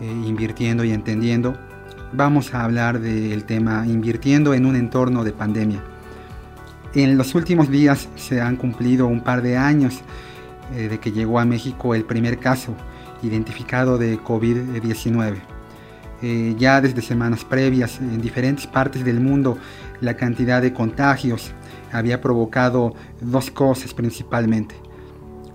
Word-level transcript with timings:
eh, 0.00 0.06
Invirtiendo 0.26 0.84
y 0.84 0.92
Entendiendo, 0.92 1.56
vamos 2.12 2.54
a 2.54 2.64
hablar 2.64 3.00
del 3.00 3.44
tema 3.44 3.84
invirtiendo 3.86 4.54
en 4.54 4.66
un 4.66 4.76
entorno 4.76 5.24
de 5.24 5.32
pandemia. 5.32 5.82
En 6.94 7.16
los 7.16 7.34
últimos 7.34 7.70
días 7.70 8.08
se 8.16 8.40
han 8.40 8.56
cumplido 8.56 9.06
un 9.06 9.20
par 9.20 9.42
de 9.42 9.56
años 9.56 10.00
eh, 10.74 10.88
de 10.88 10.98
que 10.98 11.12
llegó 11.12 11.38
a 11.38 11.44
México 11.44 11.94
el 11.94 12.04
primer 12.04 12.38
caso 12.38 12.74
identificado 13.22 13.98
de 13.98 14.18
COVID-19. 14.18 15.36
Eh, 16.22 16.54
ya 16.58 16.80
desde 16.80 17.00
semanas 17.00 17.44
previas 17.44 17.98
en 18.00 18.20
diferentes 18.20 18.66
partes 18.66 19.04
del 19.04 19.20
mundo 19.20 19.56
la 20.00 20.14
cantidad 20.14 20.60
de 20.60 20.72
contagios 20.72 21.52
había 21.92 22.20
provocado 22.20 22.94
dos 23.20 23.50
cosas 23.50 23.94
principalmente. 23.94 24.74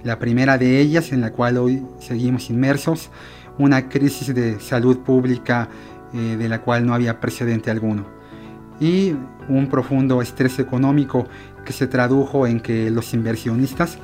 La 0.03 0.19
primera 0.19 0.57
de 0.57 0.79
ellas, 0.79 1.11
en 1.11 1.21
la 1.21 1.31
cual 1.31 1.57
hoy 1.57 1.83
seguimos 1.99 2.49
inmersos, 2.49 3.09
una 3.57 3.87
crisis 3.89 4.33
de 4.33 4.59
salud 4.59 4.99
pública 4.99 5.69
eh, 6.13 6.35
de 6.37 6.49
la 6.49 6.61
cual 6.61 6.85
no 6.85 6.93
había 6.93 7.19
precedente 7.19 7.71
alguno. 7.71 8.05
Y 8.79 9.15
un 9.47 9.67
profundo 9.69 10.21
estrés 10.21 10.59
económico 10.59 11.27
que 11.63 11.73
se 11.73 11.87
tradujo 11.87 12.45
en 12.47 12.59
que 12.59 12.89
los 12.91 13.13
inversionistas 13.13 13.97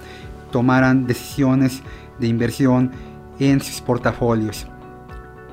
tomaran 0.52 1.08
decisiones 1.08 1.82
de 2.20 2.28
inversión 2.28 2.92
en 3.40 3.60
sus 3.62 3.82
portafolios. 3.82 4.68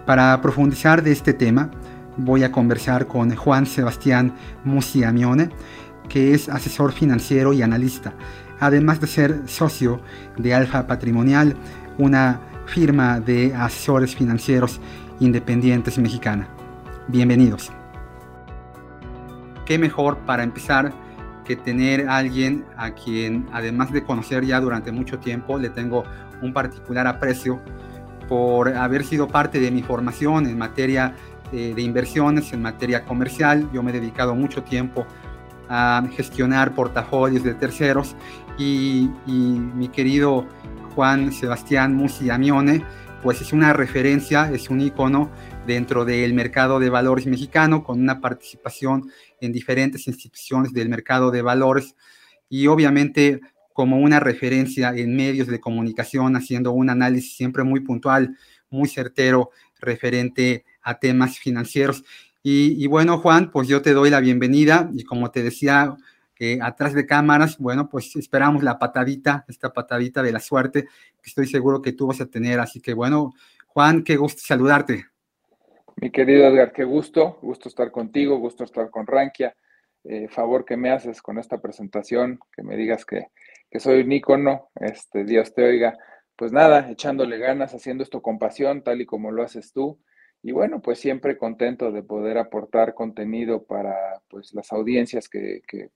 Para 0.07 0.41
profundizar 0.41 1.03
de 1.03 1.13
este 1.13 1.33
tema, 1.33 1.71
voy 2.17 2.43
a 2.43 2.53
conversar 2.53 3.07
con 3.07 3.35
Juan 3.35 3.67
Sebastián 3.67 4.35
Musiamione, 4.65 5.51
que 6.09 6.35
es 6.35 6.49
asesor 6.49 6.93
financiero 6.93 7.53
y 7.53 7.63
analista, 7.63 8.15
además 8.61 9.01
de 9.01 9.07
ser 9.07 9.43
socio 9.47 10.01
de 10.37 10.55
Alfa 10.55 10.87
Patrimonial, 10.87 11.57
una 11.99 12.41
firma 12.69 13.19
de 13.19 13.55
asesores 13.55 14.15
financieros 14.15 14.81
independientes 15.21 15.99
mexicana. 15.99 16.49
Bienvenidos. 17.09 17.73
¿Qué 19.65 19.79
mejor 19.79 20.19
para 20.19 20.43
empezar 20.43 20.93
que 21.45 21.57
tener 21.57 22.09
a 22.09 22.19
alguien 22.19 22.67
a 22.77 22.91
quien, 22.91 23.49
además 23.53 23.91
de 23.91 24.05
conocer 24.05 24.45
ya 24.45 24.61
durante 24.61 24.93
mucho 24.93 25.19
tiempo, 25.19 25.59
le 25.59 25.71
tengo 25.71 26.05
un 26.43 26.53
particular 26.53 27.07
aprecio 27.07 27.61
por 28.29 28.69
haber 28.77 29.03
sido 29.03 29.27
parte 29.27 29.59
de 29.59 29.71
mi 29.71 29.83
formación 29.83 30.47
en 30.47 30.59
materia 30.59 31.15
eh, 31.51 31.73
de 31.75 31.83
inversiones, 31.83 32.53
en 32.53 32.61
materia 32.61 33.07
comercial. 33.07 33.69
Yo 33.73 33.83
me 33.83 33.91
he 33.91 33.95
dedicado 33.95 34.35
mucho 34.35 34.63
tiempo 34.63 35.07
a 35.71 36.03
gestionar 36.15 36.75
portafolios 36.75 37.43
de 37.43 37.55
terceros 37.55 38.15
y, 38.59 39.09
mi 39.27 39.89
querido 39.89 40.47
Juan 40.95 41.33
Sebastián 41.33 41.95
Musi 41.95 42.31
Amione, 42.31 42.85
pues 43.23 43.41
es 43.41 43.53
una 43.53 43.73
referencia, 43.73 44.51
es 44.53 44.71
un 44.71 44.81
icono 44.81 45.31
dentro 45.67 46.05
del 46.05 46.35
mercado 46.35 46.79
de 46.79 46.91
valores 46.91 47.27
mexicano 47.27 47.83
con 47.85 48.01
una 48.01 48.21
participación 48.21 49.11
en 49.41 49.53
diferentes 49.53 50.07
instituciones 50.07 50.73
del 50.73 50.89
mercado 50.89 51.31
de 51.31 51.43
valores 51.43 51.95
y 52.49 52.67
obviamente 52.67 53.41
como 53.73 53.99
una 53.99 54.19
referencia 54.19 54.91
en 54.91 55.15
medios 55.15 55.47
de 55.47 55.61
comunicación, 55.61 56.35
haciendo 56.35 56.73
un 56.73 56.91
análisis 56.91 57.37
siempre 57.37 57.63
muy 57.63 57.81
puntual, 57.81 58.37
muy 58.71 58.89
certero 58.89 59.51
referente 59.81 60.65
a 60.83 60.99
temas 60.99 61.39
financieros. 61.39 62.03
Y, 62.43 62.87
bueno, 62.87 63.19
Juan, 63.19 63.51
pues 63.51 63.69
yo 63.69 63.83
te 63.83 63.93
doy 63.93 64.11
la 64.11 64.21
bienvenida 64.21 64.91
y 64.95 65.05
como 65.05 65.31
te 65.31 65.43
decía, 65.43 65.95
que 66.39 66.61
atrás 66.63 66.95
de 66.95 67.05
cámaras, 67.05 67.59
bueno, 67.59 67.89
pues 67.89 68.15
esperamos 68.15 68.63
la 68.63 68.79
patadita, 68.79 69.45
esta 69.49 69.73
patadita 69.73 70.23
de 70.23 70.31
la 70.31 70.39
suerte, 70.39 70.85
que 70.85 71.29
estoy 71.29 71.49
seguro 71.49 71.83
que 71.83 71.93
tú 71.93 72.07
vas 72.07 72.21
a 72.21 72.27
tener. 72.27 72.61
Así 72.61 72.81
que 72.81 72.95
bueno, 72.95 73.35
Juan, 73.67 74.05
qué 74.05 74.17
gusto 74.17 74.41
saludarte. 74.45 75.07
Mi 75.97 76.11
querido 76.11 76.47
Edgar, 76.47 76.73
qué 76.73 76.85
gusto, 76.85 77.39
gusto 77.43 77.69
estar 77.69 77.91
contigo, 77.91 78.39
gusto 78.39 78.63
estar 78.63 78.89
con 78.89 79.05
Rankia. 79.05 79.57
Eh, 80.05 80.29
favor 80.29 80.65
que 80.65 80.77
me 80.77 80.91
haces 80.91 81.21
con 81.21 81.39
esta 81.39 81.61
presentación, 81.61 82.39
que 82.55 82.63
me 82.63 82.77
digas 82.77 83.05
que, 83.05 83.27
que 83.69 83.81
soy 83.81 84.03
un 84.03 84.13
ícono, 84.13 84.71
este, 84.77 85.25
Dios 85.25 85.53
te 85.55 85.65
oiga. 85.65 85.99
Pues 86.37 86.53
nada, 86.53 86.89
echándole 86.89 87.39
ganas, 87.39 87.75
haciendo 87.75 88.05
esto 88.05 88.23
con 88.23 88.39
pasión, 88.39 88.85
tal 88.85 89.01
y 89.01 89.07
como 89.07 89.33
lo 89.33 89.43
haces 89.43 89.73
tú. 89.73 89.99
Y 90.41 90.53
bueno, 90.53 90.81
pues 90.81 91.01
siempre 91.01 91.37
contento 91.37 91.91
de 91.91 92.05
poder 92.05 92.39
aportar 92.39 92.95
contenido 92.95 93.65
para 93.65 94.23
pues, 94.29 94.55
las 94.55 94.71
audiencias 94.73 95.29
que, 95.29 95.63
que 95.67 95.91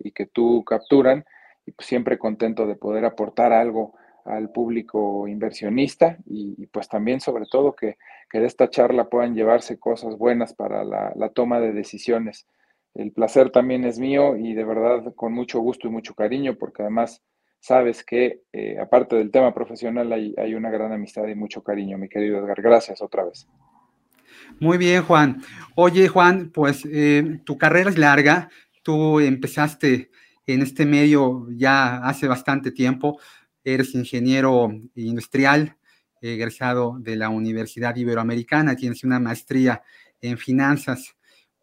Y 0.00 0.12
que 0.12 0.26
tú 0.26 0.64
capturan. 0.64 1.24
Y 1.66 1.72
pues 1.72 1.86
siempre 1.86 2.18
contento 2.18 2.66
de 2.66 2.76
poder 2.76 3.04
aportar 3.04 3.52
algo 3.52 3.94
al 4.24 4.50
público 4.50 5.26
inversionista 5.28 6.18
y, 6.26 6.66
pues 6.66 6.88
también 6.88 7.20
sobre 7.20 7.46
todo 7.46 7.74
que, 7.74 7.96
de 8.32 8.46
esta 8.46 8.70
charla 8.70 9.08
puedan 9.08 9.34
llevarse 9.34 9.78
cosas 9.78 10.16
buenas 10.16 10.54
para 10.54 10.84
la, 10.84 11.28
toma 11.34 11.60
de 11.60 11.72
decisiones. 11.72 12.46
El 12.94 13.12
placer 13.12 13.50
también 13.50 13.84
es 13.84 13.98
mío 13.98 14.36
y 14.36 14.54
de 14.54 14.64
verdad 14.64 15.14
con 15.14 15.32
mucho 15.32 15.60
gusto 15.60 15.88
y 15.88 15.90
mucho 15.90 16.14
cariño 16.14 16.56
porque 16.56 16.82
además 16.82 17.22
sabes 17.60 18.04
que 18.04 18.42
eh, 18.52 18.78
aparte 18.80 19.16
del 19.16 19.30
tema 19.30 19.52
profesional 19.52 20.12
hay, 20.12 20.34
hay, 20.38 20.54
una 20.54 20.70
gran 20.70 20.92
amistad 20.92 21.26
y 21.26 21.34
mucho 21.34 21.62
cariño, 21.62 21.98
mi 21.98 22.08
querido 22.08 22.38
Edgar. 22.38 22.62
Gracias 22.62 23.02
otra 23.02 23.24
vez. 23.24 23.48
Muy 24.58 24.78
bien, 24.78 25.02
Juan. 25.02 25.42
Oye, 25.74 26.08
Juan, 26.08 26.50
pues 26.52 26.84
eh, 26.90 27.40
tu 27.44 27.58
carrera 27.58 27.90
es 27.90 27.98
larga. 27.98 28.48
Tú 28.82 29.20
empezaste 29.20 30.10
en 30.46 30.62
este 30.62 30.86
medio 30.86 31.46
ya 31.50 31.98
hace 31.98 32.26
bastante 32.26 32.72
tiempo 32.72 33.20
eres 33.64 33.94
ingeniero 33.94 34.70
industrial, 34.94 35.76
egresado 36.20 36.96
de 36.98 37.16
la 37.16 37.28
Universidad 37.28 37.96
Iberoamericana, 37.96 38.76
tienes 38.76 39.04
una 39.04 39.18
maestría 39.18 39.82
en 40.20 40.38
finanzas 40.38 41.16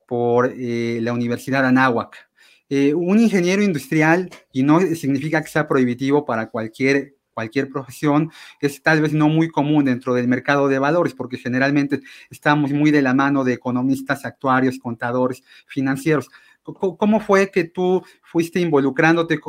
por 0.08 0.52
eh, 0.56 1.00
la 1.02 1.14
Universidad 1.14 1.66
Anáhuac. 1.66 2.30
Eh, 2.70 2.94
un 2.94 3.20
ingeniero 3.20 3.62
industrial, 3.62 4.30
y 4.52 4.64
no 4.64 4.80
significa 4.82 5.42
que 5.42 5.50
sea 5.50 5.68
prohibitivo 5.68 6.26
para 6.26 6.50
cualquier, 6.50 7.16
cualquier 7.34 7.70
profesión, 7.70 8.32
es 8.60 8.82
tal 8.82 9.02
vez 9.02 9.14
no 9.14 9.30
muy 9.30 9.48
común 9.50 9.86
dentro 9.86 10.14
del 10.14 10.28
mercado 10.28 10.68
de 10.68 10.80
valores, 10.80 11.14
porque 11.14 11.38
generalmente 11.38 12.02
estamos 12.30 12.72
muy 12.72 12.92
de 12.92 13.02
la 13.02 13.14
mano 13.14 13.44
de 13.44 13.54
economistas, 13.54 14.26
actuarios, 14.26 14.80
contadores, 14.80 15.44
financieros. 15.68 16.30
¿Cómo 16.74 17.20
fue 17.20 17.50
que 17.50 17.64
tú 17.64 18.04
fuiste 18.24 18.60
involucrándote? 18.60 19.40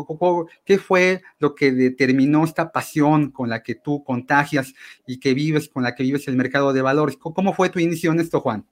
¿Qué 0.65 0.79
fue 0.79 1.23
lo 1.39 1.55
que 1.55 1.73
determinó 1.73 2.45
esta 2.45 2.71
pasión 2.71 3.31
con 3.31 3.49
la 3.49 3.63
que 3.63 3.75
tú 3.75 4.05
contagias 4.05 4.75
y 5.07 5.19
que 5.19 5.35
vives, 5.35 5.69
con 5.69 5.83
la 5.83 5.95
que 5.95 6.05
vives 6.05 6.29
el 6.29 6.37
mercado 6.37 6.73
de 6.73 6.83
valores? 6.83 7.17
¿Cómo 7.17 7.53
fue 7.53 7.71
tu 7.71 7.81
inicio 7.81 8.13
en 8.13 8.21
esto, 8.21 8.41
Juan? 8.41 8.65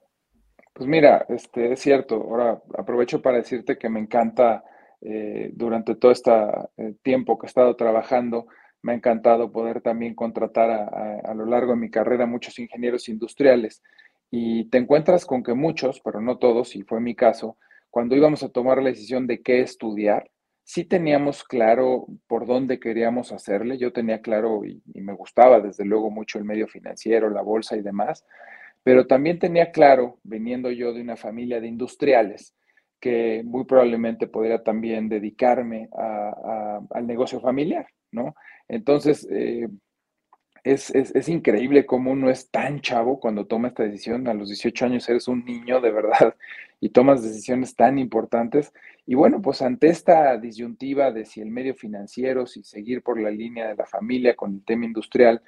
Pues 0.73 0.89
mira, 0.89 1.27
este, 1.29 1.73
es 1.73 1.81
cierto. 1.81 2.17
Ahora 2.17 2.62
aprovecho 2.79 3.21
para 3.21 3.39
decirte 3.39 3.79
que 3.79 3.89
me 3.89 3.99
encanta, 3.99 4.63
eh, 5.01 5.51
durante 5.55 5.95
todo 5.97 6.13
este 6.13 6.31
tiempo 7.03 7.39
que 7.39 7.47
he 7.47 7.49
estado 7.49 7.75
trabajando, 7.77 8.47
me 8.83 8.93
ha 8.93 8.95
encantado 8.95 9.51
poder 9.51 9.81
también 9.81 10.15
contratar 10.15 10.71
a, 10.71 11.21
a 11.25 11.34
lo 11.34 11.47
largo 11.47 11.73
de 11.73 11.78
mi 11.78 11.91
carrera 11.91 12.27
muchos 12.27 12.59
ingenieros 12.59 13.09
industriales. 13.09 13.83
Y 14.31 14.69
te 14.71 14.78
encuentras 14.78 15.25
con 15.25 15.42
que 15.42 15.54
muchos, 15.54 16.01
pero 16.01 16.21
no 16.21 16.39
todos, 16.39 16.77
y 16.77 16.83
fue 16.83 17.01
mi 17.01 17.15
caso, 17.15 17.57
cuando 17.97 18.15
íbamos 18.15 18.43
a 18.43 18.51
tomar 18.51 18.77
la 18.83 18.91
decisión 18.91 19.27
de 19.27 19.41
qué 19.41 19.60
estudiar, 19.63 20.31
sí 20.65 20.84
teníamos 20.84 21.43
claro 21.43 22.09
por 22.27 22.47
dónde 22.47 22.78
queríamos 22.78 23.33
hacerle. 23.33 23.78
Yo 23.78 23.91
tenía 23.91 24.21
claro 24.21 24.66
y, 24.66 24.83
me 25.01 25.15
gustaba 25.15 25.60
desde 25.60 25.87
luego 25.87 26.10
mucho 26.10 26.37
el 26.37 26.45
medio 26.45 26.69
financiero, 26.69 27.31
la 27.31 27.41
bolsa 27.41 27.75
y 27.75 27.81
demás, 27.81 28.27
pero 28.83 29.07
también 29.07 29.39
tenía 29.39 29.72
claro, 29.72 30.19
viniendo 30.25 30.71
yo 30.71 30.93
de 30.93 31.01
una 31.01 31.16
familia 31.16 31.59
de 31.59 31.69
industriales, 31.69 32.54
que 33.01 33.43
muy 33.47 33.65
probablemente 33.65 34.27
podría 34.27 34.63
también 34.63 35.09
dedicarme 35.09 35.89
al 35.95 37.07
negocio 37.07 37.41
familiar, 37.41 37.87
¿no? 38.13 38.34
Entonces, 38.69 39.27
eh, 39.31 39.69
es, 40.72 41.28
increíble 41.28 41.86
cómo 41.86 42.10
uno 42.10 42.28
es 42.28 42.51
tan 42.51 42.80
chavo 42.80 43.21
cuando 43.21 43.47
toma 43.47 43.68
esta 43.68 43.84
decisión. 43.84 44.27
A 44.28 44.34
los 44.34 44.48
18 44.48 44.86
años 44.86 45.09
eres 45.09 45.28
un 45.28 45.45
niño 45.45 45.80
de 45.80 45.91
verdad 45.91 46.34
y 46.80 46.91
tomas 46.91 47.22
decisiones 47.22 47.77
tan 47.77 47.98
importantes. 47.98 48.72
Y 49.07 49.15
bueno, 49.15 49.41
pues 49.41 49.63
ante 49.63 49.89
esta 49.89 50.36
disyuntiva 50.39 51.13
de 51.13 51.24
si 51.24 51.41
el 51.41 51.51
medio 51.51 51.74
financiero, 51.74 52.47
si 52.47 52.65
seguir 52.65 53.03
por 53.03 53.21
la 53.21 53.30
línea 53.30 53.68
de 53.68 53.77
la 53.77 53.86
familia 53.86 54.34
con 54.34 54.54
el 54.54 54.65
tema 54.65 54.84
industrial, 54.84 55.41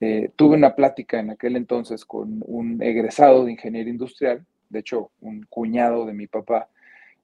eh, 0.00 0.30
tuve 0.34 0.56
una 0.56 0.74
plática 0.74 1.20
en 1.20 1.30
aquel 1.30 1.56
entonces 1.56 2.04
con 2.04 2.42
un 2.46 2.82
egresado 2.82 3.44
de 3.44 3.52
ingeniería 3.52 3.92
industrial, 3.92 4.44
de 4.70 4.78
hecho, 4.80 5.10
un 5.20 5.44
cuñado 5.48 6.06
de 6.06 6.14
mi 6.14 6.26
papá, 6.26 6.68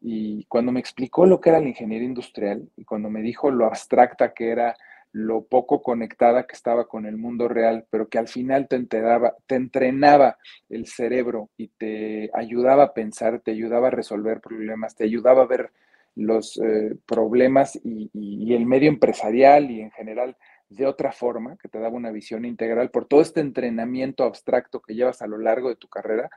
y 0.01 0.45
cuando 0.45 0.71
me 0.71 0.81
explicó 0.81 1.27
lo 1.27 1.41
que 1.41 1.51
era 1.51 1.61
la 1.61 1.69
ingeniería 1.69 2.07
industrial 2.07 2.69
y 2.77 2.85
cuando 2.85 3.11
me 3.11 3.21
dijo 3.21 3.51
lo 3.51 3.67
abstracta 3.67 4.33
que 4.33 4.51
era, 4.51 4.77
lo 5.13 5.45
poco 5.45 5.83
conectada 5.83 6.47
que 6.47 6.55
estaba 6.55 6.87
con 6.87 7.07
el 7.07 7.17
mundo 7.17 7.49
real, 7.49 7.87
pero 7.91 8.09
que 8.09 8.19
al 8.19 8.29
final 8.29 8.69
te, 8.69 8.77
enteraba, 8.77 9.35
te 9.47 9.55
entrenaba 9.55 10.37
el 10.69 10.87
cerebro 10.87 11.51
y 11.57 11.69
te 11.69 12.31
ayudaba 12.35 12.85
a 12.85 12.95
pensar, 12.95 13.41
te 13.41 13.53
ayudaba 13.53 13.89
a 13.89 13.93
resolver 13.93 14.41
problemas, 14.41 14.95
te 14.95 15.05
ayudaba 15.05 15.43
a 15.43 15.47
ver 15.47 15.73
los 16.15 16.59
eh, 16.59 16.97
problemas 17.07 17.79
y, 17.83 18.53
el 18.53 18.67
medio 18.67 18.89
empresarial 18.89 19.71
y 19.71 19.83
en 19.83 19.91
general 19.93 20.37
de 20.69 20.87
otra 20.87 21.13
forma, 21.13 21.57
que 21.57 21.69
te 21.69 21.79
daba 21.79 21.95
una 21.95 22.11
visión 22.11 22.45
integral 22.45 22.91
por 22.91 23.07
todo 23.07 23.23
este 23.23 23.41
entrenamiento 23.41 24.25
abstracto 24.25 24.81
que 24.81 24.95
llevas 24.95 25.23
a 25.23 25.27
lo 25.27 25.39
largo 25.39 25.69
de 25.69 25.77
tu 25.77 25.89
carrera, 25.89 26.29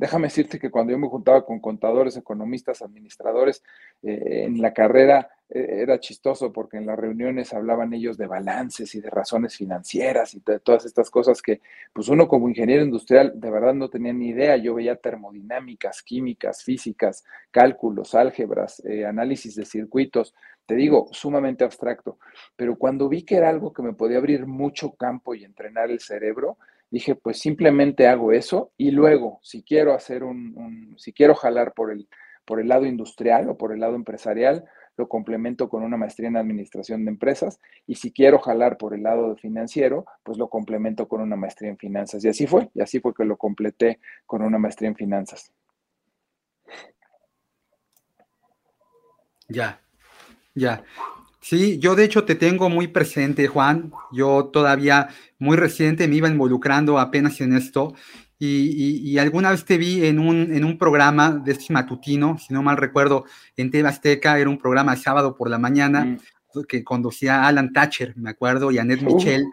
Déjame 0.00 0.28
decirte 0.28 0.58
que 0.58 0.70
cuando 0.70 0.92
yo 0.92 0.98
me 0.98 1.10
juntaba 1.10 1.44
con 1.44 1.60
contadores, 1.60 2.16
economistas, 2.16 2.80
administradores, 2.80 3.62
eh, 4.02 4.44
en 4.46 4.62
la 4.62 4.72
carrera 4.72 5.28
eh, 5.50 5.82
era 5.82 6.00
chistoso 6.00 6.50
porque 6.54 6.78
en 6.78 6.86
las 6.86 6.98
reuniones 6.98 7.52
hablaban 7.52 7.92
ellos 7.92 8.16
de 8.16 8.26
balances 8.26 8.94
y 8.94 9.02
de 9.02 9.10
razones 9.10 9.58
financieras 9.58 10.32
y 10.32 10.40
de 10.40 10.58
todas 10.58 10.86
estas 10.86 11.10
cosas 11.10 11.42
que 11.42 11.60
pues 11.92 12.08
uno 12.08 12.28
como 12.28 12.48
ingeniero 12.48 12.82
industrial 12.82 13.34
de 13.34 13.50
verdad 13.50 13.74
no 13.74 13.90
tenía 13.90 14.14
ni 14.14 14.28
idea. 14.28 14.56
Yo 14.56 14.72
veía 14.72 14.96
termodinámicas, 14.96 16.02
químicas, 16.02 16.62
físicas, 16.62 17.22
cálculos, 17.50 18.14
álgebras, 18.14 18.82
eh, 18.86 19.04
análisis 19.04 19.54
de 19.54 19.66
circuitos, 19.66 20.34
te 20.64 20.76
digo, 20.76 21.08
sumamente 21.12 21.62
abstracto. 21.62 22.18
Pero 22.56 22.76
cuando 22.76 23.06
vi 23.10 23.22
que 23.24 23.36
era 23.36 23.50
algo 23.50 23.74
que 23.74 23.82
me 23.82 23.92
podía 23.92 24.16
abrir 24.16 24.46
mucho 24.46 24.92
campo 24.92 25.34
y 25.34 25.44
entrenar 25.44 25.90
el 25.90 26.00
cerebro, 26.00 26.56
dije, 26.90 27.14
pues 27.14 27.38
simplemente 27.38 28.06
hago 28.08 28.32
eso 28.32 28.72
y 28.76 28.90
luego, 28.90 29.38
si 29.42 29.62
quiero 29.62 29.94
hacer 29.94 30.24
un, 30.24 30.94
si 30.98 31.12
quiero 31.12 31.34
jalar 31.34 31.72
por 31.72 31.92
el, 31.92 32.08
por 32.44 32.60
el 32.60 32.68
lado 32.68 32.86
industrial 32.86 33.48
o 33.48 33.56
por 33.56 33.72
el 33.72 33.80
lado 33.80 33.94
empresarial, 33.94 34.64
lo 34.96 35.08
complemento 35.08 35.68
con 35.68 35.82
una 35.82 35.96
maestría 35.96 36.28
en 36.28 36.36
administración 36.36 37.04
de 37.04 37.12
empresas 37.12 37.58
y 37.86 37.94
si 37.94 38.12
quiero 38.12 38.38
jalar 38.38 38.76
por 38.76 38.94
el 38.94 39.02
lado 39.02 39.34
financiero, 39.36 40.04
pues 40.22 40.36
lo 40.36 40.48
complemento 40.48 41.08
con 41.08 41.20
una 41.20 41.36
maestría 41.36 41.70
en 41.70 41.78
finanzas. 41.78 42.24
Y 42.24 42.28
así 42.28 42.46
fue, 42.46 42.70
y 42.74 42.82
así 42.82 43.00
fue 43.00 43.14
que 43.14 43.24
lo 43.24 43.36
completé 43.36 44.00
con 44.26 44.42
una 44.42 44.58
maestría 44.58 44.88
en 44.88 44.96
finanzas. 44.96 45.52
Ya, 49.48 49.80
ya. 50.54 50.84
Sí, 51.40 51.78
yo 51.78 51.94
de 51.94 52.04
hecho 52.04 52.24
te 52.24 52.34
tengo 52.34 52.68
muy 52.68 52.88
presente, 52.88 53.46
Juan. 53.46 53.92
Yo 54.12 54.50
todavía 54.52 55.08
muy 55.38 55.56
reciente 55.56 56.06
me 56.06 56.16
iba 56.16 56.28
involucrando 56.28 56.98
apenas 56.98 57.40
en 57.40 57.54
esto 57.54 57.94
y, 58.42 59.18
alguna 59.18 59.50
vez 59.50 59.66
te 59.66 59.76
vi 59.76 60.06
en 60.06 60.18
un, 60.18 60.52
en 60.54 60.64
un 60.64 60.78
programa 60.78 61.30
de 61.30 61.52
este 61.52 61.74
matutino, 61.74 62.38
si 62.38 62.54
no 62.54 62.62
mal 62.62 62.78
recuerdo, 62.78 63.26
en 63.56 63.70
TV 63.70 63.86
Azteca, 63.86 64.38
era 64.38 64.48
un 64.48 64.56
programa 64.56 64.96
sábado 64.96 65.36
por 65.36 65.50
la 65.50 65.58
mañana 65.58 66.04
mm. 66.06 66.62
que 66.66 66.82
conducía 66.82 67.46
Alan 67.46 67.70
Thatcher, 67.70 68.14
me 68.16 68.30
acuerdo, 68.30 68.70
y 68.70 68.78
Annette 68.78 69.02
Michel. 69.02 69.44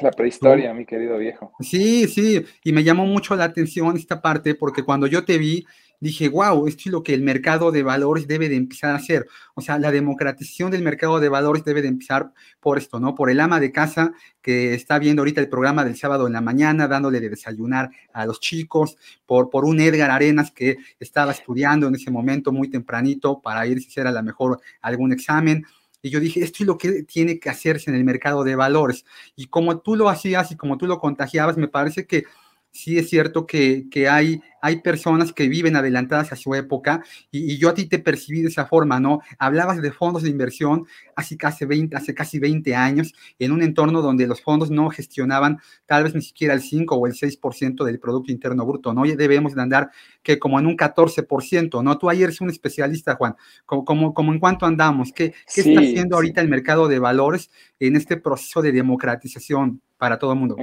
La 0.00 0.10
prehistoria, 0.10 0.74
mi 0.74 0.84
querido 0.84 1.16
viejo. 1.18 1.52
Sí, 1.60 2.08
sí, 2.08 2.44
y 2.64 2.72
me 2.72 2.82
llamó 2.82 3.06
mucho 3.06 3.36
la 3.36 3.44
atención 3.44 3.96
esta 3.96 4.20
parte 4.20 4.56
porque 4.56 4.82
cuando 4.82 5.06
yo 5.06 5.24
te 5.24 5.38
vi, 5.38 5.64
dije, 6.00 6.28
wow, 6.28 6.66
esto 6.66 6.82
es 6.86 6.92
lo 6.92 7.02
que 7.02 7.14
el 7.14 7.22
mercado 7.22 7.72
de 7.72 7.82
valores 7.82 8.26
debe 8.26 8.48
de 8.48 8.56
empezar 8.56 8.92
a 8.92 8.96
hacer. 8.96 9.26
O 9.54 9.60
sea, 9.60 9.78
la 9.78 9.90
democratización 9.90 10.70
del 10.70 10.82
mercado 10.82 11.20
de 11.20 11.28
valores 11.28 11.64
debe 11.64 11.82
de 11.82 11.88
empezar 11.88 12.32
por 12.60 12.78
esto, 12.78 13.00
¿no? 13.00 13.14
Por 13.14 13.30
el 13.30 13.40
ama 13.40 13.60
de 13.60 13.72
casa 13.72 14.12
que 14.40 14.74
está 14.74 14.98
viendo 14.98 15.22
ahorita 15.22 15.40
el 15.40 15.48
programa 15.48 15.84
del 15.84 15.96
sábado 15.96 16.26
en 16.26 16.32
la 16.32 16.40
mañana, 16.40 16.88
dándole 16.88 17.20
de 17.20 17.30
desayunar 17.30 17.90
a 18.12 18.26
los 18.26 18.40
chicos, 18.40 18.96
por, 19.26 19.50
por 19.50 19.64
un 19.64 19.80
Edgar 19.80 20.10
Arenas 20.10 20.50
que 20.52 20.78
estaba 21.00 21.32
estudiando 21.32 21.88
en 21.88 21.94
ese 21.94 22.10
momento 22.10 22.52
muy 22.52 22.68
tempranito 22.68 23.40
para 23.40 23.66
ir 23.66 23.82
si 23.82 24.00
era 24.00 24.10
a 24.10 24.12
lo 24.12 24.22
mejor 24.22 24.60
algún 24.80 25.12
examen. 25.12 25.64
Y 26.00 26.10
yo 26.10 26.20
dije, 26.20 26.42
esto 26.44 26.62
es 26.62 26.66
lo 26.66 26.78
que 26.78 27.02
tiene 27.02 27.40
que 27.40 27.50
hacerse 27.50 27.90
en 27.90 27.96
el 27.96 28.04
mercado 28.04 28.44
de 28.44 28.54
valores. 28.54 29.04
Y 29.34 29.46
como 29.46 29.80
tú 29.80 29.96
lo 29.96 30.08
hacías 30.08 30.52
y 30.52 30.56
como 30.56 30.78
tú 30.78 30.86
lo 30.86 31.00
contagiabas, 31.00 31.56
me 31.56 31.66
parece 31.66 32.06
que 32.06 32.24
sí 32.70 32.98
es 32.98 33.08
cierto 33.08 33.46
que, 33.46 33.86
hay, 34.10 34.40
hay 34.62 34.80
personas 34.82 35.32
que 35.32 35.48
viven 35.48 35.76
adelantadas 35.76 36.32
a 36.32 36.36
su 36.36 36.54
época 36.54 37.02
y, 37.30 37.58
yo 37.58 37.68
a 37.68 37.74
ti 37.74 37.86
te 37.86 37.98
percibí 37.98 38.42
de 38.42 38.48
esa 38.48 38.66
forma, 38.66 39.00
¿no? 39.00 39.20
Hablabas 39.38 39.82
de 39.82 39.90
fondos 39.92 40.22
de 40.22 40.30
inversión 40.30 40.86
hace 41.16 41.36
casi, 41.36 41.64
20, 41.64 41.96
hace 41.96 42.14
casi 42.14 42.38
20 42.38 42.74
años 42.74 43.14
en 43.38 43.52
un 43.52 43.62
entorno 43.62 44.02
donde 44.02 44.26
los 44.26 44.42
fondos 44.42 44.70
no 44.70 44.90
gestionaban 44.90 45.58
tal 45.86 46.04
vez 46.04 46.14
ni 46.14 46.22
siquiera 46.22 46.54
el 46.54 46.60
5 46.60 46.94
o 46.94 47.06
el 47.06 47.14
6% 47.14 47.84
del 47.84 47.98
Producto 47.98 48.30
Interno 48.30 48.64
Bruto, 48.64 48.94
¿no? 48.94 49.04
Ya 49.04 49.16
debemos 49.16 49.54
de 49.54 49.62
andar 49.62 49.90
que 50.22 50.38
como 50.38 50.58
en 50.60 50.66
un 50.66 50.76
14%, 50.76 51.82
¿no? 51.82 51.98
Tú 51.98 52.10
ayer 52.10 52.24
eres 52.24 52.40
un 52.40 52.50
especialista, 52.50 53.16
Juan, 53.16 53.34
como, 53.64 54.14
como, 54.14 54.32
en 54.32 54.38
cuánto 54.38 54.66
andamos, 54.66 55.12
¿qué, 55.12 55.32
qué 55.52 55.62
está 55.62 55.80
haciendo 55.80 56.16
ahorita 56.16 56.40
el 56.40 56.48
mercado 56.48 56.88
de 56.88 56.98
valores 56.98 57.50
en 57.80 57.96
este 57.96 58.16
proceso 58.16 58.62
de 58.62 58.72
democratización 58.72 59.80
para 59.96 60.18
todo 60.18 60.32
el 60.32 60.38
mundo? 60.38 60.56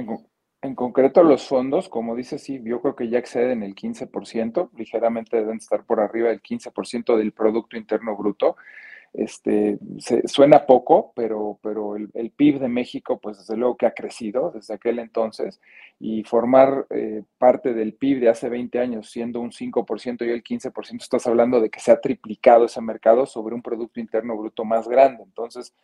En 0.62 0.74
concreto, 0.74 1.22
los 1.22 1.46
fondos, 1.46 1.88
como 1.88 2.16
dice, 2.16 2.38
sí, 2.38 2.60
yo 2.64 2.80
creo 2.80 2.96
que 2.96 3.08
ya 3.08 3.18
exceden 3.18 3.62
el 3.62 3.74
15%, 3.74 4.70
ligeramente 4.76 5.36
deben 5.36 5.58
estar 5.58 5.84
por 5.84 6.00
arriba 6.00 6.30
del 6.30 6.42
15% 6.42 7.16
del 7.16 7.32
Producto 7.32 7.76
Interno 7.76 8.16
Bruto. 8.16 8.56
Este, 9.12 9.78
suena 10.26 10.66
poco, 10.66 11.12
pero, 11.14 11.58
pero 11.62 11.96
el, 11.96 12.30
PIB 12.36 12.58
de 12.58 12.68
México, 12.68 13.18
pues 13.18 13.38
desde 13.38 13.56
luego 13.56 13.76
que 13.76 13.86
ha 13.86 13.94
crecido 13.94 14.50
desde 14.54 14.74
aquel 14.74 14.98
entonces, 14.98 15.60
y 15.98 16.22
formar 16.24 16.86
eh, 16.90 17.22
parte 17.38 17.72
del 17.72 17.94
PIB 17.94 18.20
de 18.20 18.28
hace 18.28 18.50
20 18.50 18.78
años 18.78 19.10
siendo 19.10 19.40
un 19.40 19.52
5% 19.52 20.26
y 20.26 20.30
el 20.30 20.42
15%, 20.42 21.00
estás 21.00 21.26
hablando 21.26 21.60
de 21.60 21.70
que 21.70 21.80
se 21.80 21.92
ha 21.92 22.00
triplicado 22.00 22.66
ese 22.66 22.80
mercado 22.82 23.24
sobre 23.24 23.54
un 23.54 23.62
Producto 23.62 24.00
Interno 24.00 24.36
Bruto 24.36 24.64
más 24.66 24.86
grande. 24.86 25.22
Entonces, 25.22 25.74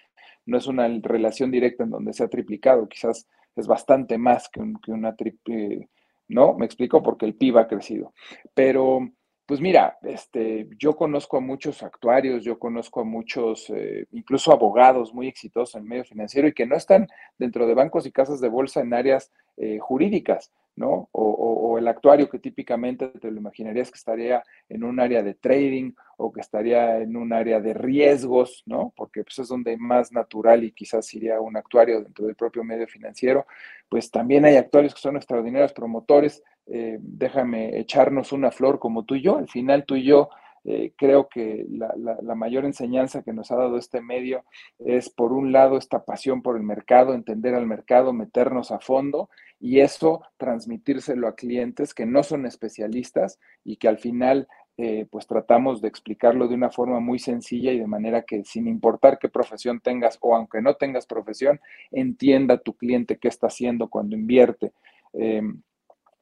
no 0.45 0.59
es 0.59 0.67
una 0.67 0.89
relación 1.03 1.51
directa 1.51 1.85
en 1.85 1.91
donde 1.91 2.13
se 2.13 2.25
ha 2.25 2.29
triplicado, 2.29 2.87
quizás 2.89 3.27
es 3.57 3.67
bastante 3.67 4.19
más 4.19 4.49
que, 4.49 4.61
una 4.91 5.15
triple, 5.15 5.89
¿no? 6.29 6.55
Me 6.55 6.67
explico 6.67 7.03
porque 7.03 7.27
el 7.27 7.35
PIB 7.35 7.59
ha 7.59 7.69
crecido. 7.69 8.15
Pero, 8.55 9.11
pues 9.47 9.61
mira, 9.61 9.99
este, 10.03 10.69
yo 10.79 10.97
conozco 10.97 11.37
a 11.37 11.41
muchos 11.41 11.83
actuarios, 11.83 12.45
yo 12.45 12.59
conozco 12.59 13.01
a 13.01 13.05
muchos, 13.05 13.69
eh, 13.71 14.07
incluso 14.13 14.53
abogados 14.53 15.13
muy 15.13 15.29
exitosos 15.29 15.75
en 15.75 15.87
medio 15.87 16.05
financiero 16.05 16.49
y 16.49 16.55
que 16.55 16.67
no 16.67 16.77
están 16.77 17.09
dentro 17.39 17.67
de 17.67 17.75
bancos 17.75 18.07
y 18.07 18.13
casas 18.13 18.41
de 18.41 18.49
bolsa 18.49 18.81
en 18.81 18.95
áreas 18.95 19.31
eh, 19.57 19.79
jurídicas, 19.79 20.51
¿no? 20.77 21.09
O, 21.13 21.79
el 21.79 21.89
actuario 21.89 22.29
que 22.29 22.39
típicamente 22.39 23.09
te 23.09 23.31
lo 23.31 23.39
imaginarías 23.39 23.91
que 23.91 23.97
estaría 23.97 24.43
en 24.69 24.85
un 24.85 25.01
área 25.01 25.23
de 25.23 25.35
trading 25.35 25.93
o 26.19 26.31
que 26.31 26.41
estaría 26.41 26.99
en 26.99 27.17
un 27.17 27.33
área 27.33 27.61
de 27.61 27.75
riesgos, 27.75 28.63
¿no? 28.67 28.93
Porque 28.95 29.25
pues, 29.25 29.39
es 29.39 29.49
donde 29.49 29.77
más 29.77 30.13
natural 30.13 30.63
y 30.65 30.73
quizás 30.73 31.13
iría 31.15 31.41
un 31.41 31.57
actuario 31.57 32.03
dentro 32.03 32.27
del 32.27 32.37
propio 32.37 32.63
medio 32.63 32.87
financiero. 32.87 33.47
Pues 33.89 34.11
también 34.11 34.45
hay 34.45 34.57
actuarios 34.57 34.95
que 34.95 35.01
son 35.01 35.17
extraordinarios 35.17 35.73
promotores. 35.73 36.43
Eh, 36.67 36.99
déjame 37.01 37.79
echarnos 37.79 38.33
una 38.33 38.51
flor 38.51 38.79
como 38.79 39.05
tú 39.05 39.15
y 39.15 39.23
yo. 39.23 39.39
Al 39.39 39.49
final 39.49 39.85
tú 39.85 39.97
y 39.97 40.05
yo 40.05 40.29
eh, 40.65 40.93
creo 40.97 41.29
que 41.29 41.67
la, 41.71 41.93
la, 41.97 42.35
mayor 42.35 42.65
enseñanza 42.65 43.23
que 43.23 43.33
nos 43.33 43.51
ha 43.51 43.57
dado 43.57 43.79
este 43.79 44.01
medio 44.01 44.45
es, 44.79 45.11
por 45.11 45.33
un 45.33 45.53
lado, 45.53 45.77
esta 45.77 46.05
pasión 46.05 46.41
por 46.41 46.57
el 46.57 46.63
mercado, 46.63 47.15
entender 47.15 47.55
al 47.55 47.67
mercado, 47.67 48.13
meternos 48.13 48.71
a 48.71 48.79
fondo 48.79 49.29
y 49.59 49.81
eso 49.81 50.23
transmitírselo 50.37 51.27
a 51.27 51.35
clientes 51.35 51.95
que 51.95 52.07
no 52.07 52.23
son 52.23 52.47
especialistas 52.47 53.41
y 53.65 53.77
que 53.77 53.89
al 53.89 53.99
final 53.99 54.49
eh, 54.79 55.07
pues 55.11 55.27
tratamos 55.27 55.83
de 55.83 55.89
explicarlo 55.89 56.49
de 56.49 56.55
una 56.55 56.71
forma 56.71 56.99
muy 56.99 57.19
sencilla 57.19 57.73
y 57.73 57.79
de 57.79 57.87
manera 57.87 58.23
que 58.23 58.43
sin 58.45 58.67
importar 58.67 59.19
qué 59.19 59.29
profesión 59.29 59.81
tengas 59.81 60.17
o 60.21 60.35
aunque 60.35 60.63
no 60.63 60.77
tengas 60.77 61.07
profesión, 61.07 61.61
entienda 61.91 62.59
tu 62.59 62.75
cliente 62.75 63.19
qué 63.19 63.29
está 63.29 63.49
haciendo 63.49 63.89
cuando 63.89 64.17
invierte. 64.17 64.73
Em, 65.13 65.61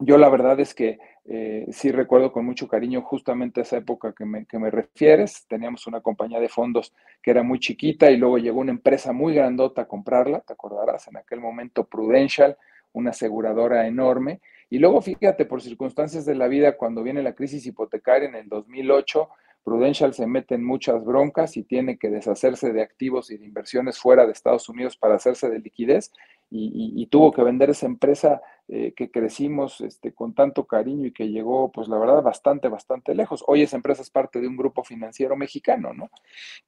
yo 0.01 0.19
la 0.19 0.29
verdad 0.29 0.59
es 0.61 0.75
que 0.75 0.99
eh, 1.27 1.67
sí 1.71 1.93
recuerdo 1.93 2.33
con 2.33 2.45
mucho 2.45 2.67
cariño 2.67 3.03
justamente 3.03 3.61
esa 3.61 3.77
época 3.77 4.13
que 4.13 4.25
me, 4.25 4.47
que 4.47 4.59
me, 4.59 4.71
refieres. 4.71 5.47
Teníamos 5.47 5.87
una 5.87 6.01
compañía 6.01 6.41
de 6.41 6.49
fondos 6.49 6.93
que 7.23 7.31
era 7.31 7.43
muy 7.43 7.59
chiquita 7.59 8.11
y 8.11 8.17
luego 8.17 8.39
llegó 8.39 8.61
una 8.61 8.73
empresa 8.73 9.13
muy 9.13 9.35
grandota 9.35 9.83
a 9.83 9.89
comprarla, 9.89 10.41
te 10.41 10.53
acordarás, 10.53 11.09
en 11.09 11.19
aquel 11.19 11.41
momento 11.41 11.85
Prudential, 11.85 12.57
una 12.93 13.11
aseguradora 13.11 13.87
enorme. 13.87 14.41
Y 14.71 14.79
luego 14.79 15.01
fíjate, 15.03 15.45
por 15.45 15.63
circunstancias 15.63 16.25
de 16.25 16.35
la 16.35 16.49
vida, 16.49 16.77
cuando 16.77 17.03
viene 17.03 17.23
la 17.23 17.35
crisis 17.35 17.67
hipotecaria 17.67 18.29
en 18.29 18.37
el 18.37 18.49
2008, 18.49 19.29
Prudential 19.65 20.15
se 20.15 20.27
mete 20.27 20.55
en 20.55 20.65
muchas 20.65 21.05
broncas 21.05 21.57
y 21.57 21.63
tiene 21.63 21.99
que 21.99 22.11
deshacerse 22.11 22.73
de 22.73 22.83
activos 22.83 23.31
y 23.31 23.37
de 23.37 23.45
inversiones 23.45 23.99
fuera 23.99 24.27
de 24.27 24.33
Estados 24.33 24.69
Unidos 24.69 24.97
para 24.97 25.17
hacerse 25.17 25.51
de 25.51 25.59
liquidez 25.59 26.13
y, 26.53 27.07
tuvo 27.07 27.33
que 27.33 27.43
vender 27.43 27.71
esa 27.71 27.87
empresa 27.87 28.43
eh, 28.69 28.93
que 28.97 29.11
crecimos 29.11 29.81
este, 29.81 30.13
con 30.13 30.35
tanto 30.35 30.67
cariño 30.67 31.07
y 31.07 31.13
que 31.13 31.29
llegó, 31.29 31.71
pues 31.71 31.89
la 31.89 31.99
verdad, 31.99 32.23
bastante, 32.23 32.69
bastante 32.69 33.15
lejos. 33.15 33.45
Hoy 33.47 33.63
esa 33.63 33.77
empresa 33.77 34.03
es 34.03 34.11
parte 34.11 34.41
de 34.41 34.49
un 34.49 34.57
grupo 34.57 34.83
financiero 34.83 35.37
mexicano, 35.37 35.93
¿no? 35.93 36.11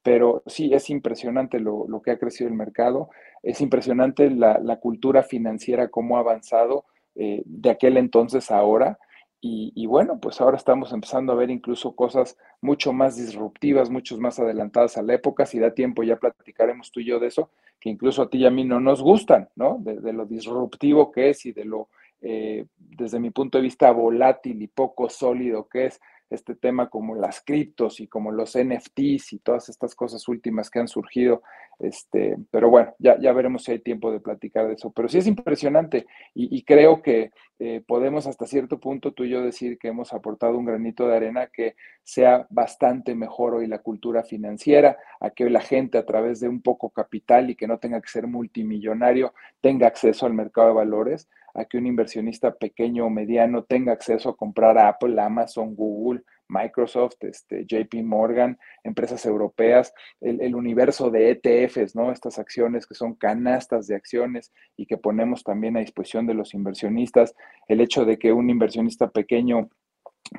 Pero 0.01 0.41
sí, 0.45 0.73
es 0.73 0.89
impresionante 0.89 1.59
lo, 1.59 2.01
que 2.01 2.11
ha 2.11 2.19
crecido 2.19 2.49
el 2.49 2.55
mercado, 2.55 3.09
es 3.41 3.59
impresionante 3.59 4.29
la, 4.29 4.79
cultura 4.79 5.23
financiera, 5.23 5.89
cómo 5.89 6.17
ha 6.17 6.21
avanzado 6.21 6.85
eh, 7.15 7.43
de 7.45 7.69
aquel 7.69 7.97
entonces 7.97 8.51
a 8.51 8.57
ahora. 8.57 8.99
Y, 9.45 9.87
bueno, 9.87 10.19
pues 10.21 10.39
ahora 10.39 10.55
estamos 10.55 10.93
empezando 10.93 11.33
a 11.33 11.35
ver 11.35 11.49
incluso 11.49 11.97
cosas 11.97 12.37
mucho 12.61 12.93
más 12.93 13.17
disruptivas, 13.17 13.89
mucho 13.89 14.17
más 14.17 14.39
adelantadas 14.39 14.97
a 14.97 15.01
la 15.01 15.15
época. 15.15 15.45
Si 15.45 15.59
da 15.59 15.73
tiempo, 15.73 16.01
ya 16.01 16.15
platicaremos 16.15 16.93
tú 16.93 17.01
y 17.01 17.07
yo 17.07 17.19
de 17.19 17.27
eso, 17.27 17.49
que 17.77 17.89
incluso 17.89 18.21
a 18.21 18.29
ti 18.29 18.37
y 18.37 18.45
a 18.45 18.49
mí 18.49 18.63
no 18.63 18.79
nos 18.79 19.01
gustan, 19.01 19.49
¿no? 19.57 19.79
De, 19.81 20.13
lo 20.13 20.25
disruptivo 20.25 21.11
que 21.11 21.31
es 21.31 21.45
y 21.45 21.51
de 21.51 21.65
lo, 21.65 21.89
eh, 22.21 22.67
desde 22.77 23.19
mi 23.19 23.31
punto 23.31 23.57
de 23.57 23.63
vista, 23.63 23.91
volátil 23.91 24.61
y 24.61 24.67
poco 24.67 25.09
sólido 25.09 25.67
que 25.67 25.87
es 25.87 25.99
este 26.29 26.55
tema 26.55 26.89
como 26.89 27.15
las 27.15 27.41
criptos 27.41 27.99
y 27.99 28.07
como 28.07 28.31
los 28.31 28.57
NFTs 28.57 29.33
y 29.33 29.39
todas 29.39 29.69
estas 29.69 29.95
cosas 29.95 30.27
últimas 30.27 30.69
que 30.69 30.79
han 30.79 30.87
surgido. 30.87 31.43
Este, 31.79 32.37
pero 32.51 32.69
bueno, 32.69 32.93
ya, 32.99 33.19
ya 33.19 33.33
veremos 33.33 33.63
si 33.63 33.71
hay 33.71 33.79
tiempo 33.79 34.11
de 34.11 34.19
platicar 34.19 34.67
de 34.67 34.73
eso. 34.73 34.91
Pero 34.91 35.09
sí 35.09 35.17
es 35.17 35.27
impresionante 35.27 36.05
y, 36.33 36.63
creo 36.63 37.01
que 37.01 37.31
eh, 37.59 37.83
podemos 37.85 38.25
hasta 38.27 38.47
cierto 38.47 38.79
punto 38.79 39.11
tú 39.11 39.23
y 39.23 39.29
yo 39.29 39.41
decir 39.41 39.77
que 39.77 39.89
hemos 39.89 40.13
aportado 40.13 40.57
un 40.57 40.65
granito 40.65 41.07
de 41.07 41.15
arena 41.15 41.47
que 41.47 41.75
sea 42.03 42.47
bastante 42.49 43.15
mejor 43.15 43.55
hoy 43.55 43.67
la 43.67 43.79
cultura 43.79 44.23
financiera, 44.23 44.97
a 45.19 45.29
que 45.29 45.49
la 45.49 45.61
gente 45.61 45.97
a 45.97 46.05
través 46.05 46.39
de 46.39 46.49
un 46.49 46.61
poco 46.61 46.89
capital 46.89 47.49
y 47.49 47.55
que 47.55 47.67
no 47.67 47.77
tenga 47.77 48.01
que 48.01 48.09
ser 48.09 48.27
multimillonario 48.27 49.33
tenga 49.61 49.87
acceso 49.87 50.25
al 50.25 50.33
mercado 50.33 50.69
de 50.69 50.73
valores 50.73 51.29
a 51.53 51.65
que 51.65 51.77
un 51.77 51.87
inversionista 51.87 52.53
pequeño 52.53 53.05
o 53.05 53.09
mediano 53.09 53.63
tenga 53.63 53.93
acceso 53.93 54.29
a 54.29 54.35
comprar 54.35 54.77
a 54.77 54.87
Apple, 54.87 55.19
Amazon, 55.21 55.75
Google, 55.75 56.23
Microsoft, 56.47 57.15
este, 57.21 57.65
JP 57.65 58.03
Morgan, 58.03 58.57
empresas 58.83 59.25
europeas, 59.25 59.93
el, 60.21 60.55
universo 60.55 61.09
de 61.09 61.31
ETFs, 61.31 61.95
¿no? 61.95 62.11
Estas 62.11 62.39
acciones 62.39 62.85
que 62.85 62.95
son 62.95 63.15
canastas 63.15 63.87
de 63.87 63.95
acciones 63.95 64.51
y 64.77 64.85
que 64.85 64.97
ponemos 64.97 65.43
también 65.43 65.77
a 65.77 65.81
disposición 65.81 66.27
de 66.27 66.33
los 66.33 66.53
inversionistas, 66.53 67.35
el 67.67 67.81
hecho 67.81 68.05
de 68.05 68.17
que 68.17 68.33
un 68.33 68.49
inversionista 68.49 69.09
pequeño 69.09 69.69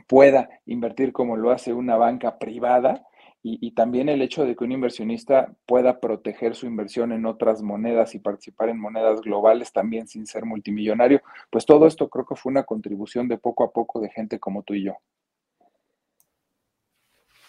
pueda 0.06 0.48
invertir 0.66 1.12
como 1.12 1.36
lo 1.36 1.50
hace 1.50 1.72
una 1.72 1.96
banca 1.96 2.38
privada, 2.38 3.06
y, 3.46 3.72
también 3.72 4.08
el 4.08 4.22
hecho 4.22 4.46
de 4.46 4.56
que 4.56 4.64
un 4.64 4.72
inversionista 4.72 5.54
pueda 5.66 6.00
proteger 6.00 6.54
su 6.54 6.64
inversión 6.64 7.12
en 7.12 7.26
otras 7.26 7.60
monedas 7.60 8.14
y 8.14 8.18
participar 8.18 8.70
en 8.70 8.80
monedas 8.80 9.20
globales 9.20 9.70
también 9.70 10.08
sin 10.08 10.26
ser 10.26 10.46
multimillonario, 10.46 11.20
pues 11.50 11.66
todo 11.66 11.86
esto 11.86 12.08
creo 12.08 12.24
que 12.24 12.36
fue 12.36 12.50
una 12.50 12.62
contribución 12.62 13.28
de 13.28 13.36
poco 13.36 13.62
a 13.62 13.70
poco 13.70 14.00
de 14.00 14.08
gente 14.08 14.38
como 14.38 14.62
tú 14.62 14.72
y 14.72 14.84
yo. 14.84 14.94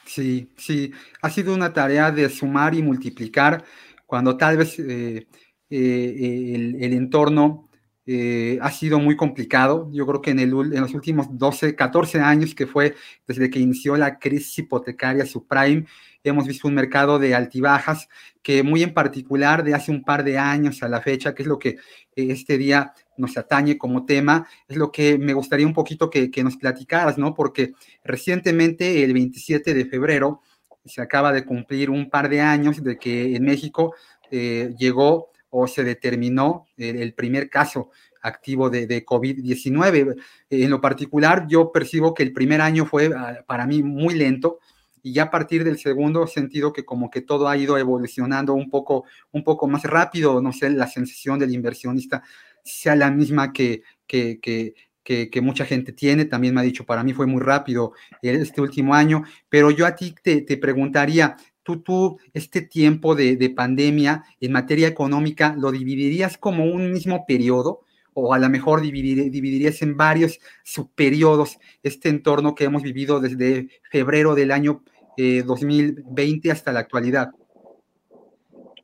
Sí, 0.06 0.52
sí, 0.58 0.92
ha 1.22 1.30
sido 1.30 1.56
una 1.56 1.72
tarea 1.72 2.12
de 2.12 2.28
sumar 2.28 2.76
y 2.76 2.84
multiplicar 2.84 3.64
cuando 4.06 4.36
tal 4.36 4.58
vez 4.58 4.78
eh, 4.80 5.28
eh, 5.70 6.76
el, 6.78 6.94
entorno 6.94 7.70
eh, 8.08 8.60
ha 8.62 8.72
sido 8.72 9.00
muy 9.00 9.16
complicado. 9.16 9.90
Yo 9.92 10.06
creo 10.06 10.22
que 10.22 10.32
en, 10.32 10.40
el, 10.40 10.50
en, 10.52 10.82
los 10.82 10.94
últimos 10.94 11.28
12, 11.32 11.76
14 11.76 12.20
años 12.20 12.54
que 12.54 12.68
fue 12.68 12.96
desde 13.28 13.50
que 13.50 13.60
inició 13.60 13.98
la 13.98 14.20
crisis 14.20 14.60
hipotecaria 14.60 15.26
subprime, 15.26 15.86
hemos 16.24 16.48
visto 16.48 16.68
un 16.68 16.76
mercado 16.76 17.20
de 17.20 17.36
altibajas 17.36 18.08
que 18.42 18.64
muy 18.64 18.84
en 18.84 18.94
particular 18.94 19.64
de 19.64 19.74
hace 19.74 19.92
un 19.92 20.04
par 20.04 20.24
de 20.24 20.38
años 20.38 20.84
a 20.84 20.90
la 20.90 21.02
fecha, 21.02 21.34
que 21.34 21.44
es 21.44 21.48
lo 21.48 21.60
que 21.60 21.78
este 22.16 22.58
día 22.58 22.94
nos 23.18 23.38
atañe 23.38 23.78
como 23.78 24.06
tema, 24.06 24.48
es 24.68 24.78
lo 24.78 24.92
que 24.92 25.18
me 25.18 25.34
gustaría 25.34 25.66
un 25.66 25.74
poquito 25.74 26.10
que, 26.10 26.30
que 26.30 26.44
nos 26.44 26.58
platicaras, 26.58 27.18
¿no? 27.18 27.34
Porque 27.34 27.74
recientemente, 28.04 29.04
el 29.04 29.14
27 29.14 29.74
de 29.74 29.86
febrero, 29.86 30.42
se 30.86 31.02
acaba 31.02 31.34
de 31.34 31.46
cumplir 31.46 31.90
un 31.90 32.10
par 32.10 32.30
de 32.30 32.42
años 32.42 32.84
de 32.84 32.98
que 32.98 33.36
en 33.36 33.44
México 33.44 33.96
eh, 34.32 34.74
llegó 34.78 35.32
o 35.58 35.68
se 35.68 35.86
determinó 35.86 36.68
el, 36.76 37.14
primer 37.14 37.50
caso 37.50 37.90
activo 38.22 38.70
de, 38.70 38.88
de 38.88 39.06
COVID-19. 39.06 40.16
En 40.50 40.70
lo 40.70 40.82
particular, 40.82 41.46
yo 41.48 41.72
percibo 41.72 42.14
que 42.14 42.24
el 42.24 42.34
primer 42.34 42.60
año 42.60 42.86
fue 42.86 43.10
ah, 43.16 43.40
para 43.48 43.66
mí 43.66 43.82
muy 43.82 44.16
lento 44.16 44.60
y 45.02 45.14
ya 45.14 45.24
a 45.24 45.32
partir 45.32 45.64
del 45.64 45.78
segundo 45.78 46.28
sentido 46.28 46.74
que 46.74 46.84
como 46.84 47.10
que 47.10 47.22
todo 47.22 47.48
ha 47.48 47.56
ido 47.56 47.78
evolucionando 47.78 48.54
un 48.54 48.70
poco, 48.70 49.06
un 49.32 49.46
poco 49.46 49.66
más 49.68 49.84
rápido, 49.84 50.42
no 50.42 50.52
sé, 50.52 50.70
la 50.72 50.88
sensación 50.88 51.40
del 51.40 51.54
inversionista 51.54 52.22
sea 52.62 52.98
la 52.98 53.10
misma 53.10 53.54
que, 53.54 53.84
que, 54.08 54.42
que, 54.42 55.30
que, 55.30 55.42
mucha 55.42 55.64
gente 55.64 55.94
tiene. 55.94 56.26
También 56.26 56.54
me 56.54 56.62
ha 56.62 56.64
dicho, 56.64 56.86
para 56.86 57.04
mí 57.04 57.14
fue 57.14 57.28
muy 57.28 57.42
rápido 57.42 57.94
este 58.22 58.60
último 58.60 58.94
año, 58.94 59.24
pero 59.48 59.72
yo 59.72 59.86
a 59.86 59.96
ti 59.96 60.16
te, 60.22 60.42
te 60.42 60.58
preguntaría, 60.58 61.38
tú, 61.66 61.82
tú, 61.82 62.20
este 62.34 62.62
tiempo 62.62 63.16
de, 63.16 63.50
pandemia 63.50 64.24
en 64.40 64.52
materia 64.52 64.88
económica, 64.88 65.56
¿lo 65.58 65.72
dividirías 65.72 66.38
como 66.38 66.64
un 66.64 66.94
mismo 66.94 67.26
periodo? 67.26 67.82
O 68.14 68.34
a 68.34 68.40
lo 68.40 68.48
mejor 68.50 68.82
dividirías 68.82 69.82
en 69.82 69.98
varios 69.98 70.40
subperiodos 70.64 71.58
este 71.84 72.08
entorno 72.10 72.56
que 72.56 72.66
hemos 72.66 72.84
vivido 72.84 73.20
desde 73.20 73.68
febrero 73.92 74.36
del 74.36 74.52
año 74.52 74.84
2020 75.18 76.48
eh, 76.48 76.52
hasta 76.52 76.72
la 76.72 76.82
actualidad. 76.82 77.32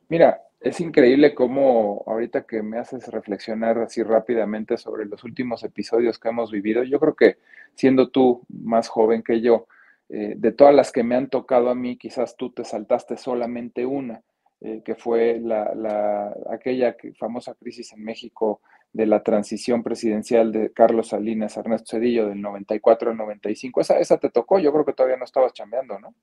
Mira, 0.08 0.42
es 0.60 0.80
increíble 0.80 1.34
cómo 1.34 2.02
ahorita 2.06 2.42
que 2.42 2.62
me 2.62 2.78
haces 2.78 3.06
reflexionar 3.08 3.78
así 3.78 4.02
rápidamente 4.02 4.76
sobre 4.76 5.06
los 5.06 5.22
últimos 5.24 5.62
episodios 5.62 6.18
que 6.18 6.28
hemos 6.28 6.50
vivido, 6.50 6.82
yo 6.82 6.98
creo 6.98 7.14
que 7.14 7.38
siendo 7.74 8.10
tú 8.10 8.42
más 8.48 8.88
joven 8.88 9.22
que 9.22 9.40
yo, 9.40 9.66
eh, 10.14 10.34
de 10.36 10.52
todas 10.52 10.74
las 10.74 10.92
que 10.92 11.02
me 11.02 11.16
han 11.16 11.30
tocado 11.30 11.70
a 11.70 11.74
mí, 11.74 11.96
quizás 11.96 12.36
tú 12.36 12.50
te 12.50 12.66
saltaste 12.66 13.16
solamente 13.16 13.86
una, 13.86 14.20
eh, 14.60 14.82
que 14.84 14.94
fue 14.94 15.40
la, 15.40 16.34
aquella 16.50 16.94
famosa 17.18 17.54
crisis 17.54 17.94
en 17.94 18.04
México 18.04 18.60
de 18.92 19.06
la 19.06 19.22
transición 19.22 19.82
presidencial 19.82 20.52
de 20.52 20.70
Carlos 20.70 21.08
Salinas, 21.08 21.56
Ernesto 21.56 21.96
Cedillo, 21.96 22.28
del 22.28 22.42
94 22.42 23.12
al 23.12 23.16
95. 23.16 23.80
Esa, 23.80 23.98
esa 23.98 24.18
te 24.18 24.28
tocó, 24.28 24.58
yo 24.58 24.70
creo 24.70 24.84
que 24.84 24.92
todavía 24.92 25.16
no 25.16 25.24
estabas 25.24 25.54
chambeando, 25.54 25.98
¿no? 25.98 26.14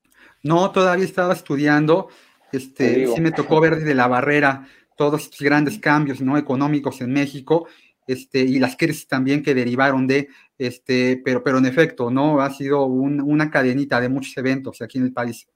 No, 0.44 0.70
todavía 0.70 1.04
estaba 1.04 1.32
estudiando. 1.32 2.10
Este, 2.52 3.08
sí 3.08 3.20
me 3.20 3.32
tocó 3.32 3.60
ver 3.60 3.74
desde 3.74 3.96
la 3.96 4.06
barrera 4.06 4.68
todos 4.96 5.22
estos 5.24 5.40
grandes 5.40 5.80
cambios 5.80 6.20
¿no? 6.20 6.38
económicos 6.38 7.00
en 7.00 7.12
México 7.12 7.66
este, 8.12 8.40
y 8.40 8.58
las 8.58 8.76
crisis 8.76 9.06
también 9.06 9.42
que 9.42 9.54
derivaron 9.54 10.06
de, 10.06 10.28
este, 10.58 11.20
pero, 11.24 11.42
pero 11.42 11.58
en 11.58 11.66
efecto, 11.66 12.10
¿no? 12.10 12.40
Ha 12.40 12.50
sido 12.50 12.84
una 12.84 13.50
cadenita 13.50 14.00
de 14.00 14.08
muchos 14.08 14.36
eventos 14.36 14.82
aquí 14.82 14.98
en 14.98 15.04
el 15.04 15.12
país. 15.12 15.48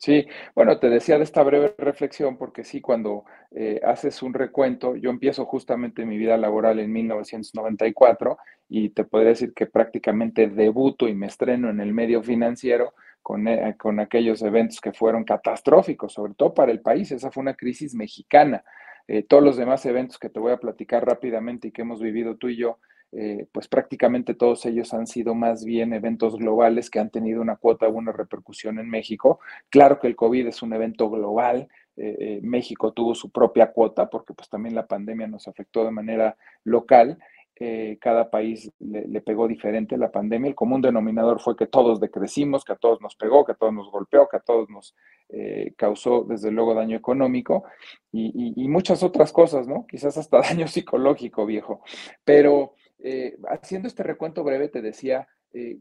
Sí, 0.00 0.28
bueno, 0.54 0.78
te 0.78 0.88
decía 0.88 1.18
de 1.18 1.24
esta 1.24 1.42
breve 1.42 1.74
reflexión 1.76 2.38
porque 2.38 2.62
sí, 2.62 2.80
cuando 2.80 3.24
eh, 3.50 3.80
haces 3.84 4.22
un 4.22 4.32
recuento, 4.32 4.94
yo 4.94 5.10
empiezo 5.10 5.44
justamente 5.44 6.06
mi 6.06 6.16
vida 6.16 6.36
laboral 6.36 6.78
en 6.78 6.92
1994 6.92 8.38
y 8.68 8.90
te 8.90 9.02
podría 9.02 9.30
decir 9.30 9.52
que 9.54 9.66
prácticamente 9.66 10.46
debuto 10.46 11.08
y 11.08 11.14
me 11.14 11.26
estreno 11.26 11.68
en 11.68 11.80
el 11.80 11.92
medio 11.92 12.22
financiero 12.22 12.94
con, 13.22 13.48
eh, 13.48 13.74
con 13.76 13.98
aquellos 13.98 14.40
eventos 14.42 14.80
que 14.80 14.92
fueron 14.92 15.24
catastróficos, 15.24 16.12
sobre 16.12 16.34
todo 16.34 16.54
para 16.54 16.70
el 16.70 16.80
país. 16.80 17.10
Esa 17.10 17.32
fue 17.32 17.40
una 17.40 17.54
crisis 17.54 17.92
mexicana. 17.92 18.62
Eh, 19.08 19.22
todos 19.22 19.42
los 19.42 19.56
demás 19.56 19.84
eventos 19.86 20.18
que 20.18 20.28
te 20.28 20.38
voy 20.38 20.52
a 20.52 20.58
platicar 20.58 21.04
rápidamente 21.04 21.68
y 21.68 21.72
que 21.72 21.82
hemos 21.82 22.00
vivido 22.00 22.36
tú 22.36 22.48
y 22.48 22.56
yo, 22.56 22.78
eh, 23.10 23.46
pues 23.52 23.68
prácticamente 23.68 24.34
todos 24.34 24.66
ellos 24.66 24.92
han 24.92 25.06
sido 25.06 25.34
más 25.34 25.64
bien 25.64 25.94
eventos 25.94 26.36
globales 26.36 26.90
que 26.90 26.98
han 27.00 27.08
tenido 27.08 27.40
una 27.40 27.56
cuota 27.56 27.88
o 27.88 27.92
una 27.92 28.12
repercusión 28.12 28.78
en 28.78 28.90
México. 28.90 29.40
Claro 29.70 29.98
que 29.98 30.08
el 30.08 30.16
COVID 30.16 30.46
es 30.46 30.62
un 30.62 30.74
evento 30.74 31.08
global. 31.08 31.68
Eh, 31.96 32.38
México 32.42 32.92
tuvo 32.92 33.14
su 33.14 33.30
propia 33.30 33.72
cuota 33.72 34.08
porque 34.08 34.34
pues 34.34 34.48
también 34.48 34.74
la 34.74 34.86
pandemia 34.86 35.26
nos 35.26 35.48
afectó 35.48 35.84
de 35.84 35.90
manera 35.90 36.36
local 36.64 37.18
eh, 37.60 37.98
cada 38.00 38.30
país 38.30 38.70
le, 38.78 39.20
pegó 39.20 39.48
diferente 39.48 39.96
la 39.96 40.12
pandemia. 40.12 40.48
El 40.48 40.54
común 40.54 40.80
denominador 40.80 41.40
fue 41.40 41.56
que 41.56 41.66
todos 41.66 41.98
decrecimos, 41.98 42.64
que 42.64 42.72
a 42.72 42.76
todos 42.76 43.00
nos 43.00 43.16
pegó, 43.16 43.44
que 43.44 43.50
a 43.50 43.56
todos 43.56 43.74
nos 43.74 43.90
golpeó, 43.90 44.28
que 44.28 44.36
a 44.36 44.40
todos 44.40 44.70
nos 44.70 44.94
eh, 45.28 45.72
causó 45.76 46.22
desde 46.22 46.52
luego 46.52 46.74
daño 46.74 46.96
económico 46.96 47.64
y, 48.12 48.68
muchas 48.68 49.02
otras 49.02 49.32
cosas, 49.32 49.66
¿no? 49.66 49.86
Quizás 49.88 50.16
hasta 50.16 50.40
daño 50.48 50.68
psicológico, 50.68 51.46
viejo. 51.46 51.82
Pero 52.24 52.74
eh, 53.00 53.36
haciendo 53.48 53.88
este 53.88 54.04
recuento 54.04 54.44
breve 54.44 54.68
te 54.68 54.80
decía 54.80 55.26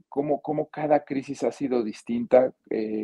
cómo, 0.10 0.42
cómo, 0.42 0.70
cada 0.70 1.04
crisis 1.04 1.44
ha 1.44 1.52
sido 1.52 1.84
distinta, 1.84 2.52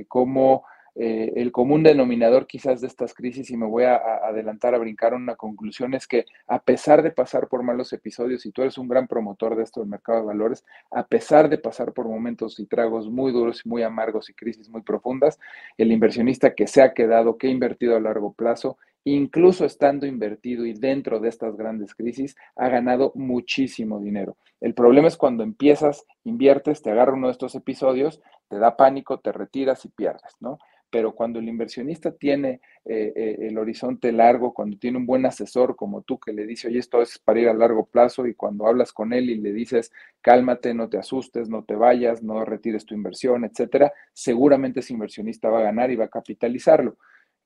cómo 0.08 0.64
eh, 0.96 1.34
el 1.36 1.52
común 1.52 1.84
denominador 1.84 2.46
quizás 2.46 2.82
de 2.82 2.88
estas 2.88 3.14
crisis, 3.14 3.50
y 3.50 3.58
me 3.58 3.66
voy 3.66 3.84
a, 3.84 3.96
adelantar 3.96 4.76
a 4.76 4.78
brincar 4.78 5.14
a 5.14 5.18
una 5.18 5.36
conclusión, 5.36 5.94
es 5.94 6.08
que 6.08 6.26
a 6.48 6.60
pesar 6.60 7.02
de 7.02 7.12
pasar 7.12 7.48
por 7.48 7.64
malos 7.64 7.94
episodios, 7.94 8.46
y 8.46 8.52
tú 8.52 8.62
eres 8.62 8.78
un 8.78 8.88
gran 8.88 9.08
promotor 9.08 9.56
de 9.56 9.64
esto 9.64 9.80
del 9.80 9.90
mercado 9.90 10.20
de 10.20 10.26
valores, 10.26 10.66
a 10.92 11.08
pesar 11.08 11.50
de 11.50 11.58
pasar 11.58 11.94
por 11.94 12.08
momentos 12.08 12.60
y 12.60 12.66
tragos 12.66 13.10
muy 13.10 13.32
duros 13.32 13.62
y 13.66 13.70
muy 13.70 13.84
amargos 13.84 14.30
y 14.30 14.34
crisis 14.34 14.70
muy 14.70 14.82
profundas, 14.82 15.40
el 15.78 15.92
inversionista 15.92 16.54
que 16.54 16.68
se 16.68 16.82
ha 16.82 16.94
quedado, 16.94 17.38
que 17.38 17.48
ha 17.48 17.52
invertido 17.52 17.96
a 17.96 18.00
largo 18.00 18.34
plazo 18.34 18.78
incluso 19.06 19.66
estando 19.66 20.06
invertido 20.06 20.66
y 20.66 20.74
dentro 20.74 21.20
de 21.20 21.30
estas 21.30 21.58
grandes 21.58 21.94
crisis, 21.94 22.36
ha 22.56 22.70
ganado 22.70 23.12
muchísimo 23.16 24.00
dinero. 24.00 24.38
El 24.62 24.74
problema 24.74 25.08
es 25.08 25.18
cuando 25.18 25.44
empiezas, 25.44 26.06
inviertes, 26.24 26.82
te 26.82 26.92
agarra 26.92 27.14
uno 27.14 27.28
de 27.28 27.34
estos 27.34 27.56
episodios, 27.56 28.22
te 28.48 28.58
da 28.58 28.78
pánico, 28.78 29.20
te 29.20 29.32
retiras 29.32 29.84
y 29.86 29.90
pierdes, 29.90 30.36
¿no? 30.40 30.58
Pero 30.94 31.16
cuando 31.16 31.40
el 31.40 31.50
inversionista 31.50 32.12
tiene 32.12 32.62
eh, 32.86 33.12
eh, 33.16 33.38
el 33.48 33.58
horizonte 33.58 34.12
largo, 34.12 34.54
cuando 34.54 34.78
tiene 34.78 35.00
un 35.00 35.08
buen 35.08 35.26
asesor 35.26 35.76
como 35.76 36.04
tú 36.04 36.20
que 36.20 36.32
le 36.32 36.46
dice, 36.46 36.68
oye, 36.68 36.78
esto 36.78 37.02
es 37.02 37.18
para 37.18 37.40
ir 37.40 37.50
a 37.50 37.54
largo 37.56 37.88
plazo, 37.88 38.28
y 38.28 38.36
cuando 38.36 38.68
hablas 38.68 38.94
con 38.94 39.12
él 39.12 39.32
y 39.32 39.38
le 39.38 39.54
dices, 39.54 39.92
cálmate, 40.22 40.76
no 40.76 40.90
te 40.90 41.00
asustes, 41.00 41.50
no 41.50 41.64
te 41.64 41.76
vayas, 41.76 42.22
no 42.22 42.46
retires 42.46 42.86
tu 42.86 42.94
inversión, 42.94 43.44
etcétera, 43.44 43.92
seguramente 44.14 44.82
ese 44.82 44.94
inversionista 44.94 45.50
va 45.50 45.62
a 45.62 45.64
ganar 45.64 45.90
y 45.90 45.96
va 45.96 46.06
a 46.06 46.10
capitalizarlo 46.10 46.96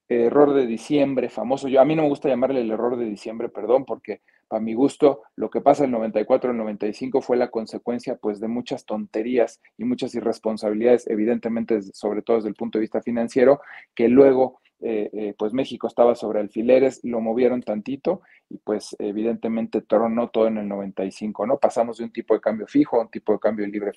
error 0.10 0.54
de 0.54 0.66
diciembre, 0.66 1.30
famoso. 1.30 1.68
Yo, 1.68 1.82
a 1.82 1.86
mí 1.86 1.96
no 1.96 2.04
me 2.04 2.10
gusta 2.10 2.30
llamarle 2.30 2.62
el 2.62 2.72
error 2.72 2.98
de 2.98 3.06
diciembre, 3.06 3.50
perdón, 3.50 3.86
porque 3.86 4.22
para 4.48 4.62
mi 4.62 4.74
gusto 4.74 5.24
lo 5.36 5.50
que 5.50 5.62
pasa 5.62 5.86
el 5.86 5.92
94, 5.92 6.52
el 6.52 6.58
95 6.58 7.22
fue 7.22 7.38
la 7.38 7.50
consecuencia 7.50 8.16
pues 8.16 8.40
de 8.40 8.48
muchas 8.48 8.86
tonterías 8.86 9.62
y 9.78 9.84
muchas 9.84 10.16
irresponsabilidades, 10.16 11.08
evidentemente 11.08 11.82
sobre 11.82 12.22
todo 12.22 12.38
desde 12.38 12.50
el 12.50 12.56
punto 12.56 12.78
de 12.78 12.84
vista 12.84 13.02
financiero, 13.02 13.60
que 13.94 14.08
luego 14.08 14.62
eh, 14.80 15.10
eh, 15.12 15.34
pues 15.38 15.54
México 15.54 15.88
estaba 15.88 16.16
sobre 16.16 16.40
alfileres, 16.40 17.02
lo 17.04 17.20
movieron 17.20 17.64
tantito 17.64 18.22
y 18.48 18.58
pues 18.60 18.96
evidentemente 19.00 19.82
tronó 19.82 20.30
todo 20.30 20.48
en 20.48 20.58
el 20.60 20.68
95, 20.68 21.48
¿no? 21.48 21.58
Pasamos 21.58 21.98
de 21.98 22.06
un 22.06 22.12
tipo 22.12 22.34
de 22.34 22.40
cambio 22.40 22.68
fijo 22.68 22.98
a 22.98 23.02
un 23.02 23.10
tipo 23.10 23.34
de 23.34 23.40
cambio 23.40 23.66
libre 23.66 23.92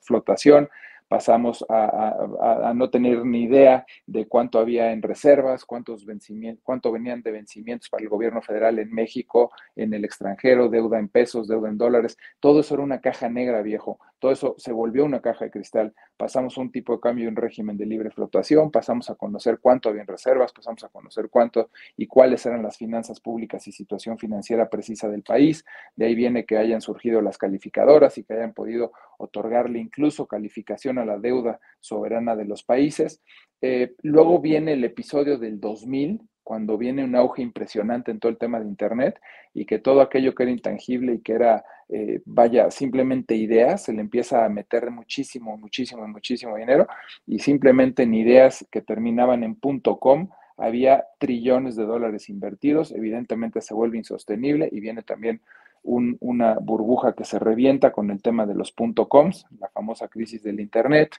flotación, 0.00 0.68
pasamos 1.12 1.62
a, 1.68 2.72
no 2.74 2.88
tener 2.88 3.22
ni 3.26 3.42
idea 3.42 3.84
de 4.06 4.26
cuánto 4.26 4.58
había 4.58 4.92
en 4.92 5.02
reservas, 5.02 5.66
cuántos 5.66 6.06
vencimientos, 6.06 6.64
cuánto 6.64 6.90
venían 6.90 7.20
de 7.20 7.32
vencimientos 7.32 7.90
para 7.90 8.02
el 8.02 8.08
gobierno 8.08 8.40
federal 8.40 8.78
en 8.78 8.90
México, 8.90 9.52
en 9.76 9.92
el 9.92 10.06
extranjero, 10.06 10.70
deuda 10.70 10.98
en 10.98 11.08
pesos, 11.08 11.48
deuda 11.48 11.68
en 11.68 11.76
dólares. 11.76 12.16
Todo 12.40 12.60
eso 12.60 12.72
era 12.72 12.82
una 12.82 13.02
caja 13.02 13.28
negra, 13.28 13.60
viejo. 13.60 14.00
Todo 14.22 14.30
eso 14.30 14.54
se 14.56 14.70
volvió 14.70 15.04
una 15.04 15.20
caja 15.20 15.46
de 15.46 15.50
cristal. 15.50 15.92
Pasamos 16.16 16.56
un 16.56 16.70
tipo 16.70 16.92
de 16.92 17.00
cambio 17.00 17.24
y 17.24 17.26
un 17.26 17.34
régimen 17.34 17.76
de 17.76 17.86
libre 17.86 18.12
fluctuación, 18.12 18.70
pasamos 18.70 19.10
a 19.10 19.16
conocer 19.16 19.58
cuánto 19.60 19.88
había 19.88 20.02
en 20.02 20.06
reservas, 20.06 20.52
pasamos 20.52 20.84
a 20.84 20.88
conocer 20.90 21.28
cuánto 21.28 21.70
y 21.96 22.06
cuáles 22.06 22.46
eran 22.46 22.62
las 22.62 22.76
finanzas 22.76 23.18
públicas 23.18 23.66
y 23.66 23.72
situación 23.72 24.18
financiera 24.18 24.70
precisa 24.70 25.08
del 25.08 25.24
país. 25.24 25.64
De 25.96 26.06
ahí 26.06 26.14
viene 26.14 26.46
que 26.46 26.56
hayan 26.56 26.80
surgido 26.80 27.20
las 27.20 27.36
calificadoras 27.36 28.16
y 28.16 28.22
que 28.22 28.34
hayan 28.34 28.54
podido 28.54 28.92
otorgarle 29.18 29.80
incluso 29.80 30.28
calificación 30.28 30.98
a 30.98 31.04
la 31.04 31.18
deuda 31.18 31.58
soberana 31.80 32.36
de 32.36 32.44
los 32.44 32.62
países. 32.62 33.20
Eh, 33.60 33.96
luego 34.02 34.38
viene 34.40 34.74
el 34.74 34.84
episodio 34.84 35.36
del 35.36 35.58
2000, 35.58 36.20
cuando 36.42 36.76
viene 36.76 37.04
un 37.04 37.14
auge 37.14 37.42
impresionante 37.42 38.10
en 38.10 38.18
todo 38.18 38.30
el 38.30 38.38
tema 38.38 38.60
de 38.60 38.66
Internet 38.66 39.20
y 39.54 39.64
que 39.64 39.78
todo 39.78 40.00
aquello 40.00 40.34
que 40.34 40.42
era 40.44 40.52
intangible 40.52 41.14
y 41.14 41.20
que 41.20 41.32
era, 41.32 41.64
eh, 41.88 42.20
vaya, 42.24 42.70
simplemente 42.70 43.34
ideas, 43.36 43.84
se 43.84 43.92
le 43.92 44.00
empieza 44.00 44.44
a 44.44 44.48
meter 44.48 44.90
muchísimo, 44.90 45.56
muchísimo, 45.56 46.06
muchísimo 46.08 46.56
dinero 46.56 46.86
y 47.26 47.38
simplemente 47.38 48.02
en 48.04 48.14
ideas 48.14 48.66
que 48.70 48.82
terminaban 48.82 49.44
en 49.44 49.56
.com 50.00 50.28
había 50.56 51.04
trillones 51.18 51.76
de 51.76 51.84
dólares 51.84 52.28
invertidos, 52.28 52.92
evidentemente 52.92 53.60
se 53.60 53.74
vuelve 53.74 53.98
insostenible 53.98 54.68
y 54.70 54.80
viene 54.80 55.02
también 55.02 55.40
una 55.84 56.54
burbuja 56.60 57.14
que 57.14 57.24
se 57.24 57.38
revienta 57.40 57.90
con 57.90 58.10
el 58.10 58.22
tema 58.22 58.46
de 58.46 58.54
los 58.54 58.72
.coms, 58.72 59.46
la 59.58 59.68
famosa 59.68 60.06
crisis 60.06 60.42
del 60.42 60.60
Internet. 60.60 61.16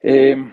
Em, 0.00 0.52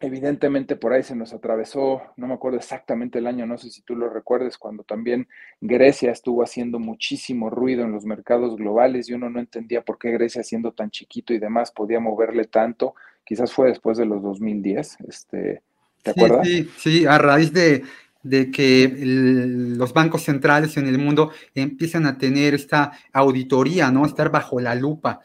evidentemente 0.00 0.76
por 0.76 0.92
ahí 0.92 1.02
se 1.02 1.16
nos 1.16 1.32
atravesó, 1.32 2.02
no 2.16 2.26
me 2.28 2.34
acuerdo 2.34 2.58
exactamente 2.58 3.18
el 3.18 3.26
año, 3.26 3.46
no 3.46 3.58
sé 3.58 3.70
si 3.70 3.82
tú 3.82 3.96
lo 3.96 4.08
recuerdes, 4.08 4.56
cuando 4.56 4.84
también 4.84 5.28
Grecia 5.60 6.12
estuvo 6.12 6.42
haciendo 6.42 6.78
muchísimo 6.78 7.50
ruido 7.50 7.84
en 7.84 7.92
los 7.92 8.04
mercados 8.04 8.56
globales 8.56 9.08
y 9.08 9.14
uno 9.14 9.28
no 9.28 9.40
entendía 9.40 9.82
por 9.82 9.98
qué 9.98 10.12
Grecia 10.12 10.42
siendo 10.42 10.72
tan 10.72 10.90
chiquito 10.90 11.34
y 11.34 11.38
demás 11.38 11.72
podía 11.72 11.98
moverle 12.00 12.44
tanto. 12.44 12.94
Quizás 13.24 13.52
fue 13.52 13.68
después 13.68 13.98
de 13.98 14.06
los 14.06 14.22
2010, 14.22 14.98
este, 15.08 15.62
¿te 16.02 16.10
acuerdas? 16.10 16.46
Sí, 16.46 16.70
sí, 16.76 17.06
a 17.06 17.18
raíz 17.18 17.52
de 17.52 17.82
de 18.22 18.50
que 18.50 18.92
los 19.00 19.92
bancos 19.92 20.22
centrales 20.22 20.76
en 20.76 20.86
el 20.86 20.98
mundo 20.98 21.30
empiezan 21.54 22.04
a 22.04 22.18
tener 22.18 22.54
esta 22.54 22.92
auditoría, 23.12 23.90
¿no? 23.90 24.04
Estar 24.04 24.30
bajo 24.30 24.60
la 24.60 24.74
lupa 24.74 25.20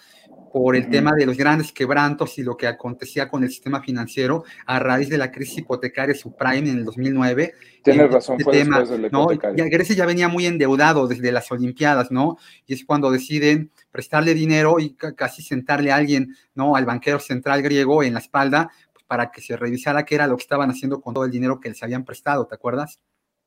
por 0.53 0.75
el 0.75 0.87
tema 0.87 1.13
de 1.13 1.25
los 1.25 1.35
grandes 1.35 1.73
quebrantos 1.73 2.37
y 2.37 2.43
lo 2.43 2.55
que 2.55 2.67
acontecía 2.67 3.27
con 3.27 3.43
el 3.43 3.49
sistema 3.49 3.81
financiero 3.81 4.43
a 4.67 4.77
raíz 4.77 5.09
de 5.09 5.17
la 5.17 5.31
crisis 5.31 5.57
hipotecaria 5.57 6.13
subprime 6.13 6.69
en 6.69 6.77
el 6.77 6.85
2009. 6.85 7.55
Tienes 7.83 8.11
razón, 8.11 8.39
fue 8.39 8.53
tema, 8.53 8.83
de 8.83 9.09
¿no? 9.09 9.31
Ya 9.31 9.65
Grecia 9.65 9.95
ya 9.95 10.05
venía 10.05 10.27
muy 10.27 10.45
endeudado 10.45 11.07
desde 11.07 11.31
las 11.31 11.51
Olimpiadas, 11.51 12.11
¿no? 12.11 12.37
Y 12.67 12.75
es 12.75 12.85
cuando 12.85 13.09
deciden 13.09 13.71
prestarle 13.91 14.35
dinero 14.35 14.79
y 14.79 14.93
casi 14.93 15.41
sentarle 15.41 15.91
a 15.91 15.95
alguien, 15.95 16.35
¿no? 16.53 16.75
Al 16.75 16.85
banquero 16.85 17.19
central 17.19 17.63
griego 17.63 18.03
en 18.03 18.13
la 18.13 18.19
espalda 18.19 18.69
para 19.07 19.31
que 19.31 19.41
se 19.41 19.57
revisara 19.57 20.05
qué 20.05 20.13
era 20.13 20.27
lo 20.27 20.37
que 20.37 20.43
estaban 20.43 20.69
haciendo 20.69 21.01
con 21.01 21.15
todo 21.15 21.25
el 21.25 21.31
dinero 21.31 21.59
que 21.59 21.69
les 21.69 21.81
habían 21.81 22.05
prestado, 22.05 22.45
¿te 22.45 22.53
acuerdas? 22.53 22.99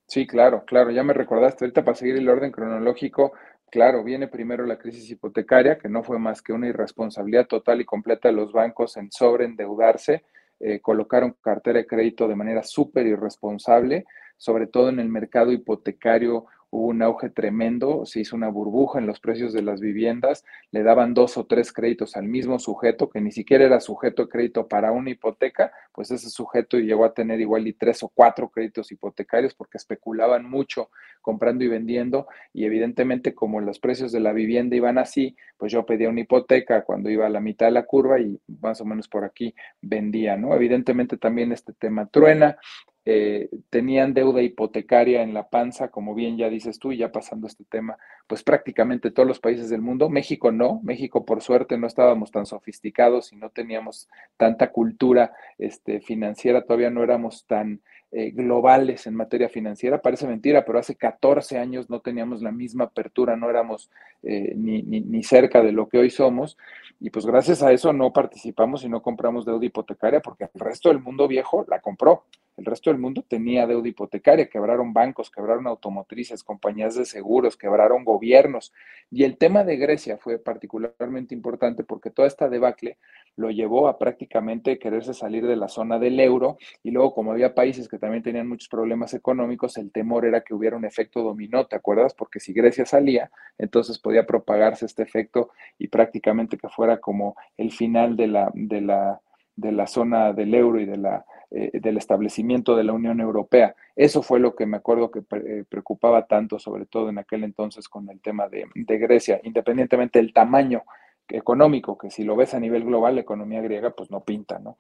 Sí, 0.08 0.26
claro, 0.26 0.64
claro, 0.64 0.90
ya 0.90 1.02
me 1.02 1.12
recordaste. 1.12 1.64
Ahorita 1.64 1.84
para 1.84 1.96
seguir 1.96 2.16
el 2.16 2.28
orden 2.28 2.52
cronológico, 2.52 3.32
claro, 3.70 4.04
viene 4.04 4.28
primero 4.28 4.64
la 4.64 4.78
crisis 4.78 5.10
hipotecaria, 5.10 5.78
que 5.78 5.88
no 5.88 6.02
fue 6.04 6.18
más 6.18 6.42
que 6.42 6.52
una 6.52 6.68
irresponsabilidad 6.68 7.46
total 7.46 7.80
y 7.80 7.84
completa 7.84 8.28
de 8.28 8.34
los 8.34 8.52
bancos 8.52 8.96
en 8.96 9.10
sobreendeudarse, 9.10 10.24
eh, 10.60 10.80
colocaron 10.80 11.36
cartera 11.42 11.80
de 11.80 11.86
crédito 11.86 12.28
de 12.28 12.36
manera 12.36 12.62
súper 12.62 13.06
irresponsable, 13.06 14.06
sobre 14.36 14.66
todo 14.68 14.88
en 14.90 15.00
el 15.00 15.08
mercado 15.08 15.50
hipotecario 15.52 16.46
hubo 16.70 16.88
un 16.88 17.02
auge 17.02 17.30
tremendo, 17.30 18.04
se 18.06 18.20
hizo 18.20 18.36
una 18.36 18.48
burbuja 18.48 18.98
en 18.98 19.06
los 19.06 19.20
precios 19.20 19.52
de 19.52 19.62
las 19.62 19.80
viviendas, 19.80 20.44
le 20.70 20.82
daban 20.82 21.14
dos 21.14 21.36
o 21.36 21.46
tres 21.46 21.72
créditos 21.72 22.16
al 22.16 22.28
mismo 22.28 22.58
sujeto, 22.58 23.08
que 23.08 23.20
ni 23.20 23.32
siquiera 23.32 23.64
era 23.64 23.80
sujeto 23.80 24.24
de 24.24 24.28
crédito 24.28 24.68
para 24.68 24.92
una 24.92 25.10
hipoteca, 25.10 25.72
pues 25.92 26.10
ese 26.10 26.30
sujeto 26.30 26.78
llegó 26.78 27.04
a 27.04 27.14
tener 27.14 27.40
igual 27.40 27.66
y 27.66 27.72
tres 27.72 28.02
o 28.02 28.08
cuatro 28.08 28.48
créditos 28.48 28.92
hipotecarios 28.92 29.54
porque 29.54 29.78
especulaban 29.78 30.48
mucho 30.48 30.90
comprando 31.22 31.64
y 31.64 31.68
vendiendo 31.68 32.26
y 32.52 32.64
evidentemente 32.64 33.34
como 33.34 33.60
los 33.60 33.78
precios 33.78 34.12
de 34.12 34.20
la 34.20 34.32
vivienda 34.32 34.76
iban 34.76 34.98
así, 34.98 35.36
pues 35.56 35.72
yo 35.72 35.84
pedía 35.86 36.08
una 36.08 36.20
hipoteca 36.20 36.82
cuando 36.84 37.10
iba 37.10 37.26
a 37.26 37.30
la 37.30 37.40
mitad 37.40 37.66
de 37.66 37.72
la 37.72 37.84
curva 37.84 38.20
y 38.20 38.40
más 38.60 38.80
o 38.80 38.84
menos 38.84 39.08
por 39.08 39.24
aquí 39.24 39.54
vendía, 39.80 40.36
¿no? 40.36 40.54
Evidentemente 40.54 41.16
también 41.16 41.52
este 41.52 41.72
tema 41.72 42.06
truena, 42.06 42.58
eh, 43.08 43.50
tenían 43.70 44.14
deuda 44.14 44.42
hipotecaria 44.42 45.22
en 45.22 45.32
la 45.32 45.48
panza, 45.48 45.92
como 45.92 46.12
bien 46.12 46.36
ya 46.36 46.50
dices 46.50 46.80
tú, 46.80 46.90
y 46.90 46.98
ya 46.98 47.12
pasando 47.12 47.46
este 47.46 47.62
tema, 47.62 47.96
pues 48.26 48.42
prácticamente 48.42 49.12
todos 49.12 49.28
los 49.28 49.38
países 49.38 49.70
del 49.70 49.80
mundo. 49.80 50.10
México 50.10 50.50
no, 50.50 50.80
México 50.82 51.24
por 51.24 51.40
suerte 51.40 51.78
no 51.78 51.86
estábamos 51.86 52.32
tan 52.32 52.46
sofisticados 52.46 53.32
y 53.32 53.36
no 53.36 53.50
teníamos 53.50 54.08
tanta 54.36 54.72
cultura 54.72 55.32
este, 55.56 56.00
financiera, 56.00 56.62
todavía 56.62 56.90
no 56.90 57.04
éramos 57.04 57.46
tan 57.46 57.80
eh, 58.10 58.32
globales 58.32 59.06
en 59.06 59.14
materia 59.14 59.48
financiera. 59.48 60.02
Parece 60.02 60.26
mentira, 60.26 60.64
pero 60.64 60.80
hace 60.80 60.96
14 60.96 61.58
años 61.58 61.88
no 61.88 62.00
teníamos 62.00 62.42
la 62.42 62.50
misma 62.50 62.84
apertura, 62.84 63.36
no 63.36 63.48
éramos 63.48 63.88
eh, 64.24 64.52
ni, 64.56 64.82
ni, 64.82 65.00
ni, 65.00 65.22
cerca 65.22 65.62
de 65.62 65.70
lo 65.70 65.88
que 65.88 65.98
hoy 65.98 66.10
somos. 66.10 66.58
Y 66.98 67.10
pues 67.10 67.24
gracias 67.24 67.62
a 67.62 67.70
eso 67.70 67.92
no 67.92 68.12
participamos 68.12 68.82
y 68.82 68.88
no 68.88 69.00
compramos 69.00 69.44
deuda 69.44 69.64
hipotecaria 69.64 70.20
porque 70.20 70.48
el 70.52 70.60
resto 70.60 70.88
del 70.88 71.00
mundo 71.00 71.28
viejo 71.28 71.64
la 71.68 71.80
compró. 71.80 72.24
El 72.56 72.64
resto 72.64 72.90
del 72.90 72.98
mundo 72.98 73.22
tenía 73.26 73.66
deuda 73.66 73.88
hipotecaria, 73.88 74.48
quebraron 74.48 74.92
bancos, 74.92 75.30
quebraron 75.30 75.66
automotrices, 75.66 76.42
compañías 76.42 76.94
de 76.94 77.04
seguros, 77.04 77.56
quebraron 77.56 78.04
gobiernos. 78.04 78.72
Y 79.10 79.24
el 79.24 79.36
tema 79.36 79.62
de 79.62 79.76
Grecia 79.76 80.16
fue 80.16 80.38
particularmente 80.38 81.34
importante 81.34 81.84
porque 81.84 82.10
toda 82.10 82.26
esta 82.26 82.48
debacle 82.48 82.96
lo 83.36 83.50
llevó 83.50 83.88
a 83.88 83.98
prácticamente 83.98 84.78
quererse 84.78 85.12
salir 85.12 85.46
de 85.46 85.56
la 85.56 85.68
zona 85.68 85.98
del 85.98 86.18
euro 86.18 86.56
y 86.82 86.90
luego 86.90 87.14
como 87.14 87.32
había 87.32 87.54
países 87.54 87.88
que 87.88 87.98
también 87.98 88.22
tenían 88.22 88.48
muchos 88.48 88.68
problemas 88.68 89.12
económicos, 89.12 89.76
el 89.76 89.92
temor 89.92 90.24
era 90.24 90.40
que 90.40 90.54
hubiera 90.54 90.76
un 90.76 90.86
efecto 90.86 91.22
dominó, 91.22 91.66
¿te 91.66 91.76
acuerdas? 91.76 92.14
Porque 92.14 92.40
si 92.40 92.54
Grecia 92.54 92.86
salía, 92.86 93.30
entonces 93.58 93.98
podía 93.98 94.26
propagarse 94.26 94.86
este 94.86 95.02
efecto 95.02 95.50
y 95.78 95.88
prácticamente 95.88 96.56
que 96.56 96.68
fuera 96.68 96.98
como 96.98 97.36
el 97.58 97.70
final 97.70 98.16
de 98.16 98.26
la, 98.28 98.50
de 98.54 98.80
la, 98.80 99.20
de 99.56 99.72
la 99.72 99.86
zona 99.86 100.32
del 100.32 100.54
euro 100.54 100.80
y 100.80 100.86
de 100.86 100.96
la 100.98 101.24
eh, 101.48 101.78
del 101.80 101.96
establecimiento 101.96 102.74
de 102.74 102.82
la 102.82 102.92
Unión 102.92 103.20
Europea. 103.20 103.76
Eso 103.94 104.20
fue 104.20 104.40
lo 104.40 104.56
que 104.56 104.66
me 104.66 104.78
acuerdo 104.78 105.12
que 105.12 105.20
eh, 105.20 105.62
preocupaba 105.68 106.26
tanto, 106.26 106.58
sobre 106.58 106.86
todo 106.86 107.08
en 107.08 107.18
aquel 107.18 107.44
entonces 107.44 107.88
con 107.88 108.10
el 108.10 108.20
tema 108.20 108.48
de, 108.48 108.66
Grecia, 108.74 109.40
independientemente 109.44 110.18
del 110.18 110.32
tamaño 110.32 110.82
económico, 111.28 111.96
que 111.96 112.10
si 112.10 112.24
lo 112.24 112.34
ves 112.34 112.52
a 112.54 112.58
nivel 112.58 112.84
global, 112.84 113.14
la 113.14 113.20
economía 113.20 113.60
griega 113.60 113.90
pues 113.90 114.10
no 114.10 114.24
pinta, 114.24 114.58
¿no? 114.58 114.76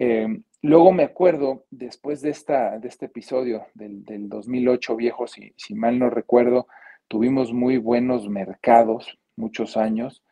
Eh, 0.00 0.26
luego 0.62 0.90
me 0.90 1.04
acuerdo, 1.04 1.66
después 1.70 2.22
de, 2.22 2.30
esta, 2.30 2.80
de 2.80 2.88
este 2.88 3.06
episodio 3.06 3.66
del, 3.74 4.28
2008 4.28 4.96
viejo, 4.96 5.28
si, 5.28 5.54
si, 5.56 5.76
mal 5.76 5.96
no 6.00 6.10
recuerdo, 6.10 6.66
tuvimos 7.06 7.52
muy 7.52 7.76
buenos 7.76 8.28
mercados, 8.28 9.16
muchos 9.36 9.76
años. 9.76 10.24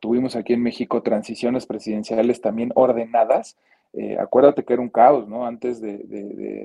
Tuvimos 0.00 0.36
aquí 0.36 0.52
en 0.54 0.62
México 0.62 1.02
transiciones 1.02 1.66
presidenciales 1.66 2.40
también 2.40 2.72
ordenadas, 2.74 3.56
eh, 3.92 4.16
acuérdate 4.18 4.64
que 4.64 4.72
era 4.72 4.82
un 4.82 4.88
caos, 4.88 5.28
¿no? 5.28 5.46
Antes 5.46 5.80
de, 5.80 5.98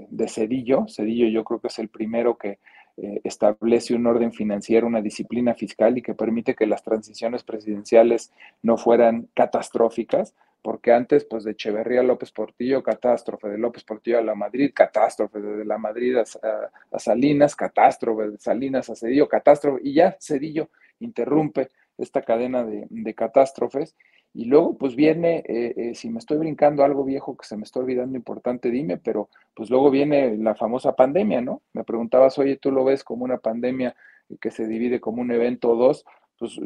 de, 0.10 0.28
Cedillo, 0.28 0.86
Cedillo 0.88 1.28
yo 1.28 1.44
creo 1.44 1.60
que 1.60 1.68
es 1.68 1.80
el 1.80 1.90
primero 1.90 2.38
que 2.38 2.60
eh, 2.98 3.20
establece 3.24 3.96
un 3.96 4.06
orden 4.06 4.32
financiero, 4.32 4.88
una 4.88 5.02
disciplina 5.02 5.54
fiscal 5.56 5.98
y 5.98 6.02
que 6.02 6.14
permite 6.14 6.56
que 6.56 6.68
las 6.68 6.84
transiciones 6.84 7.44
presidenciales 7.44 8.32
no 8.62 8.78
fueran 8.78 9.28
catastróficas, 9.34 10.36
porque 10.62 10.92
antes, 10.94 11.26
pues 11.26 11.44
de 11.44 11.52
Echeverría 11.52 12.00
a 12.00 12.04
López 12.04 12.32
Portillo, 12.32 12.82
catástrofe, 12.82 13.50
de 13.50 13.58
López 13.58 13.84
Portillo 13.84 14.20
a 14.20 14.24
la 14.24 14.34
Madrid, 14.34 14.72
catástrofe, 14.74 15.40
de 15.40 15.66
la 15.66 15.78
Madrid 15.78 16.18
a, 16.18 17.00
Salinas, 17.00 17.56
catástrofe, 17.56 18.32
de 18.32 18.38
Salinas 18.38 18.90
a 18.90 18.96
Cedillo, 18.96 19.28
catástrofe, 19.28 19.82
y 19.84 19.94
ya 19.94 20.16
Cedillo 20.20 20.70
interrumpe 21.00 21.70
esta 21.98 22.22
cadena 22.24 22.64
de, 22.64 22.88
de 22.90 23.14
catástrofes 23.14 23.96
y 24.36 24.46
luego, 24.46 24.78
pues 24.78 24.98
viene, 24.98 25.44
eh, 25.48 25.74
eh, 25.78 25.96
si 25.96 26.10
me 26.10 26.20
estoy 26.20 26.38
brincando 26.38 26.84
algo 26.84 27.06
viejo 27.06 27.38
que 27.38 27.48
se 27.48 27.56
me 27.56 27.64
está 27.64 27.80
olvidando 27.80 28.18
importante, 28.18 28.70
dime, 28.70 28.98
pero 28.98 29.30
pues 29.56 29.70
luego 29.70 29.90
viene 29.90 30.36
la 30.36 30.56
famosa 30.56 30.94
pandemia, 30.94 31.40
¿no? 31.40 31.62
Me 31.72 31.86
preguntabas, 31.86 32.38
oye, 32.38 32.58
¿tú 32.58 32.70
lo 32.70 32.84
ves 32.84 33.06
como 33.06 33.24
una 33.24 33.38
pandemia 33.38 33.96
que 34.42 34.52
se 34.52 34.68
divide 34.68 35.00
como 35.00 35.22
un 35.22 35.32
evento 35.32 35.70
o 35.70 35.78
dos? 35.78 36.04
Pues 36.38 36.60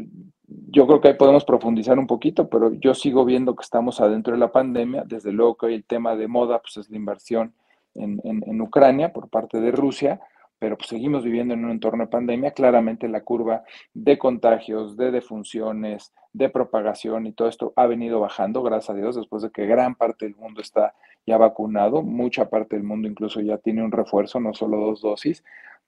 yo 0.47 0.87
creo 0.87 0.99
que 0.99 1.09
ahí 1.09 1.13
podemos 1.13 1.45
profundizar 1.45 1.99
un 1.99 2.07
poquito, 2.07 2.49
pero 2.49 2.73
yo 2.73 2.95
sigo 2.95 3.23
viendo 3.23 3.55
que 3.55 3.61
estamos 3.61 4.01
adentro 4.01 4.33
de 4.33 4.39
la 4.39 4.51
pandemia. 4.51 5.03
Desde 5.05 5.31
luego 5.31 5.55
que 5.55 5.67
hoy 5.67 5.75
el 5.75 5.85
tema 5.85 6.15
de 6.15 6.27
moda, 6.27 6.59
pues 6.63 6.77
es 6.77 6.89
la 6.89 6.97
inversión 6.97 7.53
en, 7.93 8.19
en 8.23 8.61
Ucrania 8.61 9.13
por 9.13 9.29
parte 9.29 9.61
de 9.61 9.71
Rusia 9.71 10.19
pero 10.59 10.77
pues 10.77 10.89
seguimos 10.89 11.23
viviendo 11.23 11.53
en 11.53 11.65
un 11.65 11.71
entorno 11.71 12.03
de 12.03 12.09
pandemia, 12.09 12.51
claramente 12.51 13.07
la 13.07 13.21
curva 13.21 13.63
de 13.93 14.17
contagios, 14.17 14.97
de 14.97 15.11
defunciones, 15.11 16.13
de 16.33 16.49
propagación 16.49 17.25
y 17.25 17.31
todo 17.31 17.47
esto 17.47 17.73
ha 17.75 17.87
venido 17.87 18.19
bajando, 18.19 18.61
gracias 18.61 18.91
a 18.91 18.99
Dios, 18.99 19.15
después 19.15 19.41
de 19.41 19.51
que 19.51 19.65
gran 19.65 19.95
parte 19.95 20.25
del 20.25 20.35
mundo 20.35 20.61
está 20.61 20.93
ya 21.25 21.37
vacunado, 21.37 22.03
mucha 22.03 22.49
parte 22.49 22.75
del 22.75 22.83
mundo 22.83 23.07
incluso 23.07 23.41
ya 23.41 23.57
tiene 23.57 23.83
un 23.83 23.91
refuerzo, 23.91 24.39
no 24.39 24.53
solo 24.53 24.77
dos 24.77 25.01
dosis, 25.01 25.43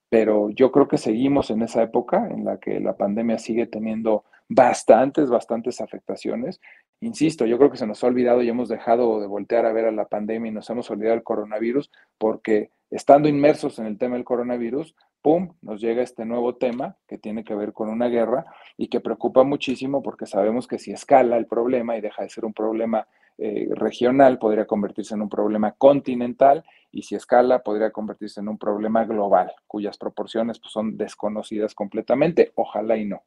pero 0.08 0.50
yo 0.50 0.72
creo 0.72 0.88
que 0.88 0.98
seguimos 0.98 1.50
en 1.50 1.62
esa 1.62 1.82
época 1.82 2.28
en 2.30 2.44
la 2.44 2.58
que 2.58 2.80
la 2.80 2.96
pandemia 2.96 3.38
sigue 3.38 3.66
teniendo 3.66 4.24
bastantes, 4.48 5.30
bastantes 5.30 5.80
afectaciones. 5.80 6.60
Insisto, 7.00 7.46
yo 7.46 7.56
creo 7.58 7.70
que 7.70 7.78
se 7.78 7.86
nos 7.86 8.04
ha 8.04 8.06
olvidado 8.06 8.42
y 8.42 8.48
hemos 8.48 8.68
dejado 8.68 9.20
de 9.20 9.26
voltear 9.26 9.64
a 9.64 9.72
ver 9.72 9.86
a 9.86 9.92
la 9.92 10.06
pandemia 10.06 10.50
y 10.50 10.54
nos 10.54 10.68
hemos 10.70 10.90
olvidado 10.90 11.14
del 11.14 11.24
coronavirus 11.24 11.90
porque 12.18 12.70
estando 12.92 13.28
inmersos 13.28 13.78
en 13.78 13.86
el 13.86 13.98
tema 13.98 14.16
del 14.16 14.24
coronavirus, 14.24 14.94
¡pum!, 15.22 15.54
nos 15.62 15.80
llega 15.80 16.02
este 16.02 16.24
nuevo 16.24 16.56
tema 16.56 16.96
que 17.08 17.16
tiene 17.16 17.42
que 17.42 17.54
ver 17.54 17.72
con 17.72 17.88
una 17.88 18.08
guerra 18.08 18.44
y 18.76 18.88
que 18.88 19.00
preocupa 19.00 19.44
muchísimo 19.44 20.02
porque 20.02 20.26
sabemos 20.26 20.68
que 20.68 20.78
si 20.78 20.92
escala 20.92 21.38
el 21.38 21.46
problema 21.46 21.96
y 21.96 22.00
deja 22.00 22.22
de 22.22 22.28
ser 22.28 22.44
un 22.44 22.52
problema 22.52 23.06
eh, 23.38 23.68
regional, 23.72 24.38
podría 24.38 24.66
convertirse 24.66 25.14
en 25.14 25.22
un 25.22 25.28
problema 25.30 25.72
continental 25.72 26.64
y 26.90 27.02
si 27.02 27.14
escala, 27.14 27.62
podría 27.62 27.90
convertirse 27.90 28.40
en 28.40 28.48
un 28.48 28.58
problema 28.58 29.04
global, 29.04 29.52
cuyas 29.66 29.96
proporciones 29.96 30.58
pues, 30.58 30.72
son 30.72 30.98
desconocidas 30.98 31.74
completamente. 31.74 32.52
Ojalá 32.56 32.98
y 32.98 33.06
no. 33.06 33.22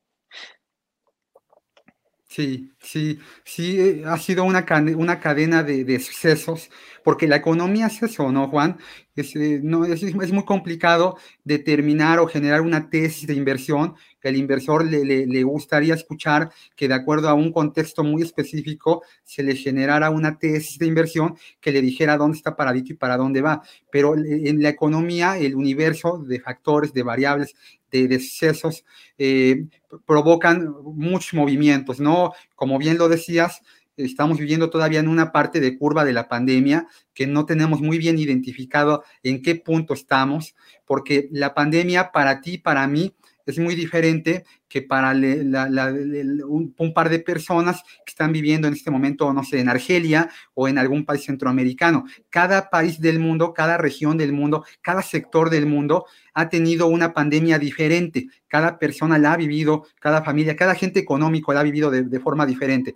Sí, 2.28 2.72
sí, 2.82 3.20
sí, 3.46 3.80
eh, 3.80 4.04
ha 4.06 4.18
sido 4.18 4.44
una, 4.44 4.66
una 4.98 5.20
cadena 5.20 5.64
de, 5.64 5.86
de, 5.86 6.00
sucesos, 6.00 6.70
porque 7.04 7.28
la 7.28 7.36
economía 7.38 7.86
es 7.86 8.02
eso, 8.02 8.32
¿no, 8.32 8.50
Juan? 8.50 8.78
Es, 9.16 9.36
eh, 9.36 9.62
no, 9.64 9.86
es, 9.86 10.02
es, 10.04 10.32
muy 10.34 10.44
complicado 10.44 11.18
determinar 11.44 12.20
o 12.20 12.28
generar 12.28 12.62
una 12.62 12.90
tesis 12.90 13.28
de 13.28 13.36
inversión 13.36 13.96
que 14.20 14.28
al 14.28 14.36
inversor 14.38 14.84
le, 14.86 15.06
le, 15.06 15.28
le, 15.28 15.44
gustaría 15.44 15.94
escuchar 15.94 16.50
que 16.76 16.88
de 16.88 16.96
acuerdo 16.96 17.30
a 17.30 17.36
un 17.36 17.54
contexto 17.54 18.04
muy 18.04 18.24
específico 18.24 19.04
se 19.24 19.44
le 19.44 19.56
generara 19.56 20.10
una 20.10 20.38
tesis 20.38 20.80
de 20.80 20.88
inversión 20.88 21.38
que 21.62 21.72
le 21.72 21.82
dijera 21.82 22.18
dónde 22.18 22.38
está 22.38 22.56
paradito 22.56 22.92
y 22.92 22.98
para 22.98 23.18
dónde 23.18 23.42
va. 23.42 23.62
Pero 23.92 24.16
en 24.18 24.62
la 24.62 24.70
economía, 24.70 25.38
el 25.38 25.56
universo 25.56 26.18
de 26.18 26.42
factores, 26.42 26.92
de 26.92 27.04
variables, 27.04 27.56
de, 27.96 28.08
de 28.08 28.20
sucesos, 28.20 28.86
eh, 29.18 29.66
provocan 30.06 30.74
muchos 30.84 31.34
movimientos, 31.34 32.00
¿no? 32.00 32.34
Como 32.56 32.78
bien 32.78 32.98
lo 32.98 33.10
decías, 33.10 33.62
estamos 33.98 34.38
viviendo 34.38 34.70
todavía 34.70 35.00
en 35.00 35.08
una 35.08 35.32
parte 35.32 35.60
de 35.60 35.78
curva 35.78 36.04
de 36.04 36.14
la 36.14 36.28
pandemia 36.28 36.88
que 37.14 37.28
no 37.28 37.46
tenemos 37.46 37.82
muy 37.82 37.98
bien 37.98 38.20
identificado 38.20 39.04
en 39.24 39.42
qué 39.42 39.56
punto 39.56 39.94
estamos, 39.94 40.56
porque 40.86 41.30
la 41.32 41.54
pandemia 41.54 42.12
para 42.12 42.42
ti, 42.42 42.58
para 42.58 42.88
mí, 42.88 43.14
es 43.46 43.60
muy 43.60 43.76
diferente 43.76 44.44
que 44.68 44.82
para 44.82 45.12
un, 45.12 46.94
par 46.94 47.10
de 47.10 47.20
personas 47.20 47.84
que 48.06 48.10
están 48.12 48.32
viviendo 48.32 48.68
en 48.68 48.74
este 48.74 48.92
momento, 48.92 49.32
no 49.32 49.44
sé, 49.44 49.60
en 49.60 49.70
Argelia 49.70 50.30
o 50.54 50.68
en 50.68 50.78
algún 50.78 51.06
país 51.06 51.24
centroamericano. 51.24 52.06
Cada 52.30 52.70
país 52.70 53.00
del 53.00 53.20
mundo, 53.20 53.54
cada 53.54 53.78
región 53.78 54.18
del 54.18 54.34
mundo, 54.34 54.66
cada 54.82 55.02
sector 55.02 55.50
del 55.50 55.66
mundo 55.66 56.06
ha 56.34 56.50
tenido 56.50 56.88
una 56.88 57.14
pandemia 57.14 57.60
diferente. 57.60 58.28
Cada 58.48 58.80
persona 58.80 59.18
la 59.18 59.34
ha 59.34 59.38
vivido, 59.38 59.86
cada 60.00 60.24
familia, 60.24 60.56
cada 60.56 60.74
agente 60.74 61.00
económico 61.00 61.54
la 61.54 61.60
ha 61.60 61.64
vivido 61.64 61.92
de 61.92 62.20
forma 62.20 62.46
diferente. 62.46 62.96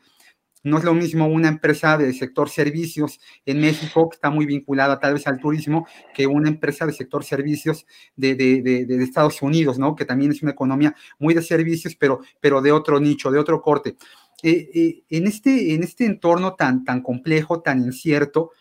No 0.64 0.78
es 0.78 0.84
lo 0.84 0.94
mismo 0.94 1.28
una 1.28 1.48
empresa 1.48 1.98
del 1.98 2.14
sector 2.14 2.50
servicios 2.50 3.20
en 3.46 3.62
México, 3.62 4.10
que 4.10 4.16
está 4.16 4.30
muy 4.30 4.46
vinculada 4.46 5.00
tal 5.00 5.14
vez 5.14 5.26
al 5.28 5.40
turismo, 5.40 5.88
que 6.14 6.28
una 6.28 6.50
empresa 6.50 6.86
del 6.86 6.96
sector 6.96 7.24
servicios 7.24 7.86
de, 8.16 8.36
de, 8.36 8.62
de, 8.62 9.04
Estados 9.04 9.42
Unidos, 9.42 9.80
¿no? 9.80 9.96
Que 9.96 10.06
también 10.06 10.32
es 10.32 10.42
una 10.42 10.52
economía 10.52 10.96
muy 11.18 11.34
de 11.34 11.42
servicios, 11.42 11.96
pero, 11.96 12.20
pero 12.42 12.62
de 12.62 12.72
otro 12.72 13.00
nicho, 13.00 13.32
de 13.32 13.40
otro 13.40 13.62
corte. 13.62 13.96
Eh, 14.44 14.70
eh, 14.74 15.04
en, 15.10 15.28
este, 15.28 15.74
en 15.74 15.84
este 15.84 16.06
entorno 16.06 16.56
tan, 16.56 16.84
tan 16.84 17.02
complejo, 17.02 17.62
tan 17.62 17.82
incierto, 17.84 18.52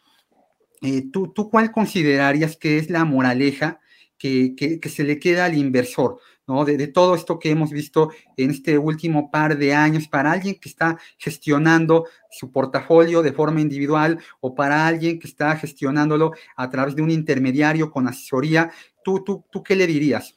eh, 0.82 1.11
¿tú, 1.12 1.32
¿tú 1.32 1.50
cuál 1.50 1.72
considerarías 1.72 2.56
que 2.56 2.78
es 2.78 2.90
la 2.90 3.04
moraleja 3.04 3.80
que, 4.18 4.54
que, 4.56 4.80
que 4.80 4.88
se 4.88 5.04
le 5.04 5.18
queda 5.18 5.46
al 5.46 5.56
inversor? 5.56 6.20
De, 6.48 6.87
todo 6.87 7.14
esto 7.14 7.38
que 7.38 7.50
hemos 7.50 7.70
visto 7.70 8.11
en 8.38 8.50
este 8.50 8.78
último 8.78 9.30
par 9.30 9.58
de 9.58 9.74
años 9.74 10.08
para 10.08 10.32
alguien 10.32 10.58
que 10.58 10.70
está 10.70 10.96
gestionando 11.18 12.06
su 12.30 12.50
portafolio 12.50 13.22
de 13.22 13.34
forma 13.34 13.61
individual 13.61 14.18
o 14.40 14.54
para 14.54 14.87
alguien 14.87 15.18
que 15.18 15.28
está 15.28 15.54
gestionándolo 15.56 16.32
a 16.56 16.70
través 16.70 16.96
de 16.96 17.02
un 17.02 17.11
intermediario 17.11 17.90
con 17.90 18.08
asesoría, 18.08 18.70
¿tú, 19.04 19.22
tú, 19.22 19.44
tú 19.50 19.62
qué 19.62 19.76
le 19.76 19.87
dirías? 19.87 20.37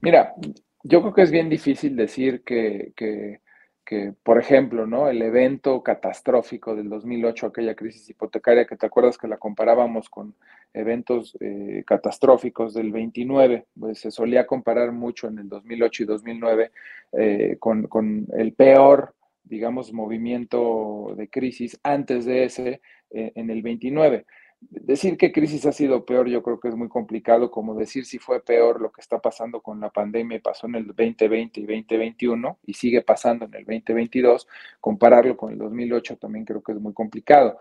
Mira, 0.00 0.32
yo 0.84 1.00
creo 1.00 1.12
que 1.12 1.22
es 1.22 1.32
bien 1.32 1.48
difícil 1.48 1.96
decir 1.96 2.44
que, 2.44 2.92
que 2.94 3.40
que, 3.84 4.14
por 4.22 4.38
ejemplo, 4.38 4.86
¿no? 4.86 5.08
El 5.08 5.20
evento 5.22 5.82
catastrófico 5.82 6.74
del 6.74 6.88
2008, 6.88 7.46
aquella 7.46 7.74
crisis 7.74 8.08
hipotecaria 8.10 8.66
que 8.66 8.76
te 8.76 8.86
acuerdas 8.86 9.18
que 9.18 9.28
la 9.28 9.36
comparábamos 9.36 10.08
con 10.08 10.34
eventos 10.72 11.36
eh, 11.40 11.84
catastróficos 11.86 12.74
del 12.74 12.92
29, 12.92 13.66
pues 13.78 14.00
se 14.00 14.10
solía 14.10 14.46
comparar 14.46 14.92
mucho 14.92 15.28
en 15.28 15.38
el 15.38 15.48
2008 15.48 16.02
y 16.02 16.06
2009 16.06 16.70
eh, 17.12 17.56
con, 17.58 17.86
con, 17.86 18.26
el 18.36 18.54
peor, 18.54 19.14
digamos, 19.44 19.92
movimiento 19.92 21.14
de 21.16 21.28
crisis 21.28 21.78
antes 21.82 22.24
de 22.24 22.44
ese 22.44 22.80
eh, 23.10 23.32
en 23.34 23.50
el 23.50 23.62
29 23.62 24.24
decir 24.60 25.16
qué 25.16 25.32
crisis 25.32 25.66
ha 25.66 25.72
sido 25.72 26.04
peor, 26.04 26.28
yo 26.28 26.42
creo 26.42 26.58
que 26.60 26.68
es 26.68 26.76
muy 26.76 26.88
complicado, 26.88 27.50
como 27.50 27.74
decir 27.74 28.04
si 28.06 28.18
fue 28.18 28.42
peor 28.42 28.80
lo 28.80 28.92
que 28.92 29.00
está 29.00 29.20
pasando 29.20 29.60
con 29.60 29.80
la 29.80 29.90
pandemia, 29.90 30.40
pasó 30.40 30.66
en 30.66 30.76
el 30.76 30.86
2020 30.86 31.60
y 31.60 31.62
2021 31.62 32.58
y 32.66 32.74
sigue 32.74 33.02
pasando 33.02 33.44
en 33.46 33.54
el 33.54 33.64
2022, 33.64 34.48
compararlo 34.80 35.36
con 35.36 35.52
el 35.52 35.58
2008 35.58 36.16
también 36.16 36.44
creo 36.44 36.62
que 36.62 36.72
es 36.72 36.80
muy 36.80 36.92
complicado. 36.92 37.58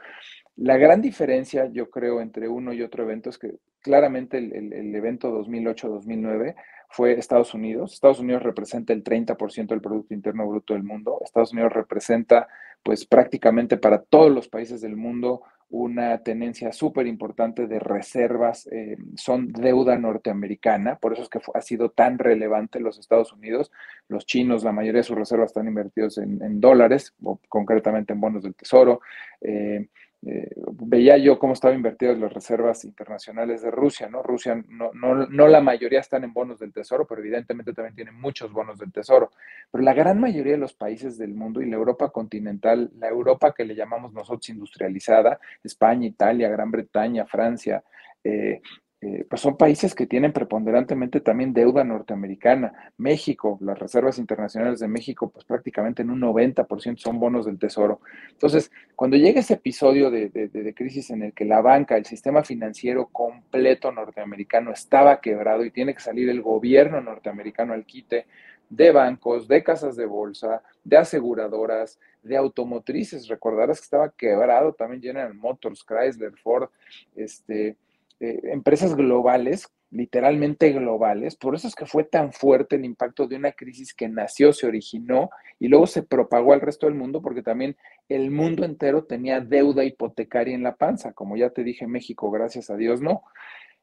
La 0.55 0.77
gran 0.77 1.01
diferencia, 1.01 1.67
yo 1.71 1.89
creo, 1.89 2.21
entre 2.21 2.47
uno 2.47 2.73
y 2.73 2.81
otro 2.83 3.03
evento 3.03 3.29
es 3.29 3.37
que 3.37 3.55
claramente 3.81 4.37
el, 4.37 4.71
el 4.71 4.95
evento 4.95 5.31
2008-2009 5.43 6.55
fue 6.89 7.13
Estados 7.13 7.55
Unidos. 7.55 7.93
Estados 7.93 8.19
Unidos 8.19 8.43
representa 8.43 8.93
el 8.93 9.03
30% 9.03 9.67
del 9.67 9.81
Producto 9.81 10.13
Interno 10.13 10.47
Bruto 10.47 10.75
del 10.75 10.83
mundo. 10.83 11.19
Estados 11.23 11.51
Unidos 11.51 11.73
representa, 11.73 12.47
pues 12.83 13.07
prácticamente 13.07 13.77
para 13.77 14.03
todos 14.03 14.31
los 14.31 14.47
países 14.47 14.79
del 14.81 14.95
mundo, 14.95 15.41
una 15.73 16.19
tenencia 16.19 16.71
súper 16.71 17.07
importante 17.07 17.65
de 17.65 17.79
reservas, 17.79 18.67
eh, 18.71 18.95
son 19.15 19.51
deuda 19.51 19.97
norteamericana, 19.97 20.97
por 20.97 21.13
eso 21.13 21.23
es 21.23 21.29
que 21.29 21.39
ha 21.51 21.61
sido 21.61 21.89
tan 21.89 22.19
relevante 22.19 22.79
los 22.79 22.99
Estados 22.99 23.33
Unidos. 23.33 23.71
Los 24.07 24.27
chinos, 24.27 24.63
la 24.63 24.71
mayoría 24.71 24.99
de 24.99 25.07
sus 25.07 25.17
reservas 25.17 25.47
están 25.47 25.67
invertidos 25.67 26.19
en, 26.19 26.61
dólares, 26.61 27.15
o 27.23 27.39
concretamente 27.49 28.13
en 28.13 28.21
bonos 28.21 28.43
del 28.43 28.53
tesoro. 28.53 29.01
Eh, 29.41 29.87
eh, 30.25 30.49
veía 30.73 31.17
yo 31.17 31.37
cómo 31.37 31.53
estaban 31.53 31.75
invertidas 31.77 32.17
las 32.17 32.33
reservas 32.33 32.85
internacionales 32.85 33.61
de 33.61 33.71
Rusia, 33.71 34.07
¿no? 34.09 34.23
Rusia, 34.23 34.63
no, 34.69 34.91
no, 34.93 35.47
la 35.47 35.59
mayoría 35.59 35.99
están 35.99 36.23
en 36.23 36.31
bonos 36.31 36.59
del 36.59 36.71
tesoro, 36.71 37.05
pero 37.05 37.19
evidentemente 37.19 37.73
también 37.73 37.95
tienen 37.95 38.15
muchos 38.15 38.51
bonos 38.53 38.79
del 38.79 38.91
tesoro. 38.91 39.31
Pero 39.69 39.83
la 39.83 39.93
gran 39.93 40.19
mayoría 40.21 40.53
de 40.53 40.59
los 40.59 40.73
países 40.73 41.17
del 41.17 41.33
mundo 41.33 41.61
y 41.61 41.69
la 41.69 41.75
Europa 41.75 42.09
continental, 42.09 42.89
la 42.99 43.09
Europa 43.09 43.53
que 43.53 43.65
le 43.65 43.75
llamamos 43.75 44.13
nosotros 44.13 44.47
industrializada, 44.49 45.39
España, 45.63 46.07
Italia, 46.07 46.49
Gran 46.49 46.71
Bretaña, 46.71 47.25
Francia, 47.25 47.83
eh, 48.23 48.61
eh, 49.05 49.25
pues 49.29 49.41
son 49.41 49.57
países 49.57 49.95
que 49.95 50.07
tienen 50.07 50.31
preponderantemente 50.31 51.19
también 51.19 51.51
deuda 51.51 51.83
norteamericana. 51.83 52.93
México, 52.97 53.57
las 53.59 53.77
reservas 53.77 54.17
internacionales 54.17 54.79
de 54.79 54.87
México, 54.87 55.29
pues 55.29 55.43
prácticamente 55.43 56.03
en 56.03 56.09
un 56.09 56.21
90% 56.21 56.97
son 56.99 57.19
bonos 57.19 57.45
del 57.45 57.59
tesoro. 57.59 57.99
Entonces, 58.29 58.71
cuando 58.95 59.17
llega 59.17 59.41
ese 59.41 59.55
episodio 59.55 60.09
de, 60.09 60.29
de, 60.29 60.73
crisis 60.73 61.09
en 61.09 61.23
el 61.23 61.33
que 61.33 61.43
la 61.43 61.59
banca, 61.59 61.97
el 61.97 62.05
sistema 62.05 62.45
financiero 62.45 63.07
completo 63.07 63.91
norteamericano 63.91 64.71
estaba 64.71 65.19
quebrado 65.19 65.65
y 65.65 65.71
tiene 65.71 65.93
que 65.93 65.99
salir 65.99 66.29
el 66.29 66.41
gobierno 66.41 67.01
norteamericano 67.01 67.73
al 67.73 67.85
quite 67.85 68.25
de 68.69 68.91
bancos, 68.91 69.49
de 69.49 69.63
casas 69.65 69.97
de 69.97 70.05
bolsa, 70.05 70.63
de 70.81 70.95
aseguradoras, 70.95 71.99
de 72.21 72.37
automotrices. 72.37 73.27
Recordarás 73.27 73.81
que 73.81 73.83
estaba 73.83 74.09
quebrado 74.11 74.71
también 74.71 75.01
General 75.01 75.33
Motors, 75.33 75.83
Chrysler, 75.85 76.37
Ford, 76.37 76.69
este, 77.17 77.75
eh, 78.19 78.39
empresas 78.51 78.95
globales, 78.95 79.67
literalmente 79.91 80.71
globales. 80.71 81.35
Por 81.35 81.55
eso 81.55 81.67
es 81.67 81.75
que 81.75 81.85
fue 81.85 82.03
tan 82.03 82.33
fuerte 82.33 82.75
el 82.75 82.85
impacto 82.85 83.27
de 83.27 83.35
una 83.35 83.51
crisis 83.51 83.93
que 83.93 84.09
nació, 84.09 84.53
se 84.53 84.67
originó 84.67 85.29
y 85.59 85.67
luego 85.67 85.87
se 85.87 86.03
propagó 86.03 86.53
al 86.53 86.61
resto 86.61 86.87
del 86.87 86.95
mundo 86.95 87.21
porque 87.21 87.43
también 87.43 87.75
el 88.09 88.31
mundo 88.31 88.65
entero 88.65 89.05
tenía 89.05 89.39
deuda 89.39 89.83
hipotecaria 89.83 90.55
en 90.55 90.63
la 90.63 90.75
panza. 90.75 91.13
Como 91.13 91.37
ya 91.37 91.51
te 91.51 91.63
dije, 91.63 91.87
México, 91.87 92.31
gracias 92.31 92.69
a 92.69 92.75
Dios, 92.75 93.01
no. 93.01 93.23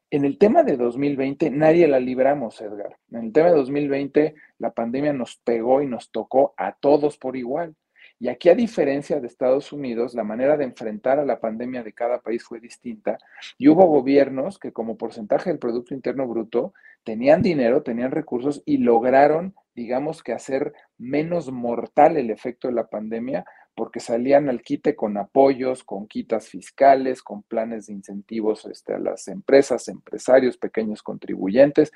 En 0.09 0.25
el 0.25 0.37
tema 0.37 0.63
de 0.63 0.75
2020, 0.75 1.51
nadie 1.51 1.87
la 1.87 2.01
libramos, 2.01 2.59
Edgar. 2.59 2.97
En 3.11 3.25
el 3.25 3.31
tema 3.31 3.49
de 3.49 3.55
2020, 3.55 4.35
la 4.59 4.71
pandemia 4.71 5.13
nos 5.13 5.37
pegó 5.37 5.81
y 5.81 5.87
nos 5.87 6.11
tocó 6.11 6.53
a 6.57 6.73
todos 6.73 7.17
por 7.17 7.37
igual. 7.37 7.75
Y 8.21 8.27
aquí, 8.27 8.49
a 8.49 8.55
diferencia 8.55 9.19
de 9.19 9.25
Estados 9.25 9.73
Unidos, 9.73 10.13
la 10.13 10.23
manera 10.23 10.55
de 10.55 10.63
enfrentar 10.63 11.17
a 11.17 11.25
la 11.25 11.39
pandemia 11.39 11.81
de 11.81 11.91
cada 11.91 12.19
país 12.21 12.43
fue 12.43 12.59
distinta. 12.59 13.17
Y 13.57 13.67
hubo 13.67 13.87
gobiernos 13.87 14.59
que 14.59 14.71
como 14.71 14.95
porcentaje 14.95 15.49
del 15.49 15.57
Producto 15.57 15.95
Interno 15.95 16.27
Bruto 16.27 16.71
tenían 17.03 17.41
dinero, 17.41 17.81
tenían 17.81 18.11
recursos 18.11 18.61
y 18.63 18.77
lograron, 18.77 19.55
digamos 19.73 20.21
que 20.21 20.33
hacer 20.33 20.71
menos 20.99 21.51
mortal 21.51 22.15
el 22.15 22.29
efecto 22.29 22.67
de 22.67 22.75
la 22.75 22.85
pandemia 22.85 23.43
porque 23.73 23.99
salían 23.99 24.49
al 24.49 24.61
quite 24.61 24.95
con 24.95 25.17
apoyos, 25.17 25.83
con 25.83 26.05
quitas 26.05 26.47
fiscales, 26.47 27.23
con 27.23 27.41
planes 27.41 27.87
de 27.87 27.93
incentivos 27.93 28.65
este, 28.65 28.93
a 28.93 28.99
las 28.99 29.27
empresas, 29.29 29.87
empresarios, 29.87 30.57
pequeños 30.57 31.01
contribuyentes. 31.01 31.91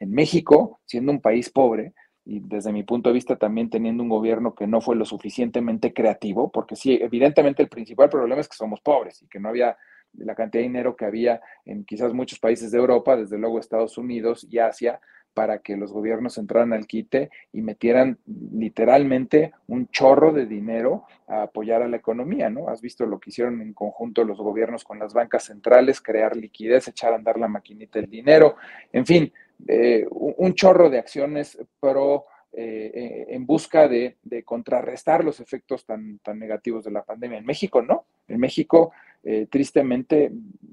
En 0.00 0.10
México, 0.10 0.80
siendo 0.86 1.12
un 1.12 1.20
país 1.20 1.50
pobre, 1.50 1.92
y 2.28 2.40
desde 2.40 2.72
mi 2.72 2.82
punto 2.82 3.08
de 3.08 3.14
vista 3.14 3.36
también 3.36 3.70
teniendo 3.70 4.02
un 4.02 4.10
gobierno 4.10 4.54
que 4.54 4.66
no 4.66 4.82
fue 4.82 4.94
lo 4.96 5.06
suficientemente 5.06 5.94
creativo, 5.94 6.50
porque 6.52 6.76
sí, 6.76 6.98
evidentemente 7.00 7.62
el 7.62 7.70
principal 7.70 8.10
problema 8.10 8.42
es 8.42 8.48
que 8.48 8.56
somos 8.56 8.82
pobres 8.82 9.22
y 9.22 9.28
que 9.28 9.40
no 9.40 9.48
había 9.48 9.78
la 10.12 10.34
cantidad 10.34 10.60
de 10.60 10.68
dinero 10.68 10.94
que 10.94 11.06
había 11.06 11.40
en 11.64 11.84
quizás 11.84 12.12
muchos 12.12 12.38
países 12.38 12.70
de 12.70 12.78
Europa, 12.78 13.16
desde 13.16 13.38
luego 13.38 13.58
Estados 13.58 13.96
Unidos 13.96 14.46
y 14.50 14.58
Asia, 14.58 15.00
para 15.32 15.60
que 15.60 15.76
los 15.78 15.90
gobiernos 15.90 16.36
entraran 16.36 16.74
al 16.74 16.86
quite 16.86 17.30
y 17.50 17.62
metieran 17.62 18.18
literalmente 18.26 19.52
un 19.66 19.88
chorro 19.88 20.32
de 20.32 20.44
dinero 20.44 21.04
a 21.28 21.44
apoyar 21.44 21.80
a 21.80 21.88
la 21.88 21.96
economía, 21.96 22.50
¿no? 22.50 22.68
Has 22.68 22.82
visto 22.82 23.06
lo 23.06 23.20
que 23.20 23.30
hicieron 23.30 23.62
en 23.62 23.72
conjunto 23.72 24.24
los 24.24 24.38
gobiernos 24.38 24.84
con 24.84 24.98
las 24.98 25.14
bancas 25.14 25.44
centrales, 25.44 26.02
crear 26.02 26.36
liquidez, 26.36 26.88
echar 26.88 27.14
a 27.14 27.16
andar 27.16 27.38
la 27.38 27.48
maquinita 27.48 28.00
del 28.00 28.10
dinero, 28.10 28.56
en 28.92 29.06
fin, 29.06 29.32
eh, 29.66 30.06
un 30.10 30.54
chorro 30.54 30.88
de 30.88 30.98
acciones 30.98 31.58
pro 31.80 32.26
eh, 32.52 32.90
eh, 32.94 33.26
en 33.30 33.44
busca 33.44 33.88
de, 33.88 34.16
contrarrestar 34.44 35.24
los 35.24 35.40
efectos 35.40 35.84
tan, 35.84 36.18
tan 36.20 36.38
negativos 36.38 36.84
de 36.84 36.92
la 36.92 37.04
pandemia. 37.04 37.38
En 37.38 37.44
México 37.44 37.82
no. 37.82 38.06
En 38.28 38.40
México, 38.40 38.92
tristemente, 39.50 40.30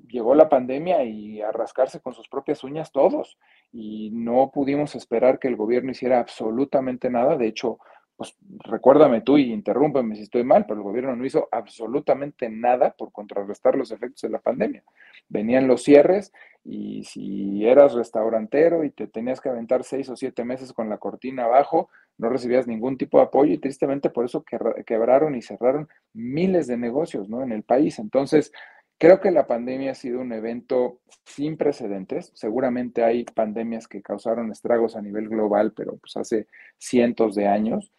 llegó 0.08 0.36
la 0.36 0.50
pandemia 0.50 1.04
y 1.04 1.42
a 1.42 1.52
rascarse 1.52 2.00
con 2.02 2.14
sus 2.14 2.28
propias 2.28 2.64
uñas 2.64 2.92
todos. 2.92 3.38
Y 3.72 4.12
no 4.12 4.52
pudimos 4.54 4.96
esperar 4.96 5.40
que 5.40 5.48
el 5.48 5.56
gobierno 5.56 5.92
hiciera 5.92 6.20
absolutamente 6.20 7.10
nada. 7.10 7.38
De 7.38 7.48
hecho, 7.48 7.80
pues 8.16 8.36
recuérdame 8.64 9.22
tú 9.22 9.38
y 9.38 9.52
interrúmpeme 9.52 10.16
si 10.16 10.24
estoy 10.24 10.44
mal, 10.44 10.66
pero 10.66 10.80
el 10.80 10.84
gobierno 10.84 11.16
no 11.16 11.26
hizo 11.26 11.50
absolutamente 11.52 12.50
nada 12.50 12.92
por 12.92 13.12
contrarrestar 13.12 13.76
los 13.76 13.92
efectos 13.92 14.22
de 14.22 14.30
la 14.30 14.40
pandemia. 14.40 14.84
Venían 15.28 15.68
los 15.68 15.84
cierres 15.84 16.32
y 16.64 17.04
si 17.04 17.68
eras 17.68 17.94
restaurantero 17.94 18.84
y 18.84 18.92
te 18.92 19.08
tenías 19.08 19.42
que 19.42 19.50
aventar 19.50 19.84
seis 19.84 20.10
o 20.10 20.16
siete 20.16 20.46
meses 20.46 20.72
con 20.72 20.90
la 20.90 20.98
cortina 20.98 21.44
abajo, 21.44 21.90
no 22.18 22.30
recibías 22.30 22.68
ningún 22.68 22.98
tipo 22.98 23.18
de 23.18 23.26
apoyo 23.26 23.54
y 23.54 23.58
tristemente 23.58 24.10
por 24.10 24.26
eso 24.26 24.46
quebraron 24.86 25.36
y 25.36 25.42
cerraron 25.42 25.90
miles 26.14 26.68
de 26.68 26.78
negocios 26.78 27.30
¿no? 27.30 27.44
en 27.44 27.52
el 27.52 27.64
país. 27.64 28.00
Entonces, 28.00 28.54
Creo 28.98 29.20
que 29.20 29.32
la 29.32 29.46
pandemia 29.46 29.92
ha 29.92 29.96
sido 29.96 30.22
un 30.22 30.32
evento 30.32 31.02
sin 31.26 31.58
precedentes. 31.58 32.32
Seguramente 32.34 33.04
hay 33.04 33.26
pandemias 33.26 33.88
que 33.88 34.02
causaron 34.02 34.52
estragos 34.52 34.96
a 34.96 35.02
nivel 35.02 35.28
global, 35.28 35.74
pero 35.76 35.98
pues 35.98 36.16
hace 36.16 36.48
cientos 36.78 37.36
de 37.36 37.48
años 37.48 37.92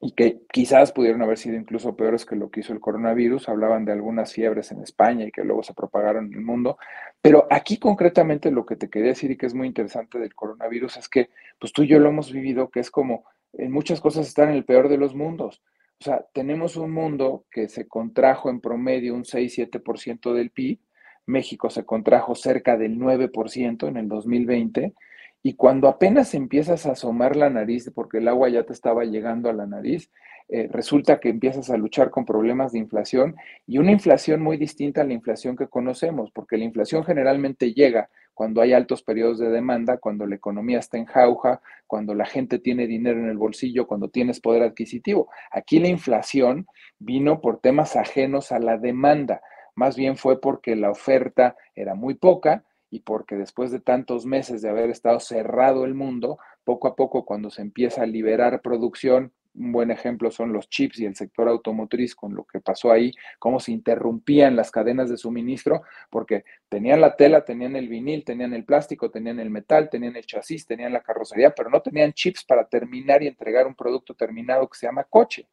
y 0.00 0.12
que 0.12 0.42
quizás 0.52 0.92
pudieron 0.92 1.22
haber 1.22 1.38
sido 1.38 1.56
incluso 1.56 1.96
peores 1.96 2.26
que 2.26 2.36
lo 2.36 2.50
que 2.50 2.60
hizo 2.60 2.72
el 2.72 2.80
coronavirus. 2.80 3.48
Hablaban 3.48 3.84
de 3.84 3.92
algunas 3.92 4.32
fiebres 4.32 4.70
en 4.70 4.82
España 4.82 5.24
y 5.24 5.32
que 5.32 5.44
luego 5.44 5.62
se 5.62 5.74
propagaron 5.74 6.26
en 6.26 6.34
el 6.34 6.42
mundo. 6.42 6.78
Pero 7.20 7.46
aquí 7.50 7.78
concretamente 7.78 8.50
lo 8.50 8.66
que 8.66 8.76
te 8.76 8.90
quería 8.90 9.08
decir 9.08 9.30
y 9.30 9.36
que 9.36 9.46
es 9.46 9.54
muy 9.54 9.66
interesante 9.66 10.18
del 10.18 10.34
coronavirus 10.34 10.98
es 10.98 11.08
que 11.08 11.30
pues 11.58 11.72
tú 11.72 11.82
y 11.82 11.88
yo 11.88 11.98
lo 11.98 12.10
hemos 12.10 12.30
vivido, 12.30 12.70
que 12.70 12.80
es 12.80 12.90
como 12.90 13.24
en 13.52 13.72
muchas 13.72 14.00
cosas 14.00 14.26
están 14.26 14.50
en 14.50 14.56
el 14.56 14.64
peor 14.64 14.88
de 14.88 14.98
los 14.98 15.14
mundos. 15.14 15.62
O 16.00 16.04
sea, 16.04 16.24
tenemos 16.32 16.76
un 16.76 16.92
mundo 16.92 17.44
que 17.50 17.68
se 17.68 17.86
contrajo 17.86 18.50
en 18.50 18.60
promedio 18.60 19.14
un 19.14 19.24
6-7% 19.24 20.32
del 20.32 20.50
PIB, 20.50 20.78
México 21.26 21.70
se 21.70 21.84
contrajo 21.84 22.34
cerca 22.34 22.76
del 22.76 22.98
9% 22.98 23.88
en 23.88 23.96
el 23.96 24.08
2020, 24.08 24.94
y 25.42 25.54
cuando 25.54 25.88
apenas 25.88 26.34
empiezas 26.34 26.86
a 26.86 26.92
asomar 26.92 27.36
la 27.36 27.50
nariz, 27.50 27.90
porque 27.94 28.18
el 28.18 28.28
agua 28.28 28.48
ya 28.48 28.64
te 28.64 28.72
estaba 28.72 29.04
llegando 29.04 29.50
a 29.50 29.52
la 29.52 29.66
nariz, 29.66 30.10
eh, 30.48 30.68
resulta 30.70 31.20
que 31.20 31.30
empiezas 31.30 31.70
a 31.70 31.76
luchar 31.76 32.10
con 32.10 32.24
problemas 32.24 32.72
de 32.72 32.78
inflación 32.78 33.34
y 33.66 33.78
una 33.78 33.92
inflación 33.92 34.42
muy 34.42 34.58
distinta 34.58 35.00
a 35.00 35.04
la 35.04 35.14
inflación 35.14 35.56
que 35.56 35.68
conocemos, 35.68 36.30
porque 36.32 36.58
la 36.58 36.64
inflación 36.64 37.04
generalmente 37.04 37.72
llega 37.72 38.10
cuando 38.34 38.60
hay 38.60 38.72
altos 38.72 39.02
periodos 39.02 39.38
de 39.38 39.48
demanda, 39.48 39.98
cuando 39.98 40.26
la 40.26 40.34
economía 40.34 40.78
está 40.78 40.98
en 40.98 41.06
jauja, 41.06 41.60
cuando 41.86 42.14
la 42.14 42.26
gente 42.26 42.58
tiene 42.58 42.86
dinero 42.86 43.20
en 43.20 43.28
el 43.28 43.38
bolsillo, 43.38 43.86
cuando 43.86 44.08
tienes 44.08 44.40
poder 44.40 44.62
adquisitivo. 44.62 45.28
Aquí 45.50 45.78
la 45.78 45.88
inflación 45.88 46.66
vino 46.98 47.40
por 47.40 47.60
temas 47.60 47.96
ajenos 47.96 48.52
a 48.52 48.58
la 48.58 48.76
demanda, 48.76 49.40
más 49.74 49.96
bien 49.96 50.16
fue 50.16 50.40
porque 50.40 50.76
la 50.76 50.90
oferta 50.90 51.56
era 51.74 51.94
muy 51.94 52.14
poca 52.14 52.64
y 52.90 53.00
porque 53.00 53.36
después 53.36 53.70
de 53.72 53.80
tantos 53.80 54.24
meses 54.24 54.62
de 54.62 54.68
haber 54.68 54.90
estado 54.90 55.18
cerrado 55.20 55.84
el 55.84 55.94
mundo, 55.94 56.38
poco 56.64 56.88
a 56.88 56.94
poco 56.94 57.24
cuando 57.24 57.50
se 57.50 57.62
empieza 57.62 58.02
a 58.02 58.06
liberar 58.06 58.62
producción, 58.62 59.32
un 59.54 59.72
buen 59.72 59.90
ejemplo 59.90 60.30
son 60.30 60.52
los 60.52 60.68
chips 60.68 61.00
y 61.00 61.06
el 61.06 61.14
sector 61.14 61.48
automotriz 61.48 62.14
con 62.14 62.34
lo 62.34 62.44
que 62.44 62.60
pasó 62.60 62.90
ahí, 62.90 63.12
cómo 63.38 63.60
se 63.60 63.72
interrumpían 63.72 64.56
las 64.56 64.70
cadenas 64.70 65.08
de 65.08 65.16
suministro, 65.16 65.82
porque 66.10 66.44
tenían 66.68 67.00
la 67.00 67.16
tela, 67.16 67.44
tenían 67.44 67.76
el 67.76 67.88
vinil, 67.88 68.24
tenían 68.24 68.52
el 68.54 68.64
plástico, 68.64 69.10
tenían 69.10 69.38
el 69.38 69.50
metal, 69.50 69.90
tenían 69.90 70.16
el 70.16 70.26
chasis, 70.26 70.66
tenían 70.66 70.92
la 70.92 71.02
carrocería, 71.02 71.54
pero 71.54 71.70
no 71.70 71.80
tenían 71.80 72.12
chips 72.12 72.44
para 72.44 72.66
terminar 72.66 73.22
y 73.22 73.28
entregar 73.28 73.66
un 73.66 73.74
producto 73.74 74.14
terminado 74.14 74.68
que 74.68 74.78
se 74.78 74.86
llama 74.86 75.04
coche. 75.04 75.48